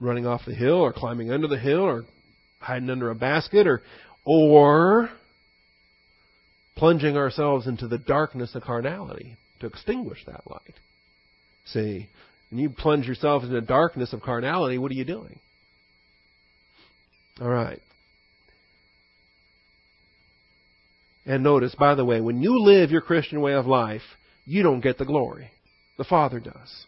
running 0.00 0.26
off 0.26 0.42
the 0.46 0.54
hill 0.54 0.80
or 0.80 0.92
climbing 0.92 1.30
under 1.30 1.46
the 1.46 1.58
hill 1.58 1.80
or 1.80 2.04
hiding 2.58 2.90
under 2.90 3.10
a 3.10 3.14
basket 3.14 3.66
or 3.66 3.82
or 4.24 5.10
plunging 6.76 7.16
ourselves 7.16 7.66
into 7.66 7.88
the 7.88 7.98
darkness 7.98 8.54
of 8.54 8.62
carnality 8.62 9.36
to 9.60 9.66
extinguish 9.66 10.24
that 10.26 10.48
light. 10.50 10.74
See, 11.66 12.08
when 12.50 12.60
you 12.60 12.70
plunge 12.70 13.06
yourself 13.06 13.42
into 13.42 13.54
the 13.54 13.60
darkness 13.60 14.12
of 14.12 14.22
carnality, 14.22 14.78
what 14.78 14.90
are 14.90 14.94
you 14.94 15.04
doing? 15.04 15.38
All 17.40 17.48
right. 17.48 17.80
And 21.26 21.42
notice, 21.42 21.74
by 21.74 21.94
the 21.94 22.04
way, 22.04 22.20
when 22.20 22.42
you 22.42 22.60
live 22.60 22.90
your 22.90 23.00
Christian 23.00 23.40
way 23.40 23.54
of 23.54 23.66
life, 23.66 24.02
you 24.44 24.62
don't 24.62 24.80
get 24.80 24.98
the 24.98 25.04
glory. 25.04 25.50
The 25.96 26.04
Father 26.04 26.40
does. 26.40 26.86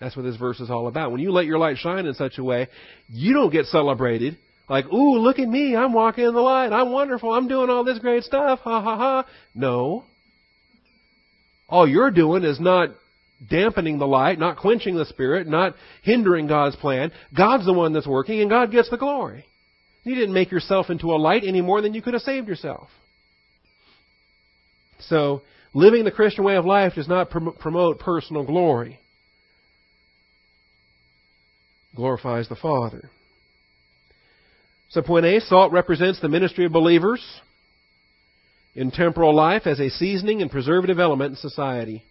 That's 0.00 0.16
what 0.16 0.22
this 0.22 0.36
verse 0.36 0.60
is 0.60 0.70
all 0.70 0.86
about. 0.86 1.12
When 1.12 1.20
you 1.20 1.30
let 1.30 1.46
your 1.46 1.58
light 1.58 1.76
shine 1.76 2.06
in 2.06 2.14
such 2.14 2.38
a 2.38 2.44
way, 2.44 2.68
you 3.08 3.34
don't 3.34 3.52
get 3.52 3.66
celebrated. 3.66 4.38
Like, 4.68 4.86
ooh, 4.86 5.18
look 5.18 5.38
at 5.38 5.48
me. 5.48 5.76
I'm 5.76 5.92
walking 5.92 6.24
in 6.24 6.34
the 6.34 6.40
light. 6.40 6.72
I'm 6.72 6.90
wonderful. 6.90 7.32
I'm 7.32 7.48
doing 7.48 7.70
all 7.70 7.84
this 7.84 7.98
great 7.98 8.24
stuff. 8.24 8.60
Ha 8.60 8.82
ha 8.82 8.96
ha. 8.96 9.26
No. 9.54 10.04
All 11.68 11.88
you're 11.88 12.10
doing 12.10 12.44
is 12.44 12.58
not 12.58 12.90
dampening 13.48 13.98
the 13.98 14.06
light, 14.06 14.38
not 14.38 14.56
quenching 14.56 14.96
the 14.96 15.06
Spirit, 15.06 15.46
not 15.46 15.74
hindering 16.02 16.46
God's 16.46 16.76
plan. 16.76 17.12
God's 17.36 17.66
the 17.66 17.72
one 17.72 17.92
that's 17.92 18.06
working, 18.06 18.40
and 18.40 18.50
God 18.50 18.70
gets 18.70 18.90
the 18.90 18.96
glory. 18.96 19.44
You 20.02 20.14
didn't 20.14 20.34
make 20.34 20.50
yourself 20.50 20.90
into 20.90 21.12
a 21.12 21.16
light 21.16 21.42
any 21.44 21.60
more 21.60 21.82
than 21.82 21.94
you 21.94 22.02
could 22.02 22.14
have 22.14 22.22
saved 22.22 22.48
yourself. 22.48 22.88
So, 25.00 25.42
living 25.74 26.04
the 26.04 26.10
Christian 26.10 26.44
way 26.44 26.56
of 26.56 26.64
life 26.64 26.94
does 26.94 27.08
not 27.08 27.30
prom- 27.30 27.54
promote 27.58 27.98
personal 27.98 28.44
glory. 28.44 29.00
glorifies 31.94 32.48
the 32.48 32.56
Father. 32.56 33.10
So, 34.90 35.02
point 35.02 35.26
A 35.26 35.40
salt 35.40 35.72
represents 35.72 36.20
the 36.20 36.28
ministry 36.28 36.64
of 36.64 36.72
believers 36.72 37.24
in 38.74 38.90
temporal 38.90 39.34
life 39.34 39.66
as 39.66 39.80
a 39.80 39.90
seasoning 39.90 40.42
and 40.42 40.50
preservative 40.50 40.98
element 40.98 41.30
in 41.30 41.36
society. 41.36 42.04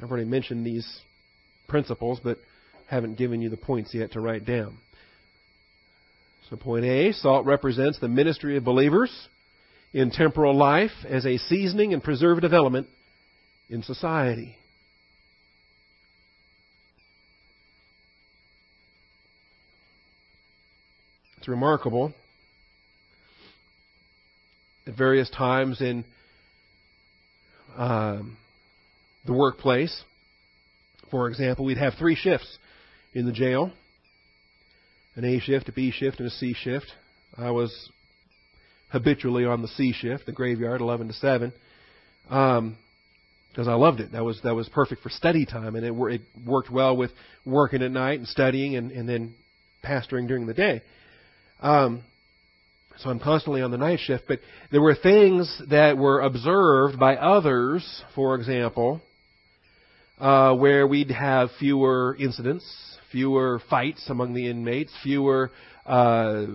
I've 0.00 0.10
already 0.10 0.26
mentioned 0.26 0.66
these 0.66 1.00
principles, 1.68 2.20
but 2.22 2.38
haven't 2.88 3.16
given 3.16 3.40
you 3.40 3.48
the 3.48 3.56
points 3.56 3.94
yet 3.94 4.12
to 4.12 4.20
write 4.20 4.44
down. 4.44 4.78
So, 6.50 6.56
point 6.56 6.84
A 6.84 7.12
salt 7.12 7.46
represents 7.46 7.98
the 7.98 8.08
ministry 8.08 8.58
of 8.58 8.64
believers 8.64 9.10
in 9.94 10.10
temporal 10.10 10.54
life 10.54 10.90
as 11.08 11.24
a 11.24 11.38
seasoning 11.38 11.94
and 11.94 12.02
preservative 12.02 12.52
element 12.52 12.86
in 13.70 13.82
society. 13.82 14.56
It's 21.38 21.48
remarkable. 21.48 22.12
At 24.86 24.96
various 24.98 25.30
times 25.30 25.80
in 25.80 26.04
um, 27.76 28.36
the 29.24 29.32
workplace, 29.32 30.02
for 31.10 31.28
example, 31.28 31.64
we'd 31.64 31.78
have 31.78 31.94
three 31.98 32.16
shifts 32.16 32.58
in 33.14 33.24
the 33.24 33.32
jail 33.32 33.72
an 35.16 35.24
A 35.24 35.40
shift, 35.40 35.68
a 35.68 35.72
B 35.72 35.90
shift, 35.90 36.18
and 36.18 36.28
a 36.28 36.30
C 36.30 36.54
shift. 36.54 36.86
I 37.36 37.50
was 37.50 37.90
habitually 38.90 39.44
on 39.44 39.62
the 39.62 39.68
C 39.68 39.92
shift, 39.92 40.26
the 40.26 40.32
graveyard, 40.32 40.80
11 40.80 41.08
to 41.08 41.14
7, 41.14 41.52
because 42.28 42.58
um, 42.58 42.76
I 43.68 43.74
loved 43.74 44.00
it. 44.00 44.12
That 44.12 44.24
was 44.24 44.40
that 44.44 44.54
was 44.54 44.68
perfect 44.68 45.02
for 45.02 45.10
study 45.10 45.46
time, 45.46 45.74
and 45.76 45.84
it, 45.84 45.92
it 46.14 46.20
worked 46.46 46.70
well 46.70 46.96
with 46.96 47.10
working 47.44 47.82
at 47.82 47.90
night 47.90 48.18
and 48.18 48.28
studying, 48.28 48.76
and, 48.76 48.92
and 48.92 49.08
then 49.08 49.34
pastoring 49.84 50.28
during 50.28 50.46
the 50.46 50.54
day. 50.54 50.82
Um, 51.60 52.02
so 52.98 53.10
I'm 53.10 53.18
constantly 53.18 53.62
on 53.62 53.70
the 53.70 53.76
night 53.76 53.98
shift, 54.00 54.24
but 54.28 54.38
there 54.70 54.80
were 54.80 54.94
things 54.94 55.60
that 55.68 55.98
were 55.98 56.20
observed 56.20 56.98
by 56.98 57.16
others, 57.16 58.02
for 58.14 58.36
example, 58.36 59.00
uh, 60.20 60.54
where 60.54 60.86
we'd 60.86 61.10
have 61.10 61.50
fewer 61.58 62.16
incidents, 62.18 62.64
fewer 63.14 63.62
fights 63.70 64.10
among 64.10 64.34
the 64.34 64.50
inmates, 64.50 64.92
fewer 65.04 65.52
uh, 65.86 66.46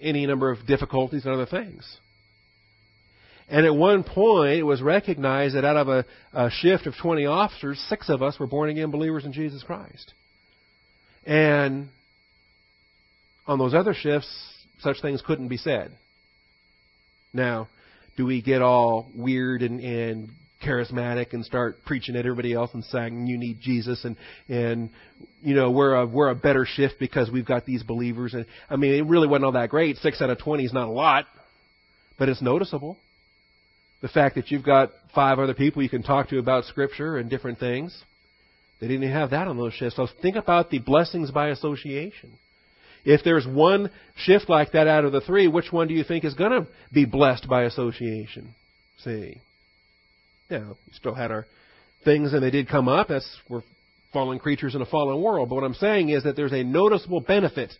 any 0.00 0.26
number 0.26 0.50
of 0.50 0.66
difficulties 0.66 1.26
and 1.26 1.34
other 1.34 1.44
things. 1.44 1.98
And 3.46 3.66
at 3.66 3.74
one 3.74 4.02
point, 4.02 4.54
it 4.54 4.62
was 4.62 4.80
recognized 4.80 5.54
that 5.54 5.66
out 5.66 5.76
of 5.76 5.88
a, 5.88 6.06
a 6.32 6.50
shift 6.50 6.86
of 6.86 6.94
20 7.00 7.26
officers, 7.26 7.84
six 7.90 8.08
of 8.08 8.22
us 8.22 8.40
were 8.40 8.46
born 8.46 8.70
again 8.70 8.90
believers 8.90 9.26
in 9.26 9.34
Jesus 9.34 9.62
Christ. 9.62 10.14
And 11.26 11.90
on 13.46 13.58
those 13.58 13.74
other 13.74 13.92
shifts, 13.92 14.30
such 14.80 15.02
things 15.02 15.22
couldn't 15.26 15.48
be 15.48 15.58
said. 15.58 15.92
Now, 17.34 17.68
do 18.16 18.24
we 18.24 18.40
get 18.40 18.62
all 18.62 19.10
weird 19.14 19.62
and, 19.62 19.78
and 19.80 20.30
charismatic 20.62 21.32
and 21.32 21.44
start 21.44 21.84
preaching 21.84 22.16
at 22.16 22.24
everybody 22.24 22.52
else 22.52 22.70
and 22.72 22.84
saying 22.84 23.26
you 23.26 23.36
need 23.36 23.60
Jesus 23.60 24.04
and 24.04 24.16
and 24.48 24.90
you 25.42 25.54
know 25.54 25.70
we're 25.70 25.94
a 25.94 26.06
we're 26.06 26.30
a 26.30 26.34
better 26.34 26.64
shift 26.64 26.94
because 26.98 27.30
we've 27.30 27.46
got 27.46 27.66
these 27.66 27.82
believers 27.82 28.34
and 28.34 28.46
I 28.70 28.76
mean 28.76 28.94
it 28.94 29.06
really 29.06 29.28
wasn't 29.28 29.46
all 29.46 29.52
that 29.52 29.70
great. 29.70 29.96
Six 29.98 30.20
out 30.22 30.30
of 30.30 30.38
twenty 30.38 30.64
is 30.64 30.72
not 30.72 30.88
a 30.88 30.92
lot, 30.92 31.26
but 32.18 32.28
it's 32.28 32.42
noticeable. 32.42 32.96
The 34.00 34.08
fact 34.08 34.34
that 34.36 34.50
you've 34.50 34.64
got 34.64 34.90
five 35.14 35.38
other 35.38 35.54
people 35.54 35.82
you 35.82 35.88
can 35.88 36.02
talk 36.02 36.28
to 36.30 36.38
about 36.38 36.64
Scripture 36.64 37.18
and 37.18 37.30
different 37.30 37.58
things, 37.58 37.96
they 38.80 38.88
didn't 38.88 39.10
have 39.12 39.30
that 39.30 39.48
on 39.48 39.56
those 39.56 39.74
shifts. 39.74 39.96
So 39.96 40.08
think 40.22 40.36
about 40.36 40.70
the 40.70 40.78
blessings 40.78 41.30
by 41.30 41.48
association. 41.48 42.32
If 43.04 43.22
there's 43.24 43.46
one 43.46 43.90
shift 44.16 44.48
like 44.48 44.72
that 44.72 44.86
out 44.86 45.04
of 45.04 45.12
the 45.12 45.20
three, 45.20 45.48
which 45.48 45.72
one 45.72 45.88
do 45.88 45.94
you 45.94 46.04
think 46.04 46.24
is 46.24 46.34
going 46.34 46.52
to 46.52 46.68
be 46.92 47.04
blessed 47.04 47.48
by 47.48 47.64
association? 47.64 48.54
See 48.98 49.40
know, 50.58 50.76
we 50.86 50.92
still 50.94 51.14
had 51.14 51.30
our 51.30 51.46
things 52.04 52.32
and 52.32 52.42
they 52.42 52.50
did 52.50 52.68
come 52.68 52.88
up. 52.88 53.08
That's 53.08 53.28
we're 53.48 53.62
fallen 54.12 54.38
creatures 54.38 54.74
in 54.74 54.82
a 54.82 54.86
fallen 54.86 55.20
world. 55.22 55.48
But 55.48 55.56
what 55.56 55.64
I'm 55.64 55.74
saying 55.74 56.10
is 56.10 56.24
that 56.24 56.36
there's 56.36 56.52
a 56.52 56.62
noticeable 56.62 57.20
benefit. 57.20 57.72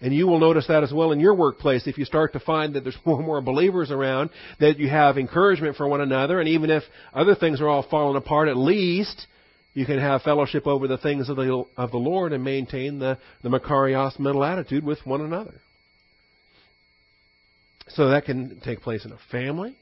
And 0.00 0.14
you 0.14 0.26
will 0.26 0.38
notice 0.38 0.66
that 0.66 0.82
as 0.82 0.92
well 0.92 1.12
in 1.12 1.20
your 1.20 1.34
workplace 1.34 1.86
if 1.86 1.96
you 1.96 2.04
start 2.04 2.34
to 2.34 2.40
find 2.40 2.74
that 2.74 2.84
there's 2.84 2.98
more 3.06 3.16
and 3.16 3.26
more 3.26 3.40
believers 3.40 3.90
around, 3.90 4.30
that 4.60 4.78
you 4.78 4.88
have 4.88 5.16
encouragement 5.16 5.76
for 5.76 5.88
one 5.88 6.00
another, 6.00 6.38
and 6.38 6.48
even 6.48 6.70
if 6.70 6.82
other 7.14 7.34
things 7.34 7.60
are 7.60 7.68
all 7.68 7.86
falling 7.88 8.16
apart, 8.16 8.48
at 8.48 8.56
least 8.56 9.26
you 9.72 9.86
can 9.86 9.98
have 9.98 10.22
fellowship 10.22 10.66
over 10.66 10.88
the 10.88 10.98
things 10.98 11.28
of 11.28 11.36
the, 11.36 11.64
of 11.76 11.90
the 11.90 11.98
Lord 11.98 12.32
and 12.32 12.42
maintain 12.44 12.98
the, 12.98 13.18
the 13.42 13.48
Makarios 13.48 14.18
mental 14.18 14.44
attitude 14.44 14.84
with 14.84 14.98
one 15.04 15.20
another. 15.20 15.54
So 17.88 18.08
that 18.08 18.24
can 18.24 18.60
take 18.64 18.80
place 18.80 19.04
in 19.04 19.12
a 19.12 19.18
family. 19.30 19.76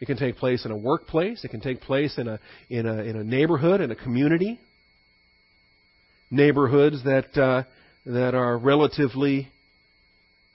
It 0.00 0.06
can 0.06 0.18
take 0.18 0.36
place 0.36 0.64
in 0.64 0.70
a 0.70 0.76
workplace. 0.76 1.44
It 1.44 1.48
can 1.48 1.60
take 1.60 1.80
place 1.80 2.18
in 2.18 2.28
a 2.28 2.38
in 2.68 2.86
a 2.86 3.02
in 3.02 3.16
a 3.16 3.24
neighborhood, 3.24 3.80
in 3.80 3.90
a 3.90 3.96
community. 3.96 4.60
Neighborhoods 6.30 7.02
that 7.04 7.36
uh, 7.36 7.62
that 8.04 8.34
are 8.34 8.58
relatively 8.58 9.48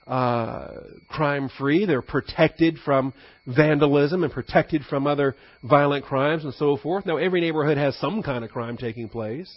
uh, 0.06 0.68
crime 1.08 1.50
free. 1.58 1.86
They're 1.86 2.02
protected 2.02 2.78
from 2.84 3.12
vandalism 3.46 4.24
and 4.24 4.32
protected 4.32 4.82
from 4.84 5.06
other 5.06 5.36
violent 5.62 6.04
crimes 6.04 6.44
and 6.44 6.54
so 6.54 6.76
forth. 6.76 7.06
Now, 7.06 7.16
every 7.16 7.40
neighborhood 7.40 7.78
has 7.78 7.96
some 7.96 8.22
kind 8.22 8.44
of 8.44 8.50
crime 8.50 8.76
taking 8.76 9.08
place, 9.08 9.52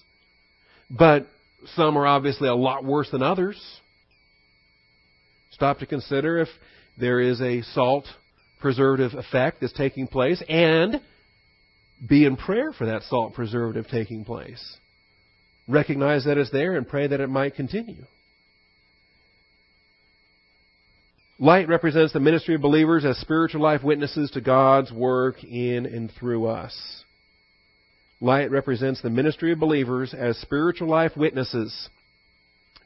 but 0.90 1.28
some 1.76 1.98
are 1.98 2.08
obviously 2.08 2.48
a 2.48 2.56
lot 2.56 2.84
worse 2.86 3.10
than 3.12 3.24
others. 3.24 3.60
Stop 5.52 5.80
to 5.80 5.86
consider 5.86 6.40
if 6.40 6.50
there 6.98 7.20
is 7.20 7.42
a 7.42 7.62
salt 7.62 8.06
preservative 8.60 9.14
effect 9.14 9.62
that's 9.62 9.74
taking 9.74 10.08
place 10.08 10.42
and 10.48 11.02
be 12.08 12.26
in 12.26 12.36
prayer 12.36 12.72
for 12.74 12.88
that 12.88 13.04
salt 13.04 13.34
preservative 13.34 13.88
taking 13.88 14.26
place. 14.26 14.78
Recognize 15.68 16.26
that 16.26 16.38
it's 16.38 16.52
there 16.52 16.76
and 16.76 16.88
pray 16.88 17.08
that 17.08 17.20
it 17.20 17.30
might 17.30 17.56
continue. 17.56 18.04
Light 21.38 21.68
represents 21.68 22.14
the 22.14 22.20
ministry 22.20 22.56
of 22.56 22.62
believers 22.62 23.04
as 23.04 23.18
spiritual 23.18 23.62
life 23.62 23.84
witnesses 23.84 24.32
to 24.32 24.42
God's 24.42 24.92
work 24.92 25.44
in 25.44 25.86
and 25.86 26.10
through 26.18 26.48
us. 26.48 27.04
Light 28.22 28.52
represents 28.52 29.02
the 29.02 29.10
ministry 29.10 29.52
of 29.52 29.60
believers 29.60 30.14
as 30.14 30.38
spiritual 30.38 30.88
life 30.88 31.18
witnesses 31.18 31.90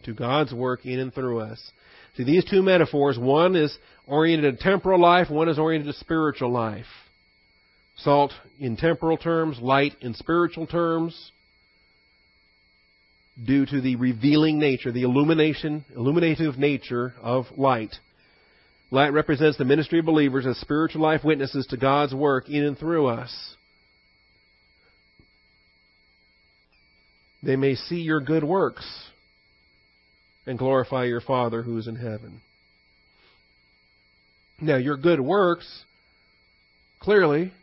to 0.04 0.14
God's 0.14 0.52
work 0.52 0.86
in 0.86 1.00
and 1.00 1.14
through 1.14 1.42
us. 1.42 1.72
See, 2.16 2.24
these 2.24 2.46
two 2.46 2.62
metaphors, 2.62 3.18
one 3.18 3.56
is 3.56 3.78
oriented 4.06 4.58
to 4.58 4.64
temporal 4.64 5.00
life, 5.00 5.30
one 5.30 5.50
is 5.50 5.60
oriented 5.60 5.94
to 5.94 6.00
spiritual 6.00 6.52
life. 6.52 6.86
Salt 7.98 8.32
in 8.60 8.78
temporal 8.78 9.18
terms, 9.18 9.60
light 9.60 9.94
in 10.02 10.14
spiritual 10.14 10.68
terms, 10.68 11.32
due 13.46 13.66
to 13.66 13.82
the 13.82 13.96
revealing 13.96 14.60
nature, 14.60 14.92
the 14.92 15.04
illumination, 15.04 15.86
illuminative 15.96 16.58
nature 16.58 17.14
of 17.22 17.46
light. 17.56 17.96
Light 18.92 19.10
represents 19.10 19.58
the 19.58 19.66
ministry 19.66 20.00
of 20.00 20.06
believers 20.06 20.46
as 20.46 20.58
spiritual 20.58 21.02
life 21.02 21.24
witnesses 21.24 21.68
to 21.68 21.78
God's 21.78 22.14
work 22.14 22.50
in 22.50 22.64
and 22.64 22.78
through 22.78 23.08
us. 23.08 23.56
They 27.44 27.56
may 27.56 27.76
see 27.76 27.98
your 27.98 28.20
good 28.20 28.44
works 28.44 28.86
and 30.50 30.58
glorify 30.58 31.06
your 31.06 31.22
Father 31.22 31.62
who 31.62 31.78
is 31.78 31.88
in 31.88 31.96
heaven. 31.96 32.42
Now, 34.60 34.78
your 34.78 34.98
good 34.98 35.22
works 35.22 35.86
clearly 37.00 37.54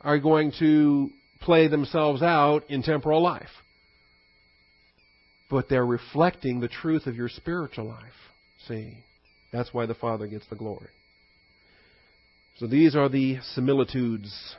are 0.00 0.18
going 0.18 0.52
to 0.60 1.10
play 1.42 1.68
themselves 1.68 2.22
out 2.22 2.62
in 2.70 2.82
temporal 2.82 3.22
life. 3.22 3.50
But 5.50 5.68
they're 5.68 5.84
reflecting 5.84 6.60
the 6.60 6.68
truth 6.68 7.06
of 7.06 7.14
your 7.14 7.28
spiritual 7.28 7.86
life. 7.86 8.02
See? 8.66 9.04
That's 9.52 9.72
why 9.72 9.84
the 9.84 9.94
Father 9.94 10.26
gets 10.26 10.46
the 10.48 10.56
glory. 10.56 10.88
So 12.56 12.66
these 12.66 12.96
are 12.96 13.10
the 13.10 13.40
similitudes. 13.54 14.56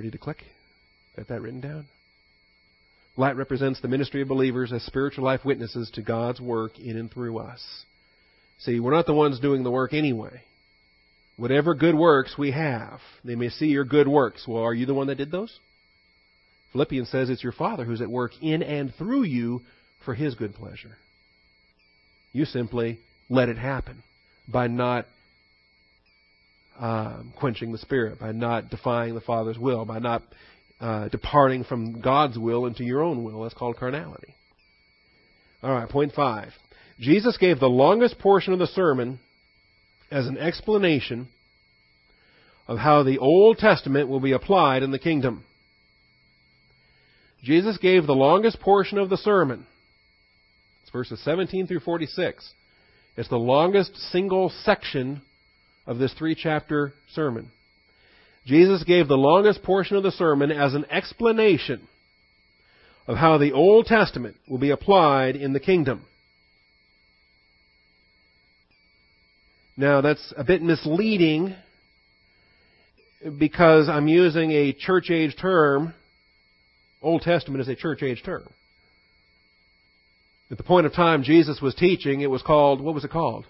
Ready 0.00 0.12
to 0.12 0.16
click? 0.16 0.44
Got 1.14 1.28
that 1.28 1.42
written 1.42 1.60
down? 1.60 1.84
Light 3.18 3.36
represents 3.36 3.82
the 3.82 3.88
ministry 3.88 4.22
of 4.22 4.28
believers 4.28 4.72
as 4.72 4.82
spiritual 4.84 5.24
life 5.24 5.44
witnesses 5.44 5.90
to 5.92 6.00
God's 6.00 6.40
work 6.40 6.78
in 6.78 6.96
and 6.96 7.12
through 7.12 7.36
us. 7.36 7.62
See, 8.60 8.80
we're 8.80 8.94
not 8.94 9.04
the 9.04 9.12
ones 9.12 9.40
doing 9.40 9.62
the 9.62 9.70
work 9.70 9.92
anyway. 9.92 10.40
Whatever 11.36 11.74
good 11.74 11.94
works 11.94 12.38
we 12.38 12.50
have, 12.50 13.00
they 13.24 13.34
may 13.34 13.50
see 13.50 13.66
your 13.66 13.84
good 13.84 14.08
works. 14.08 14.48
Well, 14.48 14.62
are 14.62 14.72
you 14.72 14.86
the 14.86 14.94
one 14.94 15.08
that 15.08 15.18
did 15.18 15.30
those? 15.30 15.60
Philippians 16.72 17.10
says 17.10 17.28
it's 17.28 17.42
your 17.42 17.52
Father 17.52 17.84
who's 17.84 18.00
at 18.00 18.08
work 18.08 18.32
in 18.40 18.62
and 18.62 18.94
through 18.94 19.24
you 19.24 19.60
for 20.06 20.14
His 20.14 20.34
good 20.34 20.54
pleasure. 20.54 20.96
You 22.32 22.46
simply 22.46 23.00
let 23.28 23.50
it 23.50 23.58
happen 23.58 24.02
by 24.48 24.66
not 24.66 25.04
um, 26.80 27.32
quenching 27.38 27.72
the 27.72 27.78
Spirit, 27.78 28.18
by 28.18 28.32
not 28.32 28.70
defying 28.70 29.14
the 29.14 29.20
Father's 29.20 29.58
will, 29.58 29.84
by 29.84 29.98
not 29.98 30.22
uh, 30.80 31.08
departing 31.08 31.62
from 31.62 32.00
God's 32.00 32.38
will 32.38 32.64
into 32.64 32.84
your 32.84 33.02
own 33.02 33.22
will. 33.22 33.42
That's 33.42 33.54
called 33.54 33.76
carnality. 33.76 34.34
All 35.62 35.72
right, 35.72 35.88
point 35.88 36.12
five. 36.14 36.52
Jesus 36.98 37.36
gave 37.36 37.60
the 37.60 37.68
longest 37.68 38.18
portion 38.18 38.54
of 38.54 38.58
the 38.58 38.66
sermon 38.66 39.20
as 40.10 40.26
an 40.26 40.38
explanation 40.38 41.28
of 42.66 42.78
how 42.78 43.02
the 43.02 43.18
Old 43.18 43.58
Testament 43.58 44.08
will 44.08 44.20
be 44.20 44.32
applied 44.32 44.82
in 44.82 44.90
the 44.90 44.98
kingdom. 44.98 45.44
Jesus 47.42 47.78
gave 47.78 48.06
the 48.06 48.14
longest 48.14 48.60
portion 48.60 48.98
of 48.98 49.10
the 49.10 49.16
sermon. 49.16 49.66
It's 50.82 50.90
verses 50.90 51.22
17 51.24 51.66
through 51.66 51.80
46. 51.80 52.52
It's 53.16 53.28
the 53.28 53.36
longest 53.36 53.96
single 54.12 54.50
section 54.64 55.22
of 55.90 55.98
this 55.98 56.14
three 56.14 56.36
chapter 56.36 56.92
sermon. 57.14 57.50
Jesus 58.46 58.84
gave 58.84 59.08
the 59.08 59.16
longest 59.16 59.64
portion 59.64 59.96
of 59.96 60.04
the 60.04 60.12
sermon 60.12 60.52
as 60.52 60.72
an 60.72 60.84
explanation 60.88 61.88
of 63.08 63.16
how 63.16 63.38
the 63.38 63.50
Old 63.50 63.86
Testament 63.86 64.36
will 64.48 64.58
be 64.58 64.70
applied 64.70 65.34
in 65.34 65.52
the 65.52 65.58
kingdom. 65.58 66.06
Now, 69.76 70.00
that's 70.00 70.32
a 70.36 70.44
bit 70.44 70.62
misleading 70.62 71.56
because 73.36 73.88
I'm 73.88 74.06
using 74.06 74.52
a 74.52 74.72
church 74.72 75.10
age 75.10 75.34
term 75.40 75.92
Old 77.02 77.22
Testament 77.22 77.62
is 77.62 77.68
a 77.68 77.74
church 77.74 78.04
age 78.04 78.22
term. 78.24 78.44
At 80.52 80.56
the 80.56 80.62
point 80.62 80.86
of 80.86 80.92
time 80.92 81.24
Jesus 81.24 81.60
was 81.60 81.74
teaching, 81.74 82.20
it 82.20 82.30
was 82.30 82.42
called, 82.42 82.80
what 82.80 82.94
was 82.94 83.04
it 83.04 83.10
called? 83.10 83.44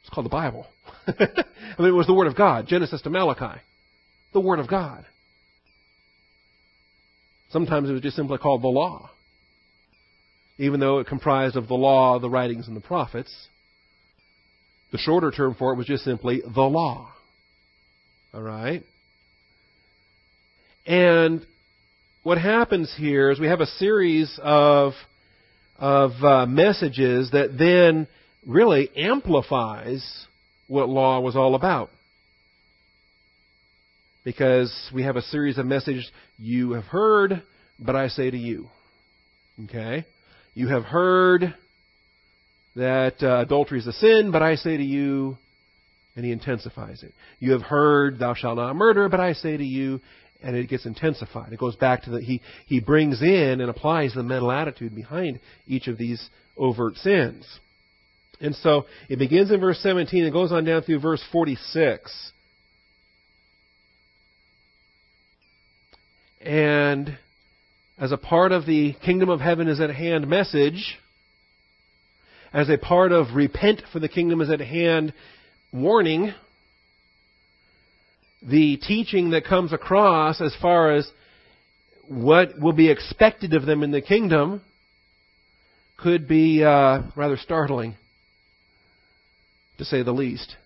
It's 0.00 0.10
called 0.10 0.24
the 0.24 0.30
Bible. 0.30 0.66
I 1.18 1.80
mean, 1.80 1.88
it 1.88 1.94
was 1.94 2.06
the 2.06 2.14
Word 2.14 2.26
of 2.26 2.36
God, 2.36 2.66
Genesis 2.66 3.02
to 3.02 3.10
Malachi. 3.10 3.60
The 4.32 4.40
Word 4.40 4.58
of 4.58 4.68
God. 4.68 5.04
Sometimes 7.50 7.90
it 7.90 7.92
was 7.92 8.02
just 8.02 8.16
simply 8.16 8.38
called 8.38 8.62
the 8.62 8.68
law. 8.68 9.10
Even 10.58 10.80
though 10.80 10.98
it 10.98 11.06
comprised 11.06 11.56
of 11.56 11.68
the 11.68 11.74
law, 11.74 12.18
the 12.18 12.30
writings, 12.30 12.68
and 12.68 12.76
the 12.76 12.80
prophets, 12.80 13.32
the 14.90 14.98
shorter 14.98 15.30
term 15.30 15.54
for 15.54 15.72
it 15.72 15.76
was 15.76 15.86
just 15.86 16.04
simply 16.04 16.42
the 16.42 16.62
law. 16.62 17.12
All 18.32 18.42
right? 18.42 18.82
And 20.86 21.44
what 22.22 22.38
happens 22.38 22.94
here 22.96 23.30
is 23.30 23.40
we 23.40 23.48
have 23.48 23.60
a 23.60 23.66
series 23.66 24.38
of 24.42 24.92
of 25.78 26.12
uh, 26.22 26.46
messages 26.46 27.30
that 27.32 27.58
then 27.58 28.06
really 28.46 28.88
amplifies 28.96 30.26
what 30.72 30.88
law 30.88 31.20
was 31.20 31.36
all 31.36 31.54
about. 31.54 31.90
Because 34.24 34.72
we 34.94 35.02
have 35.02 35.16
a 35.16 35.22
series 35.22 35.58
of 35.58 35.66
messages 35.66 36.10
you 36.38 36.72
have 36.72 36.84
heard, 36.84 37.42
but 37.78 37.94
I 37.94 38.08
say 38.08 38.30
to 38.30 38.38
you. 38.38 38.68
Okay? 39.64 40.06
You 40.54 40.68
have 40.68 40.84
heard 40.84 41.54
that 42.74 43.22
uh, 43.22 43.40
adultery 43.40 43.80
is 43.80 43.86
a 43.86 43.92
sin, 43.92 44.30
but 44.32 44.40
I 44.40 44.54
say 44.54 44.78
to 44.78 44.82
you, 44.82 45.36
and 46.16 46.24
he 46.24 46.32
intensifies 46.32 47.02
it. 47.02 47.12
You 47.38 47.52
have 47.52 47.62
heard, 47.62 48.18
thou 48.18 48.32
shalt 48.32 48.56
not 48.56 48.74
murder, 48.74 49.10
but 49.10 49.20
I 49.20 49.34
say 49.34 49.54
to 49.54 49.64
you, 49.64 50.00
and 50.42 50.56
it 50.56 50.70
gets 50.70 50.86
intensified. 50.86 51.52
It 51.52 51.58
goes 51.58 51.76
back 51.76 52.04
to 52.04 52.10
the 52.10 52.20
he 52.20 52.40
he 52.66 52.80
brings 52.80 53.20
in 53.20 53.60
and 53.60 53.68
applies 53.68 54.14
the 54.14 54.22
mental 54.22 54.50
attitude 54.50 54.94
behind 54.94 55.38
each 55.66 55.86
of 55.86 55.98
these 55.98 56.30
overt 56.56 56.96
sins. 56.96 57.46
And 58.42 58.54
so 58.56 58.86
it 59.08 59.18
begins 59.18 59.50
in 59.50 59.60
verse 59.60 59.78
17 59.80 60.24
and 60.24 60.32
goes 60.32 60.52
on 60.52 60.64
down 60.64 60.82
through 60.82 60.98
verse 60.98 61.22
46. 61.30 62.32
And 66.40 67.16
as 67.98 68.10
a 68.10 68.16
part 68.16 68.50
of 68.50 68.66
the 68.66 68.94
kingdom 69.04 69.28
of 69.28 69.40
heaven 69.40 69.68
is 69.68 69.80
at 69.80 69.94
hand 69.94 70.26
message, 70.28 70.98
as 72.52 72.68
a 72.68 72.76
part 72.76 73.12
of 73.12 73.34
repent 73.34 73.82
for 73.92 74.00
the 74.00 74.08
kingdom 74.08 74.40
is 74.40 74.50
at 74.50 74.60
hand 74.60 75.14
warning, 75.72 76.34
the 78.42 78.76
teaching 78.78 79.30
that 79.30 79.44
comes 79.44 79.72
across 79.72 80.40
as 80.40 80.54
far 80.60 80.92
as 80.92 81.08
what 82.08 82.58
will 82.58 82.72
be 82.72 82.90
expected 82.90 83.54
of 83.54 83.64
them 83.64 83.84
in 83.84 83.92
the 83.92 84.02
kingdom 84.02 84.62
could 85.96 86.26
be 86.26 86.64
uh, 86.64 87.02
rather 87.14 87.36
startling, 87.36 87.94
to 89.82 89.88
say 89.88 90.02
the 90.02 90.12
least. 90.12 90.56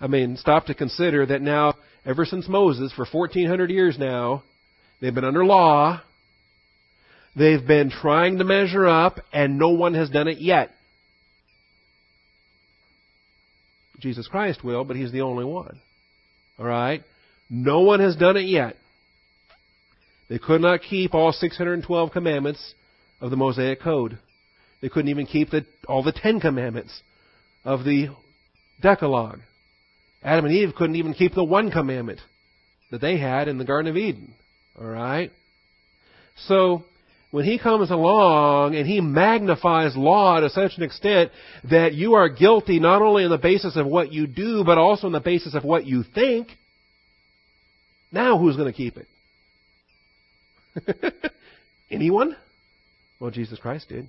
I 0.00 0.08
mean, 0.08 0.36
stop 0.36 0.66
to 0.66 0.74
consider 0.74 1.24
that 1.26 1.40
now, 1.40 1.74
ever 2.04 2.24
since 2.24 2.48
Moses, 2.48 2.92
for 2.92 3.06
1400 3.06 3.70
years 3.70 3.98
now, 3.98 4.42
they've 5.00 5.14
been 5.14 5.24
under 5.24 5.44
law. 5.44 6.02
They've 7.36 7.64
been 7.64 7.90
trying 7.90 8.38
to 8.38 8.44
measure 8.44 8.86
up, 8.86 9.20
and 9.32 9.58
no 9.58 9.70
one 9.70 9.94
has 9.94 10.10
done 10.10 10.28
it 10.28 10.38
yet. 10.38 10.70
Jesus 14.00 14.28
Christ 14.28 14.62
will, 14.62 14.84
but 14.84 14.96
He's 14.96 15.12
the 15.12 15.22
only 15.22 15.44
one. 15.44 15.80
All 16.58 16.66
right? 16.66 17.02
No 17.48 17.80
one 17.80 18.00
has 18.00 18.16
done 18.16 18.36
it 18.36 18.46
yet. 18.46 18.76
They 20.28 20.38
could 20.38 20.60
not 20.60 20.80
keep 20.82 21.14
all 21.14 21.32
612 21.32 22.10
commandments 22.10 22.74
of 23.20 23.30
the 23.30 23.36
Mosaic 23.36 23.80
Code. 23.80 24.18
They 24.82 24.88
couldn't 24.88 25.10
even 25.10 25.26
keep 25.26 25.50
the, 25.50 25.64
all 25.88 26.02
the 26.02 26.12
Ten 26.12 26.40
Commandments 26.40 27.02
of 27.66 27.84
the 27.84 28.08
Decalogue. 28.80 29.40
Adam 30.22 30.46
and 30.46 30.54
Eve 30.54 30.74
couldn't 30.74 30.96
even 30.96 31.12
keep 31.12 31.34
the 31.34 31.44
one 31.44 31.70
commandment 31.70 32.20
that 32.90 33.00
they 33.00 33.18
had 33.18 33.48
in 33.48 33.58
the 33.58 33.64
Garden 33.64 33.90
of 33.90 33.96
Eden. 33.96 34.32
All 34.78 34.86
right? 34.86 35.30
So, 36.46 36.84
when 37.32 37.44
he 37.44 37.58
comes 37.58 37.90
along 37.90 38.76
and 38.76 38.86
he 38.86 39.00
magnifies 39.00 39.96
law 39.96 40.40
to 40.40 40.48
such 40.48 40.72
an 40.76 40.84
extent 40.84 41.32
that 41.68 41.94
you 41.94 42.14
are 42.14 42.28
guilty 42.28 42.78
not 42.78 43.02
only 43.02 43.24
on 43.24 43.30
the 43.30 43.38
basis 43.38 43.76
of 43.76 43.86
what 43.86 44.12
you 44.12 44.26
do, 44.26 44.62
but 44.64 44.78
also 44.78 45.08
on 45.08 45.12
the 45.12 45.20
basis 45.20 45.54
of 45.54 45.64
what 45.64 45.84
you 45.84 46.04
think, 46.14 46.48
now 48.12 48.38
who's 48.38 48.56
going 48.56 48.72
to 48.72 48.76
keep 48.76 48.96
it? 48.96 51.32
Anyone? 51.90 52.36
Well, 53.18 53.30
Jesus 53.30 53.58
Christ 53.58 53.88
did. 53.88 54.08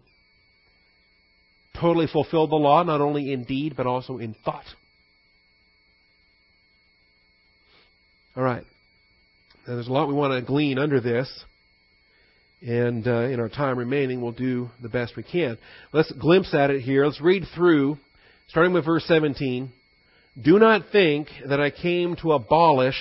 Totally 1.80 2.08
fulfilled 2.08 2.52
the 2.52 2.56
law, 2.56 2.84
not 2.84 3.02
only 3.02 3.32
in 3.32 3.44
deed, 3.44 3.76
but 3.76 3.86
also 3.86 4.18
in 4.18 4.36
thought. 4.46 4.66
All 8.36 8.44
right. 8.44 8.64
Now, 9.68 9.76
there's 9.76 9.88
a 9.88 9.92
lot 9.92 10.08
we 10.08 10.14
want 10.14 10.34
to 10.34 10.42
glean 10.42 10.80
under 10.80 11.02
this. 11.02 11.28
And 12.62 13.08
uh, 13.08 13.26
in 13.26 13.40
our 13.40 13.50
time 13.50 13.78
remaining, 13.78 14.22
we'll 14.22 14.32
do 14.32 14.70
the 14.82 14.90
best 14.90 15.16
we 15.16 15.24
can. 15.24 15.58
Let's 15.94 16.12
glimpse 16.14 16.54
at 16.54 16.72
it 16.72 16.82
here. 16.82 17.06
Let's 17.06 17.22
read 17.22 17.44
through, 17.54 17.98
starting 18.48 18.74
with 18.74 18.86
verse 18.86 19.06
17. 19.06 19.72
Do 20.42 20.58
not 20.58 20.84
think 20.92 21.28
that 21.48 21.60
I 21.60 21.70
came 21.70 22.16
to 22.18 22.34
abolish 22.34 22.98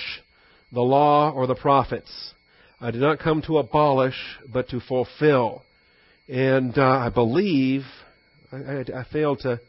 the 0.71 0.81
law 0.81 1.31
or 1.31 1.47
the 1.47 1.55
prophets. 1.55 2.33
I 2.79 2.91
did 2.91 3.01
not 3.01 3.19
come 3.19 3.41
to 3.43 3.57
abolish, 3.57 4.15
but 4.51 4.69
to 4.69 4.79
fulfill. 4.79 5.63
And 6.27 6.77
uh, 6.77 6.83
I 6.83 7.09
believe, 7.09 7.83
I, 8.51 8.85
I, 8.95 9.05
failed 9.11 9.39
to 9.39 9.59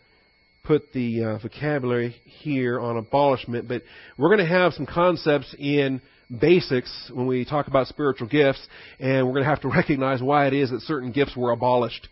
put 0.65 0.93
the 0.93 1.25
uh, 1.25 1.39
vocabulary 1.39 2.15
here 2.25 2.79
on 2.79 2.97
abolishment, 2.97 3.67
but 3.67 3.83
we're 4.17 4.29
going 4.29 4.47
to 4.47 4.55
have 4.55 4.73
some 4.75 4.87
concepts 4.87 5.55
in 5.59 6.01
basics 6.41 7.11
when 7.13 7.27
we 7.27 7.45
talk 7.45 7.67
about 7.67 7.89
spiritual 7.89 8.29
gifts, 8.29 8.65
and 9.01 9.27
we're 9.27 9.33
going 9.33 9.45
to 9.45 9.51
have 9.51 9.63
to 9.63 9.69
recognize 9.75 10.23
why 10.23 10.47
it 10.47 10.55
is 10.55 10.71
that 10.71 10.83
certain 10.83 11.11
gifts 11.11 11.37
were 11.37 11.51
abolished, 11.51 12.07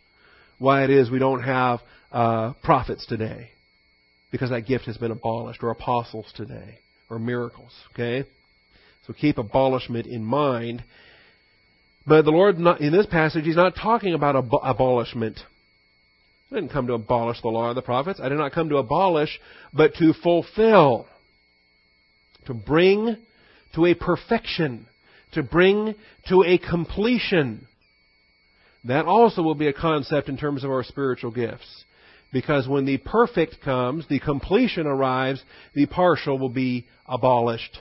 why 0.58 0.82
it 0.82 0.90
is 0.90 1.08
we 1.08 1.20
don't 1.20 1.42
have 1.42 1.80
uh, 2.10 2.52
prophets 2.64 3.06
today, 3.06 3.50
because 4.32 4.50
that 4.50 4.62
gift 4.62 4.86
has 4.86 4.96
been 4.96 5.12
abolished, 5.12 5.62
or 5.62 5.70
apostles 5.70 6.26
today, 6.34 6.78
or 7.08 7.20
miracles. 7.20 7.72
Okay, 7.92 8.28
so 9.06 9.12
keep 9.12 9.38
abolishment 9.38 10.06
in 10.06 10.24
mind. 10.24 10.82
But 12.08 12.24
the 12.24 12.30
Lord, 12.30 12.56
in 12.56 12.92
this 12.92 13.06
passage, 13.06 13.44
He's 13.44 13.56
not 13.56 13.74
talking 13.80 14.14
about 14.14 14.34
ab- 14.34 14.50
abolishment. 14.64 15.38
I 16.50 16.54
didn't 16.54 16.70
come 16.70 16.86
to 16.86 16.94
abolish 16.94 17.40
the 17.42 17.48
law 17.48 17.70
of 17.70 17.74
the 17.74 17.82
prophets. 17.82 18.20
I 18.22 18.28
did 18.28 18.38
not 18.38 18.52
come 18.52 18.68
to 18.68 18.76
abolish, 18.76 19.40
but 19.72 19.94
to 19.94 20.12
fulfill. 20.12 21.06
To 22.46 22.54
bring 22.54 23.16
to 23.74 23.86
a 23.86 23.94
perfection. 23.94 24.86
To 25.32 25.42
bring 25.42 25.94
to 26.28 26.44
a 26.44 26.58
completion. 26.58 27.66
That 28.84 29.06
also 29.06 29.42
will 29.42 29.56
be 29.56 29.66
a 29.66 29.72
concept 29.72 30.28
in 30.28 30.36
terms 30.36 30.62
of 30.62 30.70
our 30.70 30.84
spiritual 30.84 31.32
gifts. 31.32 31.84
Because 32.32 32.68
when 32.68 32.84
the 32.84 32.98
perfect 32.98 33.60
comes, 33.64 34.06
the 34.08 34.20
completion 34.20 34.86
arrives, 34.86 35.42
the 35.74 35.86
partial 35.86 36.38
will 36.38 36.50
be 36.50 36.86
abolished. 37.06 37.78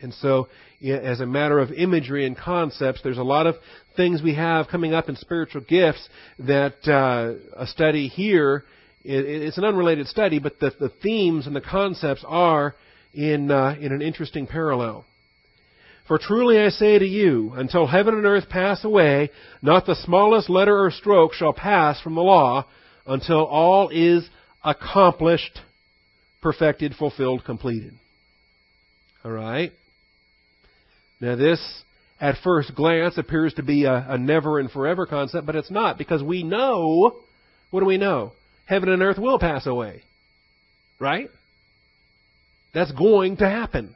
And 0.00 0.14
so, 0.14 0.48
as 0.82 1.20
a 1.20 1.26
matter 1.26 1.58
of 1.58 1.72
imagery 1.72 2.26
and 2.26 2.36
concepts, 2.36 3.00
there's 3.02 3.18
a 3.18 3.22
lot 3.22 3.46
of 3.46 3.56
things 3.96 4.22
we 4.22 4.34
have 4.34 4.68
coming 4.68 4.94
up 4.94 5.08
in 5.08 5.16
spiritual 5.16 5.62
gifts 5.62 6.08
that 6.38 6.76
uh, 6.86 7.34
a 7.60 7.66
study 7.66 8.08
here, 8.08 8.64
it's 9.02 9.58
an 9.58 9.64
unrelated 9.64 10.06
study, 10.06 10.38
but 10.38 10.60
the, 10.60 10.72
the 10.78 10.92
themes 11.02 11.46
and 11.46 11.56
the 11.56 11.60
concepts 11.60 12.24
are 12.26 12.76
in, 13.12 13.50
uh, 13.50 13.74
in 13.80 13.92
an 13.92 14.02
interesting 14.02 14.46
parallel. 14.46 15.04
For 16.06 16.18
truly 16.18 16.58
I 16.58 16.70
say 16.70 16.98
to 16.98 17.04
you, 17.04 17.52
until 17.54 17.86
heaven 17.86 18.14
and 18.14 18.24
earth 18.24 18.48
pass 18.48 18.84
away, 18.84 19.30
not 19.60 19.84
the 19.84 19.94
smallest 19.94 20.48
letter 20.48 20.84
or 20.84 20.90
stroke 20.90 21.34
shall 21.34 21.52
pass 21.52 22.00
from 22.00 22.14
the 22.14 22.22
law 22.22 22.66
until 23.06 23.44
all 23.44 23.90
is 23.90 24.28
accomplished, 24.64 25.60
perfected, 26.40 26.94
fulfilled, 26.94 27.44
completed. 27.44 27.94
All 29.24 29.32
right? 29.32 29.72
Now, 31.20 31.36
this, 31.36 31.60
at 32.20 32.36
first 32.42 32.74
glance, 32.74 33.18
appears 33.18 33.54
to 33.54 33.62
be 33.62 33.84
a, 33.84 34.06
a 34.10 34.18
never 34.18 34.58
and 34.58 34.70
forever 34.70 35.06
concept, 35.06 35.46
but 35.46 35.56
it's 35.56 35.70
not, 35.70 35.98
because 35.98 36.22
we 36.22 36.42
know, 36.42 37.22
what 37.70 37.80
do 37.80 37.86
we 37.86 37.98
know? 37.98 38.32
Heaven 38.66 38.88
and 38.88 39.02
earth 39.02 39.18
will 39.18 39.38
pass 39.38 39.66
away. 39.66 40.02
Right? 41.00 41.30
That's 42.74 42.92
going 42.92 43.38
to 43.38 43.48
happen. 43.48 43.94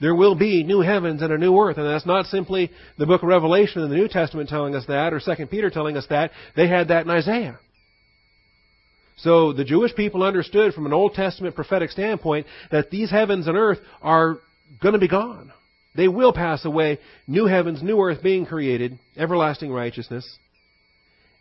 There 0.00 0.14
will 0.14 0.34
be 0.34 0.62
new 0.62 0.80
heavens 0.80 1.22
and 1.22 1.32
a 1.32 1.38
new 1.38 1.56
earth, 1.58 1.76
and 1.76 1.86
that's 1.86 2.06
not 2.06 2.26
simply 2.26 2.70
the 2.98 3.06
book 3.06 3.22
of 3.22 3.28
Revelation 3.28 3.82
in 3.82 3.90
the 3.90 3.96
New 3.96 4.08
Testament 4.08 4.48
telling 4.48 4.74
us 4.74 4.84
that, 4.86 5.12
or 5.12 5.20
Second 5.20 5.48
Peter 5.48 5.70
telling 5.70 5.96
us 5.96 6.06
that. 6.10 6.30
They 6.54 6.68
had 6.68 6.88
that 6.88 7.04
in 7.04 7.10
Isaiah. 7.10 7.58
So 9.16 9.52
the 9.52 9.64
Jewish 9.64 9.94
people 9.96 10.22
understood 10.22 10.74
from 10.74 10.86
an 10.86 10.92
Old 10.92 11.14
Testament 11.14 11.56
prophetic 11.56 11.90
standpoint 11.90 12.46
that 12.70 12.90
these 12.90 13.10
heavens 13.10 13.48
and 13.48 13.56
earth 13.56 13.78
are 14.00 14.38
going 14.80 14.92
to 14.92 15.00
be 15.00 15.08
gone. 15.08 15.52
They 15.98 16.06
will 16.06 16.32
pass 16.32 16.64
away. 16.64 17.00
New 17.26 17.46
heavens, 17.46 17.82
new 17.82 18.00
earth 18.00 18.22
being 18.22 18.46
created, 18.46 19.00
everlasting 19.16 19.72
righteousness. 19.72 20.38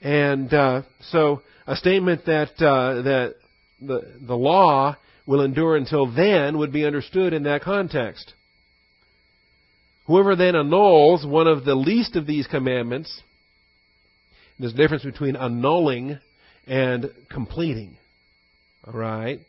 And 0.02 0.52
uh, 0.52 0.82
so, 1.12 1.44
a 1.68 1.76
statement 1.76 2.26
that 2.26 2.50
uh, 2.60 3.04
that 3.04 3.36
the 3.80 4.16
the 4.20 4.36
law 4.36 4.98
will 5.28 5.44
endure 5.44 5.78
until 5.78 6.12
then 6.12 6.58
would 6.58 6.74
be 6.74 6.86
understood 6.86 7.34
in 7.34 7.44
that 7.44 7.62
context. 7.62 8.34
Whoever 10.08 10.36
then 10.36 10.56
annuls 10.56 11.24
one 11.24 11.46
of 11.46 11.64
the 11.64 11.76
least 11.76 12.16
of 12.16 12.26
these 12.26 12.48
commandments, 12.48 13.22
there's 14.58 14.74
a 14.74 14.78
difference 14.78 15.04
between 15.04 15.36
annulling 15.36 16.18
and 16.66 17.12
completing. 17.30 17.96
All 18.88 18.94
right? 18.94 19.40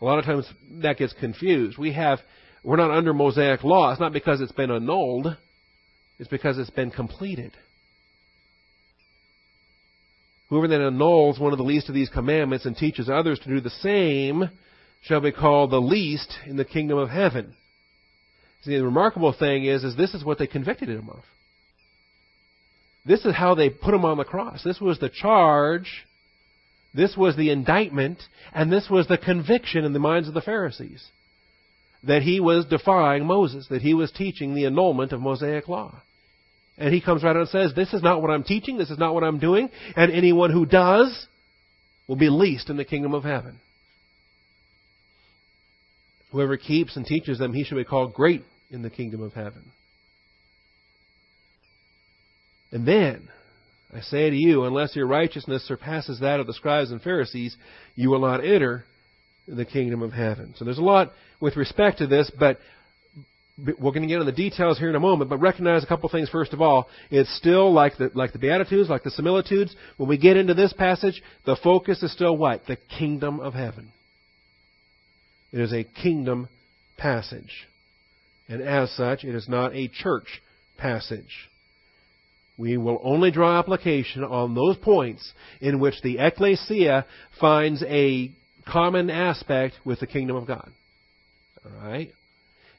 A 0.00 0.04
lot 0.04 0.18
of 0.18 0.24
times 0.24 0.46
that 0.80 0.96
gets 0.96 1.12
confused. 1.12 1.76
We 1.76 1.92
have 1.92 2.20
we're 2.66 2.76
not 2.76 2.90
under 2.90 3.14
Mosaic 3.14 3.62
law. 3.62 3.92
It's 3.92 4.00
not 4.00 4.12
because 4.12 4.40
it's 4.40 4.50
been 4.50 4.72
annulled, 4.72 5.36
it's 6.18 6.28
because 6.28 6.58
it's 6.58 6.68
been 6.68 6.90
completed. 6.90 7.52
Whoever 10.48 10.66
then 10.66 10.80
annuls 10.80 11.38
one 11.38 11.52
of 11.52 11.58
the 11.58 11.64
least 11.64 11.88
of 11.88 11.94
these 11.94 12.08
commandments 12.08 12.66
and 12.66 12.76
teaches 12.76 13.08
others 13.08 13.38
to 13.38 13.48
do 13.48 13.60
the 13.60 13.70
same 13.70 14.50
shall 15.02 15.20
be 15.20 15.30
called 15.30 15.70
the 15.70 15.80
least 15.80 16.32
in 16.44 16.56
the 16.56 16.64
kingdom 16.64 16.98
of 16.98 17.08
heaven. 17.08 17.54
See, 18.62 18.76
the 18.76 18.84
remarkable 18.84 19.32
thing 19.32 19.64
is, 19.64 19.84
is 19.84 19.96
this 19.96 20.14
is 20.14 20.24
what 20.24 20.40
they 20.40 20.48
convicted 20.48 20.88
him 20.88 21.08
of. 21.08 21.22
This 23.04 23.24
is 23.24 23.36
how 23.36 23.54
they 23.54 23.70
put 23.70 23.94
him 23.94 24.04
on 24.04 24.18
the 24.18 24.24
cross. 24.24 24.64
This 24.64 24.80
was 24.80 24.98
the 24.98 25.08
charge, 25.08 26.04
this 26.92 27.16
was 27.16 27.36
the 27.36 27.50
indictment, 27.50 28.18
and 28.52 28.72
this 28.72 28.88
was 28.90 29.06
the 29.06 29.18
conviction 29.18 29.84
in 29.84 29.92
the 29.92 30.00
minds 30.00 30.26
of 30.26 30.34
the 30.34 30.40
Pharisees 30.40 31.06
that 32.06 32.22
he 32.22 32.40
was 32.40 32.66
defying 32.66 33.26
Moses, 33.26 33.66
that 33.68 33.82
he 33.82 33.94
was 33.94 34.10
teaching 34.12 34.54
the 34.54 34.66
annulment 34.66 35.12
of 35.12 35.20
Mosaic 35.20 35.68
law. 35.68 36.02
And 36.78 36.92
he 36.92 37.00
comes 37.00 37.22
right 37.22 37.30
out 37.30 37.36
and 37.36 37.48
says, 37.48 37.72
This 37.74 37.92
is 37.94 38.02
not 38.02 38.20
what 38.20 38.30
I'm 38.30 38.44
teaching, 38.44 38.76
this 38.76 38.90
is 38.90 38.98
not 38.98 39.14
what 39.14 39.24
I'm 39.24 39.38
doing, 39.38 39.70
and 39.96 40.12
anyone 40.12 40.50
who 40.50 40.66
does 40.66 41.26
will 42.06 42.16
be 42.16 42.28
least 42.28 42.70
in 42.70 42.76
the 42.76 42.84
kingdom 42.84 43.14
of 43.14 43.24
heaven. 43.24 43.60
Whoever 46.32 46.56
keeps 46.56 46.96
and 46.96 47.06
teaches 47.06 47.38
them, 47.38 47.54
he 47.54 47.64
shall 47.64 47.78
be 47.78 47.84
called 47.84 48.12
great 48.12 48.44
in 48.70 48.82
the 48.82 48.90
kingdom 48.90 49.22
of 49.22 49.32
heaven. 49.32 49.72
And 52.72 52.86
then, 52.86 53.28
I 53.94 54.00
say 54.00 54.28
to 54.28 54.36
you, 54.36 54.64
unless 54.64 54.94
your 54.94 55.06
righteousness 55.06 55.66
surpasses 55.66 56.20
that 56.20 56.40
of 56.40 56.46
the 56.46 56.52
scribes 56.52 56.90
and 56.90 57.00
Pharisees, 57.00 57.56
you 57.94 58.10
will 58.10 58.20
not 58.20 58.44
enter 58.44 58.84
the 59.46 59.64
kingdom 59.64 60.02
of 60.02 60.12
heaven. 60.12 60.54
So 60.56 60.64
there's 60.64 60.78
a 60.78 60.82
lot 60.82 61.12
with 61.40 61.56
respect 61.56 61.98
to 61.98 62.06
this, 62.06 62.30
but 62.38 62.58
we're 63.58 63.90
going 63.90 64.02
to 64.02 64.08
get 64.08 64.20
into 64.20 64.30
the 64.30 64.32
details 64.32 64.78
here 64.78 64.90
in 64.90 64.96
a 64.96 65.00
moment, 65.00 65.30
but 65.30 65.38
recognize 65.38 65.82
a 65.82 65.86
couple 65.86 66.08
things 66.08 66.28
first 66.28 66.52
of 66.52 66.60
all. 66.60 66.88
It's 67.10 67.34
still 67.38 67.72
like 67.72 67.96
the, 67.96 68.10
like 68.14 68.32
the 68.32 68.38
Beatitudes, 68.38 68.90
like 68.90 69.02
the 69.02 69.10
similitudes. 69.10 69.74
When 69.96 70.08
we 70.08 70.18
get 70.18 70.36
into 70.36 70.54
this 70.54 70.72
passage, 70.72 71.22
the 71.46 71.56
focus 71.56 72.02
is 72.02 72.12
still 72.12 72.36
what? 72.36 72.66
The 72.66 72.76
kingdom 72.98 73.40
of 73.40 73.54
heaven. 73.54 73.92
It 75.52 75.60
is 75.60 75.72
a 75.72 75.84
kingdom 75.84 76.48
passage. 76.98 77.66
And 78.48 78.60
as 78.60 78.90
such, 78.92 79.24
it 79.24 79.34
is 79.34 79.48
not 79.48 79.74
a 79.74 79.88
church 79.88 80.42
passage. 80.76 81.48
We 82.58 82.76
will 82.76 83.00
only 83.02 83.30
draw 83.30 83.58
application 83.58 84.22
on 84.22 84.54
those 84.54 84.76
points 84.76 85.32
in 85.60 85.78
which 85.78 86.00
the 86.02 86.18
ecclesia 86.18 87.06
finds 87.40 87.82
a 87.82 88.32
common 88.66 89.10
aspect 89.10 89.74
with 89.84 90.00
the 90.00 90.06
kingdom 90.06 90.36
of 90.36 90.46
God. 90.46 90.70
All 91.64 91.88
right? 91.88 92.10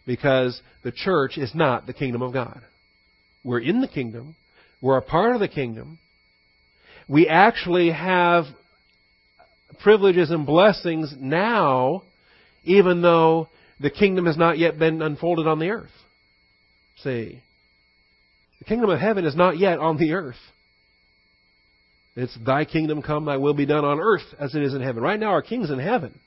Because 0.06 0.62
the 0.84 0.92
church 0.92 1.38
is 1.38 1.54
not 1.54 1.86
the 1.86 1.94
kingdom 1.94 2.22
of 2.22 2.34
God. 2.34 2.62
We're 3.44 3.60
in 3.60 3.82
the 3.82 3.88
kingdom. 3.88 4.36
We're 4.82 4.98
a 4.98 5.02
part 5.02 5.34
of 5.34 5.40
the 5.40 5.48
kingdom. 5.48 6.00
We 7.08 7.28
actually 7.28 7.92
have 7.92 8.46
privileges 9.82 10.32
and 10.32 10.46
blessings 10.46 11.14
now, 11.18 12.04
even 12.64 13.02
though 13.02 13.50
the 13.80 13.90
kingdom 13.90 14.26
has 14.26 14.38
not 14.38 14.58
yet 14.58 14.80
been 14.80 15.02
unfolded 15.02 15.48
on 15.48 15.60
the 15.60 15.70
earth. 15.70 15.92
See? 17.04 17.42
The 18.60 18.66
kingdom 18.66 18.90
of 18.90 19.00
heaven 19.00 19.26
is 19.26 19.36
not 19.36 19.58
yet 19.58 19.80
on 19.80 19.98
the 19.98 20.14
earth. 20.14 20.36
It's 22.18 22.36
thy 22.44 22.66
kingdom 22.66 23.04
come, 23.04 23.26
thy 23.26 23.38
will 23.38 23.54
be 23.54 23.68
done 23.68 23.86
on 23.86 24.00
earth 24.00 24.26
as 24.40 24.56
it 24.56 24.64
is 24.64 24.74
in 24.74 24.82
heaven. 24.82 25.04
Right 25.04 25.20
now, 25.20 25.28
our 25.28 25.44
king's 25.44 25.70
in 25.70 25.78
heaven. 25.78 26.20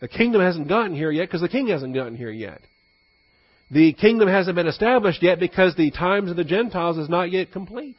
The 0.00 0.06
kingdom 0.06 0.40
hasn't 0.40 0.68
gotten 0.68 0.94
here 0.94 1.10
yet 1.10 1.26
because 1.26 1.40
the 1.40 1.48
king 1.48 1.66
hasn't 1.66 1.92
gotten 1.92 2.16
here 2.16 2.30
yet. 2.30 2.60
The 3.68 3.94
kingdom 3.94 4.28
hasn't 4.28 4.54
been 4.54 4.68
established 4.68 5.24
yet 5.24 5.40
because 5.40 5.74
the 5.74 5.90
times 5.90 6.30
of 6.30 6.36
the 6.36 6.44
Gentiles 6.44 6.98
is 6.98 7.08
not 7.08 7.32
yet 7.32 7.50
complete. 7.50 7.96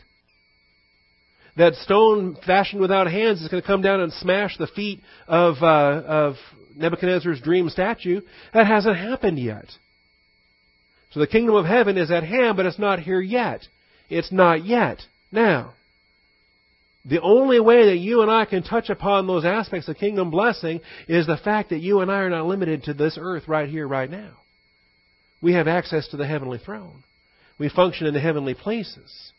That 1.58 1.74
stone 1.76 2.38
fashioned 2.46 2.80
without 2.80 3.12
hands 3.12 3.42
is 3.42 3.50
going 3.50 3.62
to 3.62 3.68
come 3.68 3.82
down 3.82 4.00
and 4.00 4.14
smash 4.14 4.58
the 4.58 4.68
feet 4.68 5.02
of, 5.28 5.56
uh, 5.62 5.66
of 6.06 6.36
Nebuchadnezzar's 6.78 7.42
dream 7.42 7.68
statue. 7.68 8.22
That 8.54 8.66
hasn't 8.66 8.96
happened 8.96 9.40
yet. 9.40 9.66
So 11.12 11.20
the 11.20 11.28
kingdom 11.28 11.56
of 11.56 11.66
heaven 11.66 11.98
is 11.98 12.12
at 12.12 12.24
hand, 12.24 12.56
but 12.56 12.66
it's 12.66 12.80
not 12.80 13.00
here 13.00 13.20
yet. 13.20 13.68
It's 14.10 14.32
not 14.32 14.64
yet. 14.64 15.02
Now, 15.34 15.74
the 17.08 17.22
only 17.22 17.60
way 17.60 17.86
that 17.86 17.98
you 17.98 18.22
and 18.22 18.30
I 18.30 18.46
can 18.46 18.64
touch 18.64 18.90
upon 18.90 19.28
those 19.28 19.46
aspects 19.46 19.88
of 19.88 19.96
kingdom 19.96 20.30
blessing 20.30 20.82
is 21.08 21.26
the 21.26 21.38
fact 21.38 21.70
that 21.70 21.80
you 21.80 22.02
and 22.02 22.12
I 22.12 22.20
are 22.20 22.30
not 22.30 22.48
limited 22.48 22.84
to 22.84 22.94
this 22.94 23.18
earth 23.20 23.48
right 23.48 23.70
here, 23.70 23.88
right 23.88 24.10
now. 24.10 24.32
We 25.42 25.54
have 25.54 25.70
access 25.70 26.08
to 26.10 26.18
the 26.18 26.28
heavenly 26.28 26.58
throne. 26.58 27.04
We 27.58 27.70
function 27.70 28.08
in 28.08 28.14
the 28.14 28.20
heavenly 28.20 28.56
places. 28.56 29.32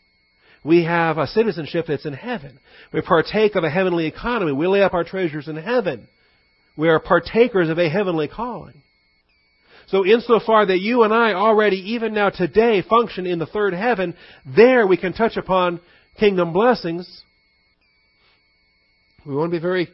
We 0.63 0.85
have 0.85 1.17
a 1.17 1.27
citizenship 1.27 1.85
that's 1.87 2.05
in 2.05 2.13
heaven. 2.13 2.59
We 2.91 3.01
partake 3.01 3.55
of 3.55 3.63
a 3.63 3.69
heavenly 3.69 4.07
economy. 4.07 4.51
We 4.51 4.67
lay 4.67 4.81
up 4.81 4.93
our 4.93 5.03
treasures 5.03 5.47
in 5.47 5.55
heaven. 5.55 6.07
We 6.75 6.89
are 6.89 6.99
partakers 6.99 7.69
of 7.69 7.77
a 7.77 7.89
heavenly 7.89 8.27
calling. 8.27 8.81
So 9.87 10.05
insofar 10.05 10.65
that 10.65 10.79
you 10.79 11.03
and 11.03 11.13
I 11.13 11.33
already, 11.33 11.93
even 11.93 12.13
now 12.13 12.29
today, 12.29 12.81
function 12.81 13.27
in 13.27 13.37
the 13.37 13.45
third 13.45 13.73
heaven, 13.73 14.15
there 14.45 14.87
we 14.87 14.97
can 14.97 15.13
touch 15.13 15.37
upon 15.37 15.81
kingdom 16.19 16.51
blessings. 16.51 17.23
We 19.25 19.35
want 19.35 19.51
to 19.51 19.57
be 19.57 19.61
very 19.61 19.89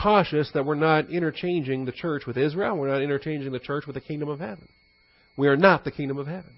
cautious 0.00 0.50
that 0.54 0.64
we're 0.64 0.74
not 0.74 1.10
interchanging 1.10 1.84
the 1.84 1.92
church 1.92 2.26
with 2.26 2.38
Israel. 2.38 2.76
We're 2.76 2.88
not 2.88 3.02
interchanging 3.02 3.52
the 3.52 3.58
church 3.58 3.86
with 3.86 3.94
the 3.94 4.00
kingdom 4.00 4.28
of 4.28 4.40
heaven. 4.40 4.68
We 5.36 5.48
are 5.48 5.56
not 5.56 5.84
the 5.84 5.90
kingdom 5.90 6.18
of 6.18 6.26
heaven. 6.26 6.52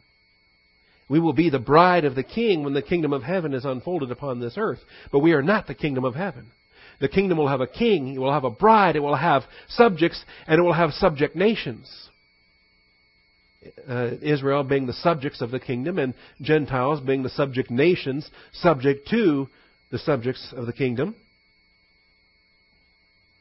We 1.09 1.21
will 1.21 1.33
be 1.33 1.51
the 1.51 1.59
bride 1.59 2.05
of 2.05 2.15
the 2.15 2.23
king 2.23 2.65
when 2.65 2.75
the 2.75 2.83
kingdom 2.83 3.13
of 3.13 3.23
heaven 3.23 3.53
is 3.53 3.65
unfolded 3.65 4.11
upon 4.11 4.41
this 4.41 4.55
earth. 4.57 4.81
But 5.13 5.19
we 5.19 5.33
are 5.33 5.43
not 5.43 5.67
the 5.67 5.75
kingdom 5.75 6.05
of 6.05 6.15
heaven. 6.15 6.47
The 7.01 7.09
kingdom 7.09 7.39
will 7.39 7.49
have 7.49 7.61
a 7.61 7.67
king, 7.67 8.15
it 8.15 8.19
will 8.19 8.33
have 8.33 8.45
a 8.45 8.51
bride, 8.51 8.97
it 8.97 9.01
will 9.01 9.17
have 9.17 9.43
subjects, 9.69 10.25
and 10.47 10.59
it 10.59 10.63
will 10.63 10.73
have 10.73 10.93
subject 10.93 11.35
nations 11.35 12.09
uh, 13.89 14.11
Israel 14.23 14.65
being 14.65 14.87
the 14.87 14.93
subjects 14.93 15.41
of 15.41 15.51
the 15.51 15.61
kingdom 15.61 15.99
and 15.99 16.15
Gentiles 16.41 17.01
being 17.01 17.23
the 17.23 17.31
subject 17.31 17.71
nations 17.71 18.31
subject 18.53 19.09
to 19.09 19.49
the 19.91 19.99
subjects 19.99 20.53
of 20.57 20.67
the 20.67 20.73
kingdom. 20.73 21.15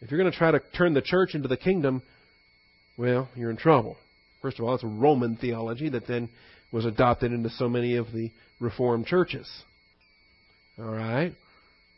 If 0.03 0.11
you're 0.11 0.19
going 0.19 0.31
to 0.31 0.37
try 0.37 0.51
to 0.51 0.59
turn 0.75 0.93
the 0.93 1.01
church 1.01 1.33
into 1.33 1.47
the 1.47 1.55
kingdom, 1.55 2.01
well, 2.97 3.29
you're 3.35 3.49
in 3.49 3.55
trouble. 3.55 3.95
First 4.41 4.59
of 4.59 4.65
all, 4.65 4.75
it's 4.75 4.83
Roman 4.83 5.37
theology 5.37 5.87
that 5.87 6.07
then 6.07 6.27
was 6.73 6.83
adopted 6.83 7.31
into 7.31 7.49
so 7.49 7.69
many 7.69 7.95
of 7.95 8.11
the 8.11 8.29
Reformed 8.59 9.07
churches. 9.07 9.49
All 10.77 10.91
right? 10.91 11.33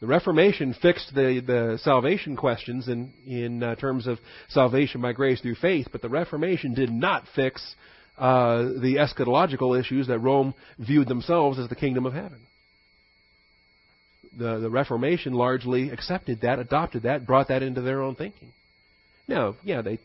The 0.01 0.06
Reformation 0.06 0.76
fixed 0.80 1.16
the, 1.16 1.41
the 1.45 1.80
salvation 1.82 2.38
questions 2.38 2.88
in, 2.88 3.12
in 3.26 3.64
uh, 3.64 3.74
terms 3.74 4.06
of 4.06 4.20
salvation 4.49 5.01
by 5.01 5.14
grace 5.14 5.41
through 5.41 5.56
faith, 5.56 5.88
but 5.91 6.03
the 6.03 6.10
Reformation 6.10 6.76
did 6.76 6.91
not 6.91 7.24
fix 7.36 7.76
uh, 8.20 8.66
the 8.82 8.97
eschatological 8.99 9.80
issues 9.80 10.08
that 10.10 10.20
Rome 10.20 10.53
viewed 10.78 11.08
themselves 11.08 11.58
as 11.58 11.70
the 11.70 11.76
kingdom 11.76 12.06
of 12.06 12.14
heaven. 12.14 12.41
The, 14.38 14.59
the 14.59 14.69
Reformation 14.69 15.33
largely 15.33 15.89
accepted 15.89 16.41
that, 16.41 16.59
adopted 16.59 17.03
that, 17.03 17.25
brought 17.25 17.47
that 17.47 17.63
into 17.63 17.81
their 17.81 18.01
own 18.01 18.15
thinking. 18.15 18.51
Now, 19.27 19.55
yeah, 19.63 19.81
they 19.81 19.99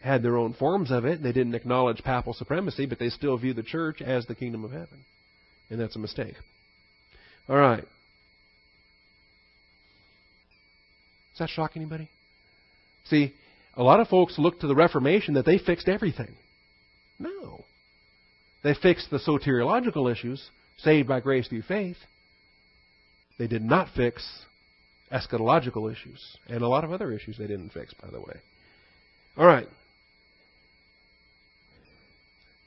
had 0.00 0.22
their 0.22 0.36
own 0.36 0.54
forms 0.54 0.90
of 0.90 1.04
it. 1.04 1.22
They 1.22 1.32
didn't 1.32 1.54
acknowledge 1.54 2.02
papal 2.02 2.32
supremacy, 2.32 2.86
but 2.86 2.98
they 2.98 3.10
still 3.10 3.36
view 3.36 3.54
the 3.54 3.62
church 3.62 4.00
as 4.00 4.26
the 4.26 4.34
kingdom 4.34 4.64
of 4.64 4.70
heaven. 4.70 5.04
And 5.68 5.80
that's 5.80 5.96
a 5.96 5.98
mistake. 5.98 6.34
All 7.48 7.56
right. 7.56 7.84
Does 11.32 11.38
that 11.38 11.50
shock 11.50 11.72
anybody? 11.76 12.08
See, 13.04 13.34
a 13.74 13.82
lot 13.82 14.00
of 14.00 14.08
folks 14.08 14.38
look 14.38 14.60
to 14.60 14.66
the 14.66 14.74
Reformation 14.74 15.34
that 15.34 15.44
they 15.44 15.58
fixed 15.58 15.88
everything. 15.88 16.34
No. 17.18 17.64
They 18.62 18.74
fixed 18.74 19.10
the 19.10 19.18
soteriological 19.18 20.10
issues, 20.10 20.42
saved 20.78 21.08
by 21.08 21.20
grace 21.20 21.48
through 21.48 21.62
faith. 21.62 21.96
They 23.40 23.46
did 23.46 23.64
not 23.64 23.88
fix 23.96 24.22
eschatological 25.10 25.90
issues, 25.90 26.36
and 26.46 26.60
a 26.60 26.68
lot 26.68 26.84
of 26.84 26.92
other 26.92 27.10
issues 27.10 27.38
they 27.38 27.46
didn't 27.46 27.70
fix, 27.70 27.94
by 27.94 28.10
the 28.10 28.20
way. 28.20 28.34
All 29.34 29.46
right. 29.46 29.66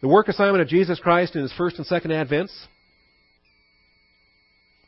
The 0.01 0.07
work 0.07 0.29
assignment 0.29 0.63
of 0.63 0.67
Jesus 0.67 0.99
Christ 0.99 1.35
in 1.35 1.43
his 1.43 1.53
first 1.53 1.77
and 1.77 1.85
second 1.85 2.09
advents. 2.09 2.49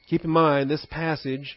Keep 0.09 0.23
in 0.23 0.31
mind, 0.31 0.71
this 0.71 0.83
passage 0.89 1.55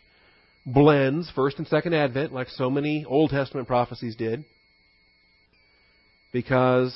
blends 0.66 1.31
first 1.35 1.57
and 1.57 1.66
second 1.66 1.95
advent 1.95 2.31
like 2.31 2.49
so 2.51 2.68
many 2.68 3.07
Old 3.09 3.31
Testament 3.31 3.66
prophecies 3.66 4.14
did 4.14 4.45
because 6.35 6.95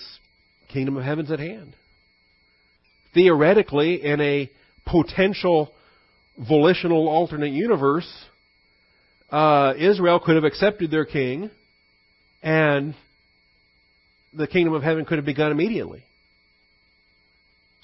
kingdom 0.69 0.99
of 0.99 1.05
heaven's 1.05 1.31
at 1.31 1.41
hand. 1.41 1.75
Theoretically, 3.15 4.05
in 4.05 4.21
a 4.21 4.51
potential 4.85 5.73
volitional 6.39 7.09
alternate 7.09 7.53
universe, 7.53 8.11
uh, 9.31 9.75
Israel 9.79 10.21
could 10.21 10.37
have 10.37 10.45
accepted 10.45 10.91
their 10.91 11.05
king, 11.05 11.51
and 12.43 12.95
the 14.35 14.47
kingdom 14.47 14.75
of 14.75 14.83
heaven 14.83 15.05
could 15.05 15.19
have 15.19 15.25
begun 15.25 15.53
immediately. 15.53 16.05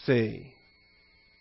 See, 0.04 0.52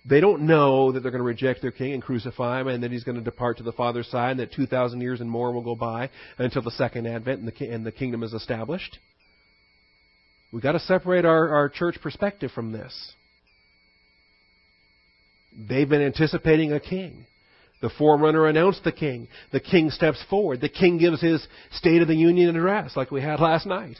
they 0.06 0.22
don't 0.22 0.44
know 0.44 0.92
that 0.92 1.02
they're 1.02 1.12
going 1.12 1.20
to 1.20 1.28
reject 1.28 1.62
their 1.62 1.72
king 1.72 1.94
and 1.94 2.02
crucify 2.02 2.62
him, 2.62 2.68
and 2.68 2.84
that 2.84 2.92
he's 2.92 3.04
going 3.04 3.18
to 3.18 3.24
depart 3.24 3.58
to 3.58 3.64
the 3.64 3.74
Father's 3.74 4.08
side, 4.08 4.32
and 4.32 4.40
that 4.40 4.54
2,000 4.54 5.02
years 5.02 5.20
and 5.20 5.30
more 5.30 5.52
will 5.52 5.62
go 5.62 5.76
by 5.76 6.10
until 6.38 6.62
the 6.62 6.72
second 6.72 7.06
advent 7.06 7.42
and 7.42 7.52
the, 7.52 7.70
and 7.70 7.86
the 7.86 7.92
kingdom 7.92 8.24
is 8.24 8.34
established. 8.34 9.00
We've 10.52 10.64
got 10.64 10.74
to 10.74 10.80
separate 10.80 11.26
our, 11.26 11.50
our 11.50 11.70
church 11.70 11.98
perspective 12.02 12.52
from 12.52 12.72
this. 12.72 13.14
They've 15.58 15.90
been 15.90 16.02
anticipating 16.02 16.72
a 16.72 16.80
king. 16.80 17.26
The 17.82 17.90
forerunner 17.90 18.48
announced 18.48 18.84
the 18.84 18.92
king. 18.92 19.28
The 19.52 19.60
king 19.60 19.90
steps 19.90 20.24
forward. 20.30 20.62
The 20.62 20.70
king 20.70 20.98
gives 20.98 21.22
his 21.22 21.46
State 21.72 22.02
of 22.02 22.08
the 22.08 22.16
Union 22.16 22.56
address, 22.56 22.96
like 22.96 23.12
we 23.12 23.22
had 23.22 23.40
last 23.40 23.66
night. 23.66 23.98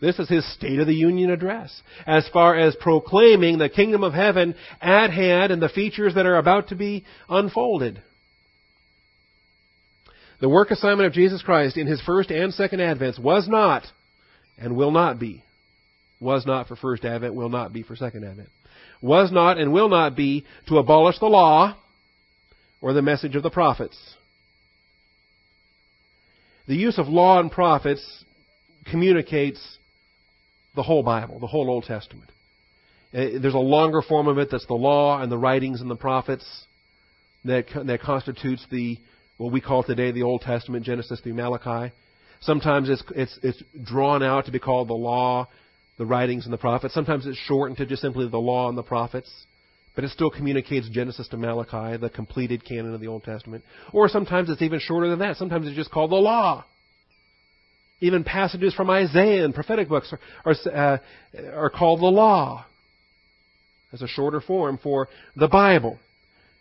This 0.00 0.18
is 0.18 0.28
his 0.28 0.44
State 0.54 0.80
of 0.80 0.86
the 0.86 0.94
Union 0.94 1.30
address, 1.30 1.82
as 2.06 2.28
far 2.32 2.56
as 2.58 2.76
proclaiming 2.80 3.58
the 3.58 3.68
kingdom 3.68 4.02
of 4.02 4.12
heaven 4.12 4.54
at 4.80 5.10
hand 5.10 5.52
and 5.52 5.62
the 5.62 5.68
features 5.68 6.14
that 6.14 6.26
are 6.26 6.36
about 6.36 6.68
to 6.68 6.74
be 6.74 7.04
unfolded. 7.28 8.02
The 10.40 10.48
work 10.48 10.70
assignment 10.70 11.06
of 11.06 11.12
Jesus 11.12 11.42
Christ 11.42 11.76
in 11.76 11.86
his 11.86 12.02
first 12.02 12.30
and 12.30 12.52
second 12.52 12.80
advents 12.80 13.18
was 13.18 13.48
not 13.48 13.84
and 14.58 14.76
will 14.76 14.90
not 14.90 15.18
be 15.18 15.42
was 16.20 16.46
not 16.46 16.68
for 16.68 16.76
first 16.76 17.04
advent, 17.04 17.34
will 17.34 17.48
not 17.48 17.72
be 17.72 17.82
for 17.82 17.96
second 17.96 18.24
advent. 18.24 18.48
Was 19.04 19.30
not 19.30 19.58
and 19.58 19.70
will 19.70 19.90
not 19.90 20.16
be 20.16 20.46
to 20.68 20.78
abolish 20.78 21.18
the 21.18 21.26
law 21.26 21.76
or 22.80 22.94
the 22.94 23.02
message 23.02 23.36
of 23.36 23.42
the 23.42 23.50
prophets. 23.50 23.98
The 26.66 26.74
use 26.74 26.96
of 26.96 27.06
law 27.06 27.38
and 27.38 27.52
prophets 27.52 28.24
communicates 28.90 29.60
the 30.74 30.82
whole 30.82 31.02
Bible, 31.02 31.38
the 31.38 31.46
whole 31.46 31.68
Old 31.68 31.84
Testament. 31.84 32.30
Uh, 33.12 33.38
there's 33.42 33.52
a 33.52 33.58
longer 33.58 34.00
form 34.00 34.26
of 34.26 34.38
it 34.38 34.48
that's 34.50 34.64
the 34.64 34.72
law 34.72 35.20
and 35.20 35.30
the 35.30 35.36
writings 35.36 35.82
and 35.82 35.90
the 35.90 35.96
prophets 35.96 36.64
that, 37.44 37.66
that 37.84 38.00
constitutes 38.00 38.64
the 38.70 38.96
what 39.36 39.52
we 39.52 39.60
call 39.60 39.82
today 39.82 40.12
the 40.12 40.22
Old 40.22 40.40
Testament, 40.40 40.86
Genesis 40.86 41.20
through 41.20 41.34
Malachi. 41.34 41.92
Sometimes 42.40 42.88
it's, 42.88 43.02
it's, 43.14 43.38
it's 43.42 43.62
drawn 43.84 44.22
out 44.22 44.46
to 44.46 44.50
be 44.50 44.58
called 44.58 44.88
the 44.88 44.94
law 44.94 45.46
the 45.98 46.06
writings 46.06 46.44
and 46.44 46.52
the 46.52 46.58
prophets. 46.58 46.94
Sometimes 46.94 47.26
it's 47.26 47.38
shortened 47.38 47.78
to 47.78 47.86
just 47.86 48.02
simply 48.02 48.28
the 48.28 48.38
law 48.38 48.68
and 48.68 48.76
the 48.76 48.82
prophets. 48.82 49.30
but 49.94 50.04
it 50.04 50.10
still 50.10 50.30
communicates 50.30 50.88
Genesis 50.88 51.28
to 51.28 51.36
Malachi, 51.36 51.96
the 51.96 52.10
completed 52.10 52.64
canon 52.64 52.94
of 52.94 53.00
the 53.00 53.06
Old 53.06 53.22
Testament. 53.22 53.64
Or 53.92 54.08
sometimes 54.08 54.50
it's 54.50 54.62
even 54.62 54.80
shorter 54.80 55.08
than 55.08 55.20
that. 55.20 55.36
Sometimes 55.36 55.66
it's 55.66 55.76
just 55.76 55.90
called 55.90 56.10
the 56.10 56.16
law. 56.16 56.64
Even 58.00 58.24
passages 58.24 58.74
from 58.74 58.90
Isaiah 58.90 59.44
and 59.44 59.54
prophetic 59.54 59.88
books 59.88 60.12
are, 60.12 60.18
are, 60.44 60.54
uh, 60.74 60.98
are 61.54 61.70
called 61.70 62.00
the 62.00 62.06
law 62.06 62.66
as 63.92 64.02
a 64.02 64.08
shorter 64.08 64.40
form 64.40 64.78
for 64.82 65.08
the 65.36 65.46
Bible. 65.46 66.00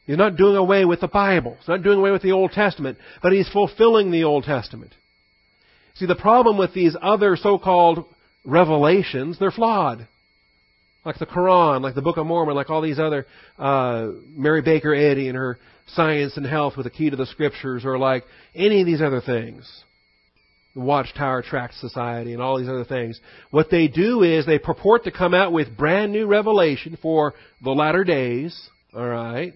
He's 0.06 0.18
not 0.18 0.36
doing 0.38 0.56
away 0.56 0.86
with 0.86 1.02
the 1.02 1.08
Bible. 1.08 1.56
He's 1.58 1.68
not 1.68 1.82
doing 1.82 1.98
away 1.98 2.12
with 2.12 2.22
the 2.22 2.34
Old 2.34 2.52
Testament, 2.52 3.00
but 3.24 3.32
he's 3.32 3.50
fulfilling 3.50 4.12
the 4.12 4.26
Old 4.26 4.44
Testament. 4.44 4.94
See, 5.96 6.06
the 6.06 6.16
problem 6.16 6.58
with 6.58 6.74
these 6.74 6.96
other 7.02 7.36
so-called 7.36 8.06
revelations, 8.44 9.38
they're 9.40 9.52
flawed 9.52 10.08
like 11.06 11.20
the 11.20 11.26
Quran, 11.26 11.82
like 11.82 11.96
the 11.96 12.02
Book 12.02 12.18
of 12.18 12.26
Mormon, 12.26 12.56
like 12.56 12.70
all 12.70 12.82
these 12.82 13.00
other, 13.00 13.26
uh, 13.60 14.10
Mary 14.30 14.62
Baker 14.62 14.94
Eddy 14.94 15.28
and 15.28 15.38
her 15.38 15.60
Science 15.88 16.38
and 16.38 16.46
Health 16.46 16.78
with 16.78 16.86
the 16.86 16.90
Key 16.90 17.10
to 17.10 17.16
the 17.16 17.26
Scriptures, 17.26 17.84
or 17.86 17.98
like 17.98 18.24
any 18.56 18.82
of 18.82 18.86
these 18.86 19.02
other 19.02 19.22
things. 19.22 19.84
The 20.76 20.82
Watchtower 20.82 21.44
Tract 21.44 21.76
Society 21.76 22.34
and 22.34 22.42
all 22.42 22.58
these 22.58 22.70
other 22.70 22.86
things. 22.86 23.20
What 23.52 23.70
they 23.70 23.88
do 23.88 24.24
is 24.24 24.46
they 24.46 24.58
purport 24.58 25.04
to 25.04 25.12
come 25.12 25.34
out 25.34 25.52
with 25.52 25.78
brand 25.78 26.12
new 26.12 26.26
revelation 26.26 26.98
for 27.02 27.34
the 27.62 27.72
latter 27.72 28.04
days, 28.04 28.70
alright, 28.94 29.54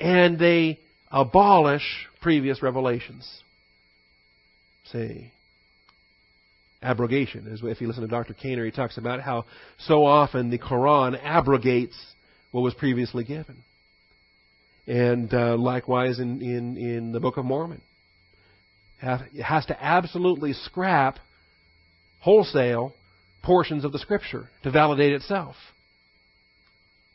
and 0.00 0.38
they 0.38 0.78
abolish 1.10 2.06
previous 2.22 2.62
revelations. 2.62 3.42
See 4.92 5.32
abrogation. 6.86 7.58
If 7.62 7.80
you 7.80 7.88
listen 7.88 8.02
to 8.02 8.08
Dr. 8.08 8.32
Caner, 8.32 8.64
he 8.64 8.70
talks 8.70 8.96
about 8.96 9.20
how 9.20 9.44
so 9.78 10.06
often 10.06 10.50
the 10.50 10.58
Quran 10.58 11.18
abrogates 11.22 11.96
what 12.52 12.60
was 12.60 12.74
previously 12.74 13.24
given. 13.24 13.56
And 14.86 15.32
uh, 15.34 15.56
likewise 15.56 16.20
in, 16.20 16.40
in, 16.40 16.76
in 16.76 17.12
the 17.12 17.18
Book 17.18 17.36
of 17.36 17.44
Mormon. 17.44 17.82
It 19.02 19.42
has 19.42 19.66
to 19.66 19.84
absolutely 19.84 20.52
scrap 20.52 21.18
wholesale 22.20 22.94
portions 23.42 23.84
of 23.84 23.92
the 23.92 23.98
Scripture 23.98 24.48
to 24.62 24.70
validate 24.70 25.12
itself. 25.12 25.56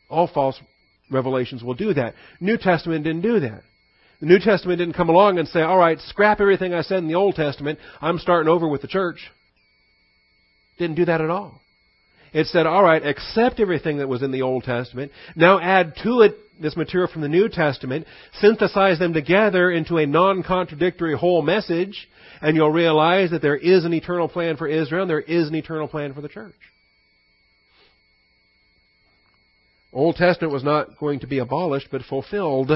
All 0.10 0.28
false 0.28 0.60
revelations 1.10 1.64
will 1.64 1.74
do 1.74 1.94
that. 1.94 2.14
New 2.40 2.58
Testament 2.58 3.06
didn't 3.06 3.22
do 3.22 3.40
that. 3.40 3.64
The 4.20 4.28
New 4.28 4.40
Testament 4.40 4.78
didn't 4.78 4.94
come 4.94 5.10
along 5.10 5.40
and 5.40 5.48
say, 5.48 5.62
all 5.62 5.78
right, 5.78 5.98
scrap 6.00 6.40
everything 6.42 6.74
I 6.74 6.82
said 6.82 7.00
in 7.00 7.08
the 7.08 7.16
Old 7.16 7.36
Testament. 7.36 7.80
I'm 8.02 8.20
starting 8.20 8.50
over 8.50 8.68
with 8.68 8.82
the 8.82 8.88
church. 8.88 9.32
Didn't 10.82 10.96
do 10.96 11.06
that 11.06 11.22
at 11.22 11.30
all. 11.30 11.62
It 12.34 12.48
said, 12.48 12.66
all 12.66 12.82
right, 12.82 13.06
accept 13.06 13.60
everything 13.60 14.00
that 14.00 14.10
was 14.10 14.24
in 14.24 14.32
the 14.32 14.42
Old 14.42 14.64
Testament. 14.64 15.12
Now 15.36 15.60
add 15.60 15.94
to 16.02 16.22
it 16.22 16.34
this 16.60 16.76
material 16.76 17.08
from 17.08 17.22
the 17.22 17.30
New 17.30 17.50
Testament. 17.50 18.08
Synthesize 18.40 18.98
them 18.98 19.14
together 19.14 19.70
into 19.70 19.98
a 19.98 20.08
non-contradictory 20.08 21.16
whole 21.16 21.44
message. 21.44 22.10
And 22.42 22.56
you'll 22.56 22.72
realize 22.72 23.30
that 23.30 23.44
there 23.44 23.56
is 23.56 23.86
an 23.86 23.94
eternal 23.94 24.28
plan 24.28 24.58
for 24.58 24.68
Israel 24.68 25.04
and 25.04 25.10
there 25.12 25.22
is 25.22 25.50
an 25.50 25.54
eternal 25.54 25.88
plan 25.88 26.16
for 26.16 26.22
the 26.22 26.30
church. 26.30 26.56
Old 29.94 30.16
Testament 30.16 30.52
was 30.52 30.64
not 30.64 30.98
going 30.98 31.20
to 31.20 31.28
be 31.28 31.38
abolished, 31.38 31.90
but 31.92 32.02
fulfilled. 32.10 32.72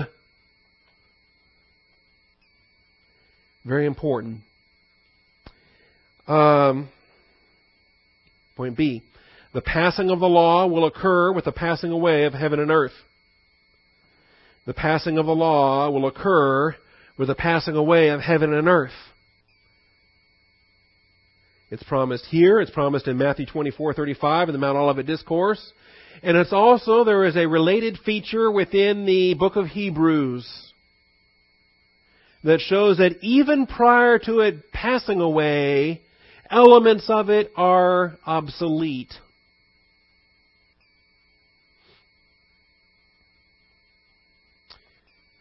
Very 3.66 3.88
important. 3.88 4.42
Um, 6.28 6.90
Point 8.56 8.78
B. 8.78 9.04
The 9.54 9.62
passing 9.62 10.10
of 10.10 10.20
the 10.20 10.28
law 10.28 10.68
will 10.68 10.86
occur 10.86 11.32
with 11.32 11.46
the 11.46 11.52
passing 11.52 11.92
away 11.92 12.24
of 12.26 12.34
heaven 12.34 12.60
and 12.60 12.72
earth. 12.72 12.94
The 14.66 14.74
passing 14.74 15.18
of 15.18 15.26
the 15.26 15.36
law 15.36 15.90
will 15.90 16.08
occur 16.08 16.76
with 17.18 17.28
the 17.28 17.36
passing 17.36 17.76
away 17.76 18.10
of 18.10 18.22
heaven 18.22 18.54
and 18.54 18.68
earth. 18.68 18.92
It's 21.70 21.84
promised 21.84 22.26
here. 22.26 22.60
It's 22.60 22.72
promised 22.72 23.08
in 23.08 23.18
Matthew 23.18 23.46
24:35 23.46 24.50
in 24.50 24.54
the 24.54 24.60
Mount 24.60 24.78
Olivet 24.78 25.06
discourse, 25.06 25.74
and 26.24 26.38
it's 26.38 26.54
also 26.54 27.04
there 27.04 27.26
is 27.26 27.36
a 27.36 27.48
related 27.48 27.98
feature 28.00 28.50
within 28.52 29.06
the 29.06 29.34
book 29.34 29.56
of 29.56 29.68
Hebrews 29.68 30.74
that 32.44 32.62
shows 32.62 32.98
that 33.00 33.18
even 33.22 33.66
prior 33.66 34.20
to 34.20 34.40
it 34.42 34.72
passing 34.72 35.20
away, 35.20 36.02
Elements 36.50 37.10
of 37.10 37.30
it 37.30 37.52
are 37.56 38.18
obsolete. 38.26 39.14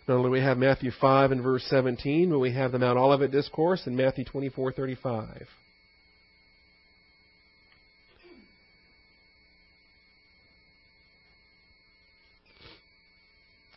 Not 0.07 0.17
only 0.17 0.29
do 0.29 0.33
we 0.33 0.41
have 0.41 0.59
Matthew 0.59 0.91
5 0.91 1.33
and 1.33 1.43
verse 1.43 1.65
17, 1.69 2.31
but 2.31 2.39
we 2.39 2.53
have 2.53 2.73
the 2.73 2.79
Mount 2.79 2.99
Olivet 2.99 3.31
Discourse 3.31 3.87
in 3.87 3.97
Matthew 3.97 4.25
24:35. 4.25 5.49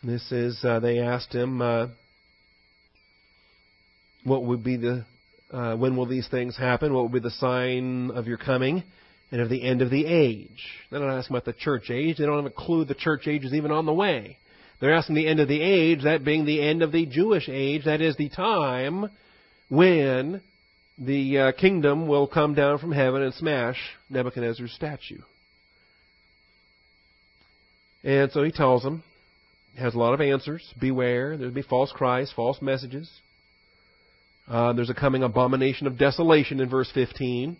This 0.03 0.31
is, 0.31 0.63
uh, 0.63 0.79
they 0.79 0.99
asked 0.99 1.33
him, 1.33 1.61
uh, 1.61 1.87
what 4.23 4.43
would 4.43 4.63
be 4.63 4.77
the 4.77 5.05
uh, 5.51 5.75
when 5.75 5.95
will 5.95 6.05
these 6.05 6.27
things 6.27 6.57
happen? 6.57 6.93
What 6.93 7.01
will 7.01 7.09
be 7.09 7.19
the 7.19 7.31
sign 7.31 8.11
of 8.11 8.27
your 8.27 8.37
coming 8.37 8.83
and 9.31 9.41
of 9.41 9.49
the 9.49 9.63
end 9.63 9.81
of 9.81 9.89
the 9.89 10.05
age? 10.05 10.63
They're 10.89 10.99
not 10.99 11.17
asking 11.17 11.35
about 11.35 11.45
the 11.45 11.53
church 11.53 11.89
age. 11.89 12.17
They 12.17 12.25
don't 12.25 12.43
have 12.43 12.51
a 12.51 12.55
clue 12.55 12.85
the 12.85 12.93
church 12.93 13.27
age 13.27 13.45
is 13.45 13.53
even 13.53 13.71
on 13.71 13.85
the 13.85 13.93
way. 13.93 14.37
They're 14.79 14.93
asking 14.93 15.15
the 15.15 15.27
end 15.27 15.39
of 15.39 15.47
the 15.47 15.61
age, 15.61 16.03
that 16.03 16.23
being 16.23 16.45
the 16.45 16.61
end 16.61 16.83
of 16.83 16.91
the 16.91 17.05
Jewish 17.05 17.49
age. 17.49 17.85
That 17.85 18.01
is 18.01 18.15
the 18.15 18.29
time 18.29 19.09
when 19.69 20.41
the 20.99 21.37
uh, 21.39 21.51
kingdom 21.53 22.07
will 22.07 22.27
come 22.27 22.53
down 22.53 22.77
from 22.79 22.91
heaven 22.91 23.21
and 23.21 23.33
smash 23.33 23.77
Nebuchadnezzar's 24.09 24.73
statue. 24.73 25.21
And 28.03 28.31
so 28.31 28.43
he 28.43 28.51
tells 28.51 28.83
them, 28.83 29.03
has 29.77 29.95
a 29.95 29.97
lot 29.97 30.13
of 30.13 30.21
answers. 30.21 30.63
Beware, 30.79 31.37
there'll 31.37 31.53
be 31.53 31.61
false 31.61 31.91
Christs, 31.91 32.33
false 32.35 32.61
messages. 32.61 33.09
Uh, 34.47 34.73
there's 34.73 34.89
a 34.89 34.93
coming 34.93 35.23
abomination 35.23 35.87
of 35.87 35.97
desolation 35.97 36.59
in 36.59 36.69
verse 36.69 36.89
15. 36.93 37.57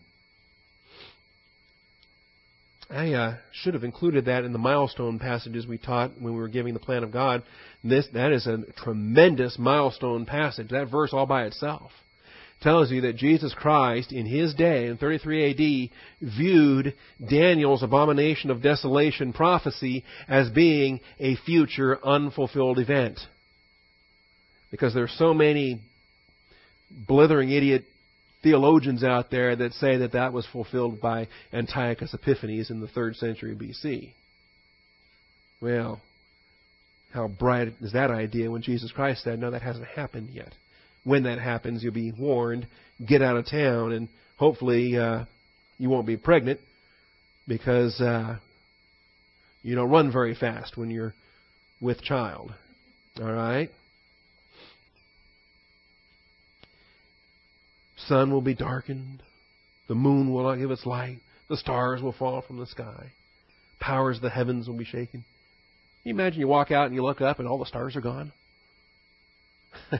I 2.89 3.13
uh, 3.13 3.35
should 3.51 3.73
have 3.73 3.83
included 3.83 4.25
that 4.25 4.45
in 4.45 4.53
the 4.53 4.59
milestone 4.59 5.19
passages 5.19 5.67
we 5.67 5.77
taught 5.77 6.11
when 6.19 6.33
we 6.33 6.39
were 6.39 6.47
giving 6.47 6.73
the 6.73 6.79
plan 6.79 7.03
of 7.03 7.11
God. 7.11 7.43
This 7.83 8.07
that 8.13 8.31
is 8.31 8.47
a 8.47 8.63
tremendous 8.77 9.59
milestone 9.59 10.25
passage. 10.25 10.69
That 10.69 10.89
verse 10.89 11.11
all 11.11 11.25
by 11.25 11.43
itself 11.43 11.91
tells 12.61 12.89
you 12.89 13.01
that 13.01 13.17
Jesus 13.17 13.53
Christ 13.53 14.11
in 14.11 14.25
his 14.25 14.55
day 14.55 14.88
in 14.88 14.97
33 14.97 15.91
AD 16.21 16.29
viewed 16.38 16.95
Daniel's 17.29 17.83
abomination 17.83 18.49
of 18.49 18.63
desolation 18.63 19.33
prophecy 19.33 20.03
as 20.27 20.49
being 20.49 21.01
a 21.19 21.35
future 21.35 21.99
unfulfilled 22.03 22.79
event. 22.79 23.19
Because 24.71 24.93
there 24.93 25.03
are 25.03 25.09
so 25.09 25.33
many 25.33 25.81
blithering 26.89 27.51
idiot 27.51 27.85
theologians 28.43 29.03
out 29.03 29.31
there 29.31 29.55
that 29.55 29.73
say 29.73 29.97
that 29.97 30.13
that 30.13 30.33
was 30.33 30.45
fulfilled 30.51 31.01
by 31.01 31.27
Antiochus 31.51 32.13
Epiphanes 32.13 32.69
in 32.69 32.79
the 32.79 32.88
third 32.88 33.15
century 33.15 33.55
BC. 33.55 34.13
Well, 35.61 35.99
how 37.13 37.27
bright 37.27 37.73
is 37.81 37.93
that 37.93 38.11
idea 38.11 38.51
when 38.51 38.61
Jesus 38.61 38.91
Christ 38.91 39.23
said, 39.23 39.39
no, 39.39 39.51
that 39.51 39.61
hasn't 39.61 39.88
happened 39.88 40.29
yet. 40.31 40.53
When 41.03 41.23
that 41.23 41.39
happens, 41.39 41.83
you'll 41.83 41.93
be 41.93 42.11
warned, 42.11 42.67
get 43.05 43.21
out 43.21 43.38
of 43.38 43.49
town, 43.49 43.91
and 43.93 44.09
hopefully 44.38 44.97
uh, 44.97 45.25
you 45.77 45.89
won't 45.89 46.05
be 46.05 46.17
pregnant 46.17 46.59
because 47.47 47.99
uh, 48.01 48.38
you 49.63 49.75
don't 49.75 49.89
run 49.89 50.11
very 50.11 50.35
fast 50.35 50.77
when 50.77 50.91
you're 50.91 51.13
with 51.79 52.01
child. 52.01 52.53
All 53.19 53.31
right? 53.31 53.71
Sun 58.07 58.31
will 58.31 58.41
be 58.41 58.53
darkened. 58.53 59.21
The 59.87 59.95
moon 59.95 60.31
will 60.31 60.43
not 60.43 60.55
give 60.55 60.71
its 60.71 60.85
light. 60.85 61.19
The 61.49 61.57
stars 61.57 62.01
will 62.01 62.13
fall 62.13 62.41
from 62.41 62.57
the 62.57 62.65
sky. 62.65 63.11
Powers 63.79 64.17
of 64.17 64.23
the 64.23 64.29
heavens 64.29 64.67
will 64.67 64.77
be 64.77 64.85
shaken. 64.85 65.23
Can 66.03 66.09
you 66.09 66.13
imagine 66.13 66.39
you 66.39 66.47
walk 66.47 66.71
out 66.71 66.87
and 66.87 66.95
you 66.95 67.03
look 67.03 67.21
up 67.21 67.39
and 67.39 67.47
all 67.47 67.57
the 67.57 67.65
stars 67.65 67.95
are 67.95 68.01
gone? 68.01 68.31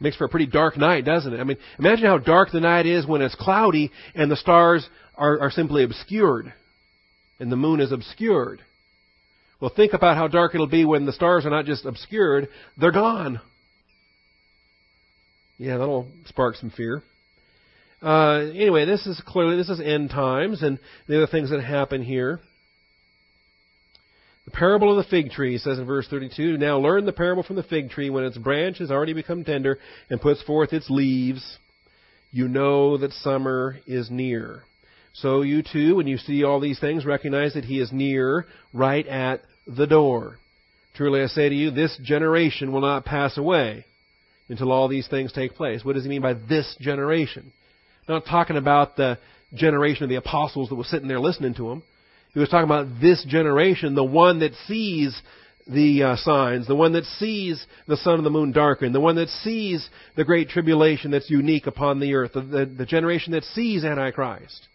Makes 0.00 0.16
for 0.16 0.24
a 0.24 0.28
pretty 0.28 0.46
dark 0.46 0.76
night, 0.76 1.04
doesn't 1.04 1.32
it? 1.32 1.40
I 1.40 1.44
mean, 1.44 1.58
imagine 1.78 2.06
how 2.06 2.18
dark 2.18 2.50
the 2.50 2.60
night 2.60 2.86
is 2.86 3.06
when 3.06 3.22
it's 3.22 3.34
cloudy 3.34 3.90
and 4.14 4.30
the 4.30 4.36
stars 4.36 4.86
are, 5.14 5.40
are 5.40 5.50
simply 5.50 5.84
obscured 5.84 6.52
and 7.38 7.50
the 7.50 7.56
moon 7.56 7.80
is 7.80 7.92
obscured. 7.92 8.60
Well, 9.60 9.72
think 9.74 9.92
about 9.92 10.16
how 10.16 10.28
dark 10.28 10.54
it'll 10.54 10.66
be 10.66 10.84
when 10.84 11.06
the 11.06 11.12
stars 11.12 11.46
are 11.46 11.50
not 11.50 11.66
just 11.66 11.84
obscured, 11.84 12.48
they're 12.76 12.90
gone. 12.90 13.40
Yeah, 15.58 15.78
that'll 15.78 16.08
spark 16.26 16.56
some 16.56 16.70
fear. 16.70 17.02
Uh, 18.02 18.50
anyway, 18.54 18.84
this 18.84 19.06
is 19.06 19.20
clearly 19.24 19.56
this 19.56 19.68
is 19.68 19.80
end 19.80 20.10
times, 20.10 20.62
and 20.62 20.78
the 21.06 21.16
other 21.18 21.28
things 21.28 21.50
that 21.50 21.62
happen 21.62 22.02
here. 22.02 22.40
The 24.44 24.50
parable 24.50 24.98
of 24.98 25.04
the 25.04 25.08
fig 25.08 25.30
tree 25.30 25.56
says 25.58 25.78
in 25.78 25.86
verse 25.86 26.08
32, 26.08 26.58
Now 26.58 26.78
learn 26.78 27.04
the 27.06 27.12
parable 27.12 27.44
from 27.44 27.54
the 27.54 27.62
fig 27.62 27.90
tree. 27.90 28.10
When 28.10 28.24
its 28.24 28.36
branch 28.36 28.78
has 28.78 28.90
already 28.90 29.12
become 29.12 29.44
tender 29.44 29.78
and 30.10 30.20
puts 30.20 30.42
forth 30.42 30.72
its 30.72 30.90
leaves, 30.90 31.58
you 32.32 32.48
know 32.48 32.96
that 32.96 33.12
summer 33.12 33.78
is 33.86 34.10
near. 34.10 34.64
So 35.12 35.42
you 35.42 35.62
too, 35.62 35.96
when 35.96 36.08
you 36.08 36.18
see 36.18 36.42
all 36.42 36.58
these 36.58 36.80
things, 36.80 37.06
recognize 37.06 37.54
that 37.54 37.66
he 37.66 37.78
is 37.78 37.92
near, 37.92 38.46
right 38.72 39.06
at 39.06 39.42
the 39.66 39.86
door. 39.86 40.38
Truly 40.94 41.22
I 41.22 41.26
say 41.26 41.48
to 41.48 41.54
you, 41.54 41.70
this 41.70 41.96
generation 42.02 42.72
will 42.72 42.80
not 42.80 43.04
pass 43.04 43.38
away 43.38 43.84
until 44.48 44.72
all 44.72 44.88
these 44.88 45.08
things 45.08 45.32
take 45.32 45.54
place. 45.54 45.84
What 45.84 45.94
does 45.94 46.04
he 46.04 46.10
mean 46.10 46.22
by 46.22 46.34
this 46.34 46.76
generation? 46.80 47.52
Not 48.08 48.24
talking 48.26 48.56
about 48.56 48.96
the 48.96 49.18
generation 49.54 50.04
of 50.04 50.10
the 50.10 50.16
apostles 50.16 50.68
that 50.68 50.74
was 50.74 50.88
sitting 50.88 51.08
there 51.08 51.20
listening 51.20 51.54
to 51.54 51.70
him. 51.70 51.82
He 52.34 52.40
was 52.40 52.48
talking 52.48 52.64
about 52.64 53.00
this 53.00 53.24
generation, 53.28 53.94
the 53.94 54.04
one 54.04 54.40
that 54.40 54.54
sees 54.66 55.20
the 55.66 56.02
uh, 56.02 56.16
signs, 56.16 56.66
the 56.66 56.74
one 56.74 56.94
that 56.94 57.04
sees 57.04 57.64
the 57.86 57.96
sun 57.96 58.14
and 58.14 58.26
the 58.26 58.30
moon 58.30 58.52
darken, 58.52 58.92
the 58.92 59.00
one 59.00 59.16
that 59.16 59.28
sees 59.28 59.88
the 60.16 60.24
great 60.24 60.48
tribulation 60.48 61.10
that's 61.10 61.30
unique 61.30 61.66
upon 61.66 62.00
the 62.00 62.14
earth, 62.14 62.32
the, 62.32 62.40
the, 62.40 62.64
the 62.66 62.86
generation 62.86 63.32
that 63.32 63.44
sees 63.44 63.84
Antichrist. 63.84 64.66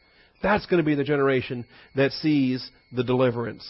That's 0.41 0.65
going 0.67 0.77
to 0.77 0.85
be 0.85 0.95
the 0.95 1.03
generation 1.03 1.65
that 1.95 2.11
sees 2.11 2.69
the 2.91 3.03
deliverance. 3.03 3.67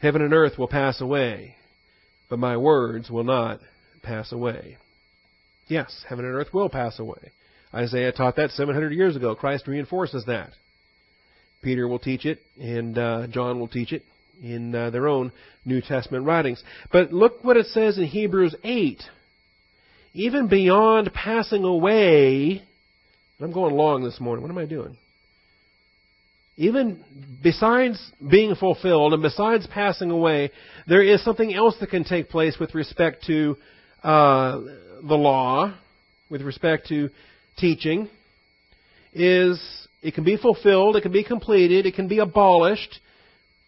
Heaven 0.00 0.22
and 0.22 0.34
earth 0.34 0.58
will 0.58 0.68
pass 0.68 1.00
away, 1.00 1.56
but 2.28 2.38
my 2.38 2.56
words 2.56 3.10
will 3.10 3.24
not 3.24 3.60
pass 4.02 4.32
away. 4.32 4.78
Yes, 5.68 6.04
heaven 6.08 6.24
and 6.24 6.34
earth 6.34 6.52
will 6.52 6.68
pass 6.68 6.98
away. 6.98 7.32
Isaiah 7.74 8.12
taught 8.12 8.36
that 8.36 8.50
700 8.50 8.92
years 8.92 9.16
ago. 9.16 9.34
Christ 9.34 9.66
reinforces 9.66 10.24
that. 10.26 10.50
Peter 11.62 11.86
will 11.86 11.98
teach 11.98 12.24
it, 12.24 12.40
and 12.58 12.96
uh, 12.96 13.26
John 13.26 13.58
will 13.58 13.68
teach 13.68 13.92
it 13.92 14.02
in 14.42 14.74
uh, 14.74 14.90
their 14.90 15.08
own 15.08 15.32
New 15.64 15.80
Testament 15.80 16.24
writings. 16.24 16.62
But 16.92 17.12
look 17.12 17.44
what 17.44 17.56
it 17.56 17.66
says 17.66 17.98
in 17.98 18.04
Hebrews 18.04 18.54
8. 18.62 19.02
Even 20.14 20.48
beyond 20.48 21.12
passing 21.12 21.64
away, 21.64 22.62
I'm 23.40 23.52
going 23.52 23.74
long 23.74 24.02
this 24.02 24.20
morning. 24.20 24.42
What 24.42 24.50
am 24.50 24.58
I 24.58 24.66
doing? 24.66 24.96
Even 26.56 27.04
besides 27.42 28.00
being 28.28 28.56
fulfilled 28.56 29.12
and 29.12 29.22
besides 29.22 29.66
passing 29.68 30.10
away, 30.10 30.50
there 30.88 31.02
is 31.02 31.22
something 31.22 31.54
else 31.54 31.76
that 31.78 31.90
can 31.90 32.02
take 32.02 32.30
place 32.30 32.56
with 32.58 32.74
respect 32.74 33.24
to 33.26 33.56
uh, 34.02 34.60
the 35.06 35.14
law, 35.14 35.74
with 36.30 36.42
respect 36.42 36.88
to 36.88 37.10
teaching. 37.56 38.08
Is 39.12 39.60
it 40.02 40.14
can 40.14 40.24
be 40.24 40.36
fulfilled, 40.36 40.96
it 40.96 41.02
can 41.02 41.12
be 41.12 41.24
completed, 41.24 41.86
it 41.86 41.94
can 41.94 42.08
be 42.08 42.18
abolished, 42.18 43.00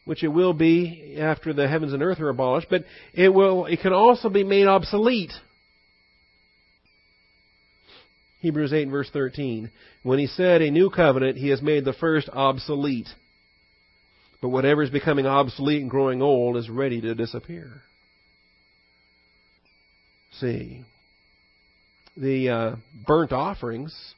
which 0.05 0.23
it 0.23 0.29
will 0.29 0.53
be 0.53 1.17
after 1.19 1.53
the 1.53 1.69
heavens 1.69 1.93
and 1.93 2.03
earth 2.03 2.21
are 2.21 2.29
abolished, 2.29 2.69
but 2.71 2.85
it 3.15 3.31
will 3.31 3.67
it 3.67 3.81
can 3.81 3.93
also 3.93 4.29
be 4.29 4.45
made 4.45 4.67
obsolete. 4.67 5.33
Hebrews 8.41 8.73
8 8.73 8.89
verse 8.89 9.11
13. 9.13 9.71
When 10.03 10.19
he 10.19 10.27
said 10.27 10.63
a 10.63 10.71
new 10.71 10.91
covenant, 10.91 11.37
he 11.37 11.49
has 11.49 11.61
made 11.61 11.85
the 11.85 11.93
first 11.93 12.29
obsolete. 12.31 13.09
But 14.41 14.49
whatever 14.49 14.83
is 14.83 14.89
becoming 14.89 15.27
obsolete 15.27 15.83
and 15.83 15.91
growing 15.91 16.23
old 16.23 16.57
is 16.57 16.71
ready 16.71 17.01
to 17.03 17.15
disappear. 17.15 17.83
See, 20.39 20.85
the 22.17 22.49
uh, 22.49 22.77
burnt 23.07 23.33
offerings, 23.33 24.15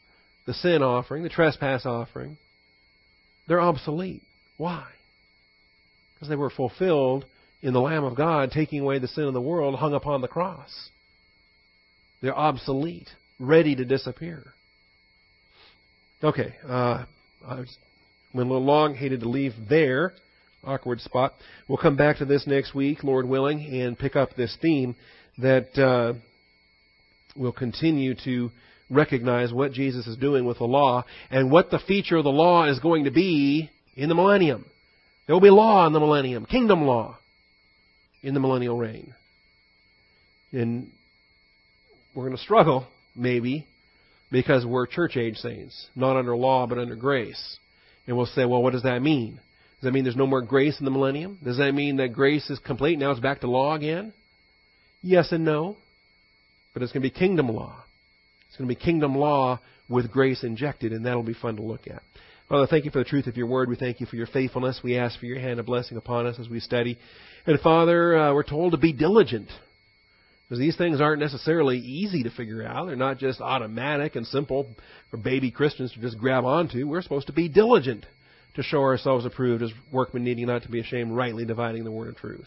the 0.47 0.55
sin 0.55 0.83
offering, 0.83 1.23
the 1.23 1.29
trespass 1.29 1.87
offering, 1.87 2.37
they're 3.49 3.61
obsolete. 3.61 4.23
Why? 4.57 4.87
because 6.23 6.29
they 6.29 6.37
were 6.37 6.51
fulfilled 6.51 7.25
in 7.63 7.73
the 7.73 7.81
Lamb 7.81 8.05
of 8.05 8.15
God 8.15 8.53
taking 8.53 8.79
away 8.79 9.01
the 9.01 9.09
sin 9.09 9.25
of 9.25 9.35
the 9.35 9.41
world 9.41 9.75
hung 9.75 9.93
upon 9.93 10.21
the 10.21 10.29
cross. 10.29 10.71
They're 12.21 12.39
obsolete, 12.39 13.09
ready 13.41 13.75
to 13.75 13.85
disappear. 13.85 14.55
Okay, 16.23 16.55
uh, 16.65 17.07
I 17.45 17.57
went 17.57 17.69
a 18.35 18.39
little 18.39 18.65
long, 18.65 18.95
hated 18.95 19.23
to 19.23 19.29
leave 19.29 19.53
there. 19.69 20.15
Awkward 20.63 21.01
spot. 21.01 21.35
We'll 21.67 21.79
come 21.79 21.97
back 21.97 22.19
to 22.19 22.25
this 22.25 22.47
next 22.47 22.73
week, 22.73 23.03
Lord 23.03 23.27
willing, 23.27 23.67
and 23.81 23.99
pick 23.99 24.15
up 24.15 24.37
this 24.37 24.57
theme 24.63 24.95
that 25.43 25.79
uh, 25.79 26.15
will 27.37 27.53
continue 27.53 28.15
to 28.25 28.51
recognize 28.91 29.53
what 29.53 29.73
Jesus 29.73 30.07
is 30.07 30.17
doing 30.17 30.45
with 30.45 30.59
the 30.59 30.65
law 30.65 31.05
and 31.31 31.51
what 31.51 31.71
the 31.71 31.79
feature 31.79 32.17
of 32.17 32.25
the 32.25 32.31
law 32.31 32.69
is 32.69 32.79
going 32.79 33.05
to 33.05 33.11
be 33.11 33.71
in 33.97 34.09
the 34.09 34.15
millennium. 34.15 34.65
There 35.27 35.35
will 35.35 35.41
be 35.41 35.51
law 35.51 35.87
in 35.87 35.93
the 35.93 36.01
millennium, 36.01 36.47
kingdom 36.47 36.83
law 36.83 37.19
in 38.23 38.35
the 38.35 38.41
millennial 38.41 38.77
reign. 38.77 39.15
And 40.53 40.91
we're 42.15 42.25
going 42.25 42.37
to 42.37 42.43
struggle, 42.43 42.87
maybe, 43.17 43.67
because 44.31 44.67
we're 44.67 44.87
church 44.87 45.17
age 45.17 45.37
saints, 45.37 45.89
not 45.97 46.17
under 46.17 46.37
law 46.37 46.67
but 46.67 46.79
under 46.79 46.97
grace. 46.97 47.59
And 48.07 48.17
we'll 48.17 48.27
say, 48.27 48.45
well, 48.45 48.63
what 48.63 48.73
does 48.73 48.83
that 48.83 49.01
mean? 49.01 49.41
Does 49.81 49.89
that 49.89 49.93
mean 49.93 50.05
there's 50.05 50.17
no 50.17 50.27
more 50.27 50.43
grace 50.43 50.79
in 50.79 50.85
the 50.85 50.91
millennium? 50.91 51.39
Does 51.43 51.59
that 51.59 51.73
mean 51.73 51.97
that 51.97 52.13
grace 52.13 52.49
is 52.51 52.59
complete, 52.59 52.99
now 52.99 53.11
it's 53.11 53.21
back 53.21 53.41
to 53.41 53.51
law 53.51 53.75
again? 53.75 54.13
Yes 55.03 55.33
and 55.33 55.45
no. 55.45 55.77
But 56.73 56.83
it's 56.83 56.93
going 56.93 57.03
to 57.03 57.09
be 57.09 57.19
kingdom 57.19 57.49
law. 57.49 57.85
It's 58.49 58.57
going 58.57 58.69
to 58.69 58.75
be 58.75 58.81
kingdom 58.81 59.17
law 59.17 59.61
with 59.89 60.11
grace 60.11 60.43
injected, 60.43 60.93
and 60.93 61.05
that'll 61.05 61.23
be 61.23 61.35
fun 61.35 61.57
to 61.57 61.63
look 61.63 61.87
at. 61.87 62.03
Father, 62.49 62.67
thank 62.67 62.85
you 62.85 62.91
for 62.91 62.99
the 62.99 63.05
truth 63.05 63.27
of 63.27 63.37
your 63.37 63.47
word. 63.47 63.69
We 63.69 63.77
thank 63.77 64.01
you 64.01 64.07
for 64.07 64.17
your 64.17 64.27
faithfulness. 64.27 64.81
We 64.83 64.97
ask 64.97 65.19
for 65.19 65.27
your 65.27 65.41
hand 65.41 65.59
of 65.59 65.67
blessing 65.67 65.97
upon 65.97 66.27
us 66.27 66.39
as 66.39 66.49
we 66.49 66.61
study. 66.61 66.99
And 67.47 67.59
Father, 67.61 68.17
uh, 68.17 68.35
we're 68.35 68.43
told 68.43 68.73
to 68.73 68.79
be 68.79 68.93
diligent. 68.93 69.49
Because 70.49 70.59
these 70.59 70.77
things 70.77 71.01
aren't 71.01 71.21
necessarily 71.21 71.79
easy 71.79 72.25
to 72.25 72.31
figure 72.31 72.63
out. 72.63 72.87
They're 72.87 72.97
not 72.97 73.19
just 73.19 73.41
automatic 73.41 74.17
and 74.17 74.27
simple 74.27 74.69
for 75.11 75.17
baby 75.17 75.51
Christians 75.51 75.93
to 75.93 76.01
just 76.01 76.19
grab 76.19 76.45
onto. 76.45 76.87
We're 76.87 77.01
supposed 77.01 77.29
to 77.29 77.33
be 77.33 77.49
diligent 77.49 78.05
to 78.57 78.63
show 78.63 78.83
ourselves 78.83 79.25
approved 79.25 79.63
as 79.63 79.73
workmen 79.91 80.25
needing 80.25 80.47
not 80.47 80.63
to 80.65 80.69
be 80.69 80.81
ashamed, 80.81 81.13
rightly 81.13 81.47
dividing 81.47 81.85
the 81.85 81.91
word 81.91 82.11
of 82.11 82.17
truth. 82.17 82.47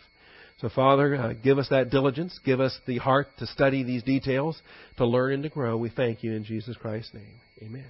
So, 0.65 0.69
Father, 0.73 1.15
uh, 1.15 1.33
give 1.33 1.59
us 1.59 1.69
that 1.69 1.91
diligence. 1.91 2.39
Give 2.43 2.59
us 2.59 2.75
the 2.87 2.97
heart 2.97 3.27
to 3.37 3.45
study 3.45 3.83
these 3.83 4.01
details, 4.01 4.59
to 4.97 5.05
learn 5.05 5.33
and 5.33 5.43
to 5.43 5.49
grow. 5.49 5.77
We 5.77 5.89
thank 5.89 6.23
you 6.23 6.33
in 6.33 6.43
Jesus 6.43 6.75
Christ's 6.75 7.13
name. 7.13 7.39
Amen. 7.61 7.85